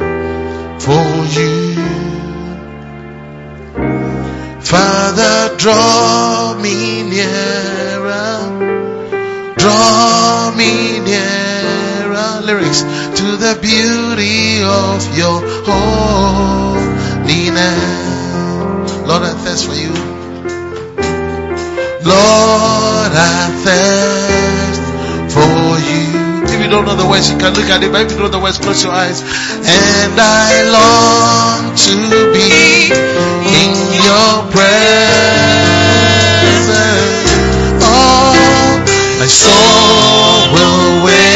for 0.80 1.40
you. 1.40 2.27
Father, 4.60 5.56
draw 5.56 6.54
me 6.60 7.02
nearer. 7.02 8.38
Draw 9.56 10.52
me 10.56 11.00
nearer. 11.00 12.40
Lyrics 12.42 12.82
to 12.82 13.36
the 13.36 13.58
beauty 13.60 14.62
of 14.62 15.16
your 15.16 15.40
holiness. 15.66 16.78
Lord, 19.06 19.22
I 19.22 19.34
thirst 19.44 19.66
for 19.66 19.74
you. 19.74 19.92
Lord, 22.04 23.12
I 23.14 23.50
thirst 23.64 24.27
you 26.68 26.74
don't 26.74 26.84
know 26.84 26.94
the 26.94 27.08
words, 27.08 27.30
you 27.30 27.38
can 27.38 27.54
look 27.54 27.70
at 27.70 27.82
it. 27.82 27.90
But 27.90 28.02
if 28.02 28.12
you 28.12 28.18
know 28.18 28.28
the 28.28 28.38
words, 28.38 28.58
close 28.58 28.84
your 28.84 28.92
eyes. 28.92 29.22
And 29.22 30.12
I 30.20 30.68
long 30.68 31.72
to 31.72 31.96
be 32.36 32.92
in 32.92 33.72
your 34.04 34.44
presence. 34.52 34.68
Oh, 37.80 38.84
my 39.18 39.26
soul 39.26 40.52
will 40.52 41.04
wait. 41.06 41.27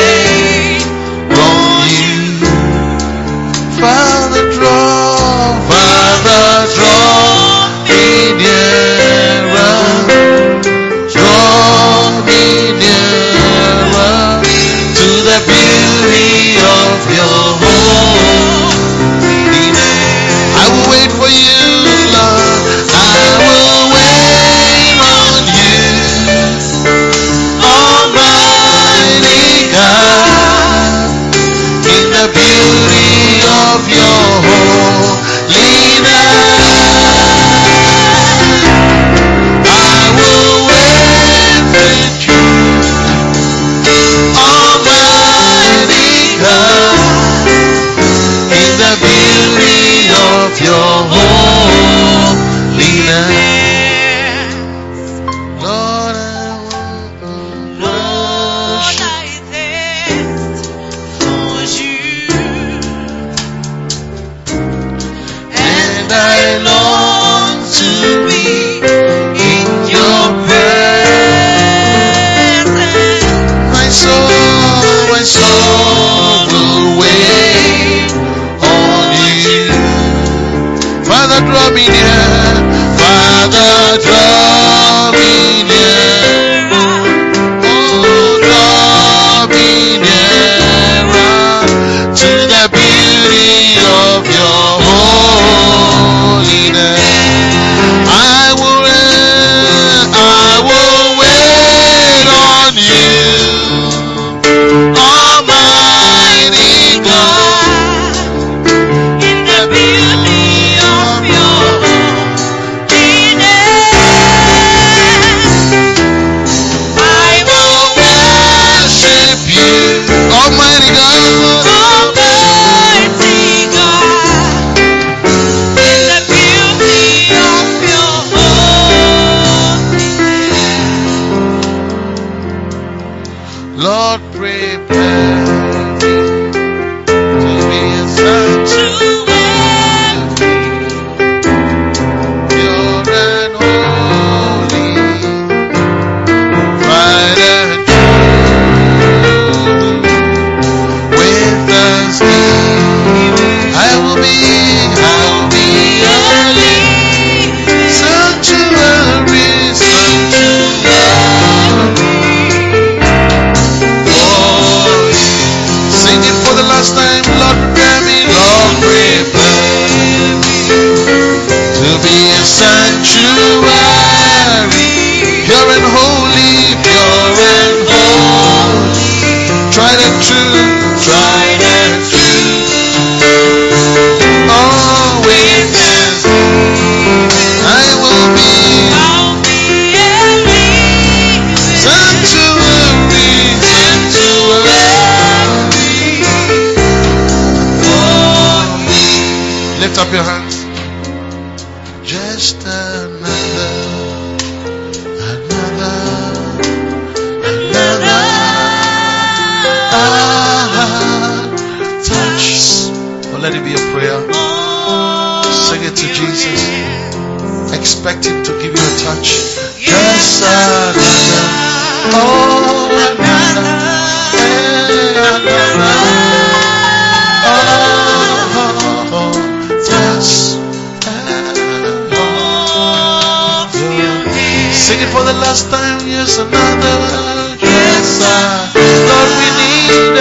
for 235.12 235.22
the 235.24 235.36
last 235.44 235.68
time, 235.68 236.08
yes, 236.08 236.38
another. 236.38 237.56
Yes, 237.60 238.24
I, 238.24 238.72
Lord, 239.08 239.30
we 239.38 239.48
need. 239.60 240.16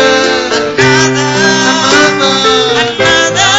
Another. 1.71 2.35
another. 2.83 3.51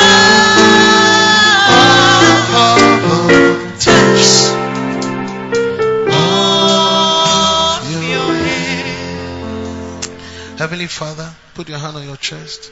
Heavenly 10.59 10.87
Father, 10.87 11.33
put 11.55 11.69
your 11.69 11.79
hand 11.79 11.97
on 11.97 12.05
your 12.05 12.17
chest. 12.19 12.71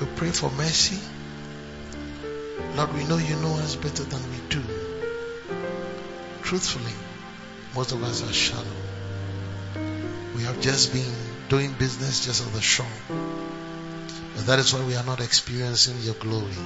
We 0.00 0.06
pray 0.16 0.30
for 0.30 0.50
mercy. 0.50 0.98
Lord, 2.76 2.92
we 2.92 3.04
know 3.04 3.18
you 3.18 3.36
know 3.36 3.54
us 3.64 3.76
better 3.76 4.02
than 4.02 4.22
we 4.30 4.38
do. 4.48 4.62
Truthfully, 6.42 6.92
most 7.74 7.90
of 7.90 8.04
us 8.04 8.22
are 8.22 8.32
shallow. 8.32 8.76
We 10.36 10.44
have 10.44 10.60
just 10.60 10.92
been 10.92 11.12
doing 11.48 11.72
business 11.72 12.24
just 12.24 12.46
on 12.46 12.52
the 12.52 12.60
shore. 12.60 12.86
And 13.08 14.46
that 14.46 14.60
is 14.60 14.72
why 14.72 14.84
we 14.84 14.94
are 14.94 15.02
not 15.04 15.20
experiencing 15.20 15.98
your 15.98 16.14
glory. 16.14 16.56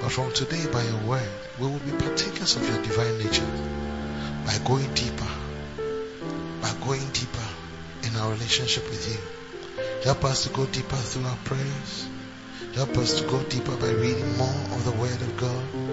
But 0.00 0.10
from 0.10 0.32
today, 0.32 0.66
by 0.72 0.82
your 0.82 0.98
word, 1.00 1.28
we 1.58 1.66
will 1.66 1.78
be 1.78 1.92
partakers 1.92 2.56
of 2.56 2.66
your 2.66 2.82
divine 2.82 3.18
nature 3.18 3.46
by 4.46 4.58
going 4.66 4.94
deeper, 4.94 5.30
by 6.62 6.72
going 6.84 7.10
deeper 7.10 7.48
in 8.02 8.16
our 8.16 8.32
relationship 8.32 8.88
with 8.88 9.06
you. 9.12 9.18
Help 10.04 10.24
us 10.24 10.44
to 10.44 10.48
go 10.48 10.64
deeper 10.66 10.96
through 10.96 11.26
our 11.26 11.38
prayers. 11.44 12.08
Help 12.74 12.96
us 12.96 13.20
to 13.20 13.26
go 13.26 13.42
deeper 13.42 13.76
by 13.76 13.90
reading 13.90 14.38
more 14.38 14.48
of 14.48 14.84
the 14.86 14.92
word 14.92 15.20
of 15.20 15.36
God. 15.36 15.91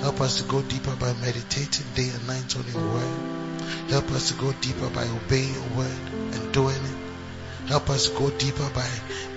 Help 0.00 0.20
us 0.20 0.38
to 0.38 0.44
go 0.44 0.62
deeper 0.62 0.94
by 0.96 1.12
meditating 1.14 1.86
day 1.94 2.08
and 2.08 2.26
night 2.26 2.56
on 2.56 2.64
your 2.72 2.92
Word. 2.94 3.90
Help 3.90 4.10
us 4.12 4.28
to 4.28 4.34
go 4.34 4.52
deeper 4.60 4.88
by 4.90 5.06
obeying 5.06 5.52
your 5.52 5.68
Word 5.76 6.08
and 6.32 6.52
doing 6.52 6.76
it. 6.76 7.68
Help 7.68 7.90
us 7.90 8.08
go 8.08 8.30
deeper 8.30 8.68
by 8.74 8.88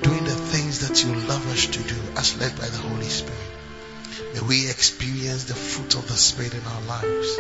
doing 0.02 0.24
the 0.24 0.36
things 0.36 0.88
that 0.88 1.04
you 1.04 1.14
love 1.28 1.52
us 1.52 1.66
to 1.68 1.84
do 1.84 2.00
as 2.16 2.40
led 2.40 2.58
by 2.58 2.68
the 2.68 2.78
Holy 2.78 3.10
Spirit. 3.10 3.40
May 4.34 4.42
we 4.42 4.70
experience 4.70 5.46
the 5.46 5.56
fruit 5.56 5.96
of 5.96 6.08
the 6.08 6.14
Spirit 6.14 6.54
in 6.54 6.64
our 6.64 6.82
lives. 6.82 7.38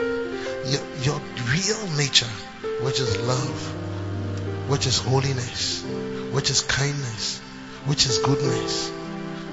Your, 0.67 0.81
your 1.03 1.21
real 1.51 1.87
nature, 1.97 2.33
which 2.81 2.99
is 2.99 3.17
love, 3.17 4.69
which 4.69 4.85
is 4.85 4.97
holiness, 4.97 5.83
which 6.31 6.49
is 6.49 6.61
kindness, 6.61 7.39
which 7.85 8.05
is 8.05 8.17
goodness, 8.19 8.91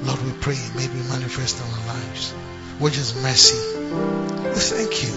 Lord, 0.03 0.23
we 0.23 0.33
pray 0.33 0.59
may 0.77 0.87
be 0.87 1.03
manifest 1.09 1.59
in 1.59 1.67
our 1.67 1.87
lives, 1.95 2.33
which 2.79 2.97
is 2.97 3.15
mercy. 3.23 3.59
We 3.87 4.61
thank 4.61 5.03
you 5.03 5.11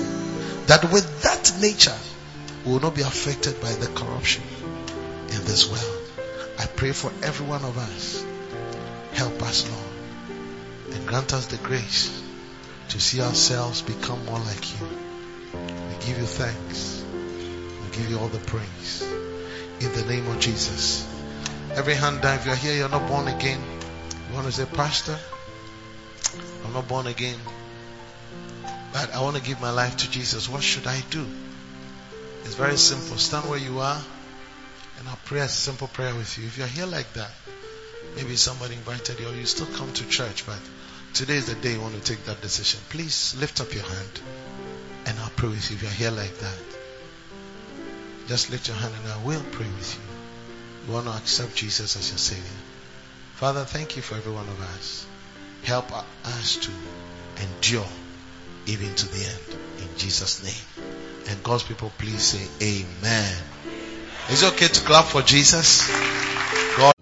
that 0.67 0.91
with 0.91 1.23
that 1.23 1.53
nature, 1.61 1.97
we 2.65 2.73
will 2.73 2.79
not 2.79 2.95
be 2.95 3.01
affected 3.01 3.61
by 3.61 3.71
the 3.73 3.87
corruption 3.87 4.43
in 5.29 5.45
this 5.45 5.69
world. 5.69 6.09
I 6.59 6.65
pray 6.65 6.91
for 6.91 7.11
every 7.23 7.45
one 7.45 7.63
of 7.63 7.77
us. 7.77 8.25
Help 9.13 9.41
us, 9.43 9.69
Lord, 9.69 10.95
and 10.95 11.07
grant 11.07 11.33
us 11.33 11.47
the 11.47 11.57
grace 11.57 12.21
to 12.89 12.99
see 12.99 13.21
ourselves 13.21 13.81
become 13.81 14.25
more 14.25 14.39
like 14.39 14.79
you. 14.79 14.87
We 15.53 16.05
give 16.05 16.17
you 16.17 16.25
thanks. 16.25 17.03
We 17.13 17.97
give 17.97 18.09
you 18.09 18.19
all 18.19 18.27
the 18.27 18.39
praise. 18.39 19.01
In 19.79 19.91
the 19.93 20.05
name 20.07 20.27
of 20.27 20.39
Jesus. 20.39 21.07
Every 21.73 21.95
hand 21.95 22.21
down. 22.21 22.37
If 22.37 22.45
you're 22.45 22.55
here, 22.55 22.75
you're 22.75 22.89
not 22.89 23.07
born 23.07 23.27
again. 23.27 23.61
You 24.29 24.35
want 24.35 24.45
to 24.47 24.51
say, 24.51 24.65
Pastor, 24.65 25.17
I'm 26.71 26.75
not 26.75 26.87
born 26.87 27.05
again, 27.05 27.37
but 28.93 29.13
I 29.13 29.19
want 29.19 29.35
to 29.35 29.41
give 29.41 29.59
my 29.59 29.71
life 29.71 29.97
to 29.97 30.09
Jesus. 30.09 30.47
What 30.47 30.63
should 30.63 30.87
I 30.87 31.01
do? 31.09 31.27
It's 32.45 32.55
very 32.55 32.77
simple. 32.77 33.17
Stand 33.17 33.49
where 33.49 33.59
you 33.59 33.79
are, 33.79 34.01
and 34.97 35.09
I'll 35.09 35.19
pray 35.25 35.41
a 35.41 35.49
simple 35.49 35.89
prayer 35.89 36.15
with 36.15 36.37
you. 36.37 36.45
If 36.45 36.57
you're 36.57 36.67
here 36.67 36.85
like 36.85 37.11
that, 37.15 37.29
maybe 38.15 38.37
somebody 38.37 38.75
invited 38.75 39.19
you, 39.19 39.27
or 39.27 39.33
you 39.33 39.45
still 39.47 39.65
come 39.75 39.91
to 39.91 40.07
church, 40.07 40.45
but 40.45 40.59
today 41.13 41.35
is 41.35 41.47
the 41.47 41.55
day 41.55 41.73
you 41.73 41.81
want 41.81 41.95
to 41.95 41.99
take 41.99 42.23
that 42.23 42.39
decision. 42.39 42.79
Please 42.87 43.35
lift 43.37 43.59
up 43.59 43.73
your 43.73 43.83
hand, 43.83 44.21
and 45.07 45.19
I'll 45.19 45.29
pray 45.35 45.49
with 45.49 45.69
you. 45.69 45.75
If 45.75 45.83
you're 45.83 45.91
here 45.91 46.11
like 46.11 46.37
that, 46.37 46.59
just 48.27 48.49
lift 48.49 48.69
your 48.69 48.77
hand, 48.77 48.93
and 48.95 49.11
I 49.11 49.21
will 49.25 49.43
pray 49.51 49.67
with 49.67 49.93
you. 49.93 50.87
You 50.87 50.93
want 50.93 51.07
to 51.07 51.11
accept 51.11 51.53
Jesus 51.53 51.97
as 51.97 52.09
your 52.09 52.17
Savior. 52.17 52.61
Father, 53.35 53.65
thank 53.65 53.97
you 53.97 54.01
for 54.01 54.15
every 54.15 54.31
one 54.31 54.47
of 54.47 54.61
us. 54.61 55.05
Help 55.63 55.91
us 56.25 56.57
to 56.57 56.71
endure 57.43 57.85
even 58.65 58.93
to 58.95 59.07
the 59.07 59.23
end. 59.23 59.59
In 59.79 59.97
Jesus' 59.97 60.43
name. 60.43 60.85
And 61.29 61.43
God's 61.43 61.63
people, 61.63 61.91
please 61.97 62.21
say 62.21 62.47
Amen. 62.61 63.35
Is 64.29 64.43
it 64.43 64.53
okay 64.53 64.67
to 64.67 64.81
clap 64.81 65.05
for 65.05 65.21
Jesus? 65.21 65.87
God. 66.77 66.93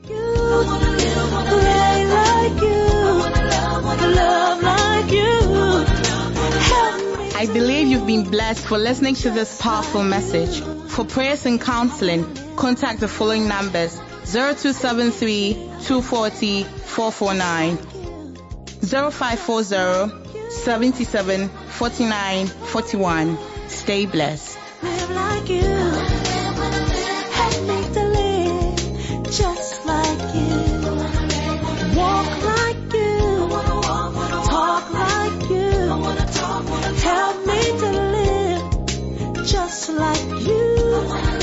I 7.35 7.45
believe 7.45 7.87
you've 7.87 8.05
been 8.05 8.29
blessed 8.29 8.65
for 8.65 8.77
listening 8.77 9.15
to 9.15 9.31
this 9.31 9.61
powerful 9.61 10.03
message. 10.03 10.61
For 10.89 11.05
prayers 11.05 11.45
and 11.45 11.61
counseling, 11.61 12.25
contact 12.57 12.99
the 12.99 13.07
following 13.07 13.47
numbers 13.47 13.95
0273 14.25 15.53
240 15.53 16.63
449 16.63 17.98
0540 18.81 20.49
77 20.49 21.49
49 21.49 22.47
41. 22.47 23.37
Stay 23.67 24.05
blessed. 24.05 24.57
Live 24.81 25.09
like 25.11 25.49
you. 25.49 26.09
Like 29.85 30.35
you. 30.35 31.07
Walk 31.95 32.43
like 32.43 32.93
you. 32.93 33.49
Talk 34.45 34.85
like 34.93 35.49
you. 35.49 35.71
Help 37.01 37.37
me 37.47 37.61
to 37.79 37.89
live 38.15 39.45
just 39.45 39.89
like 39.89 41.38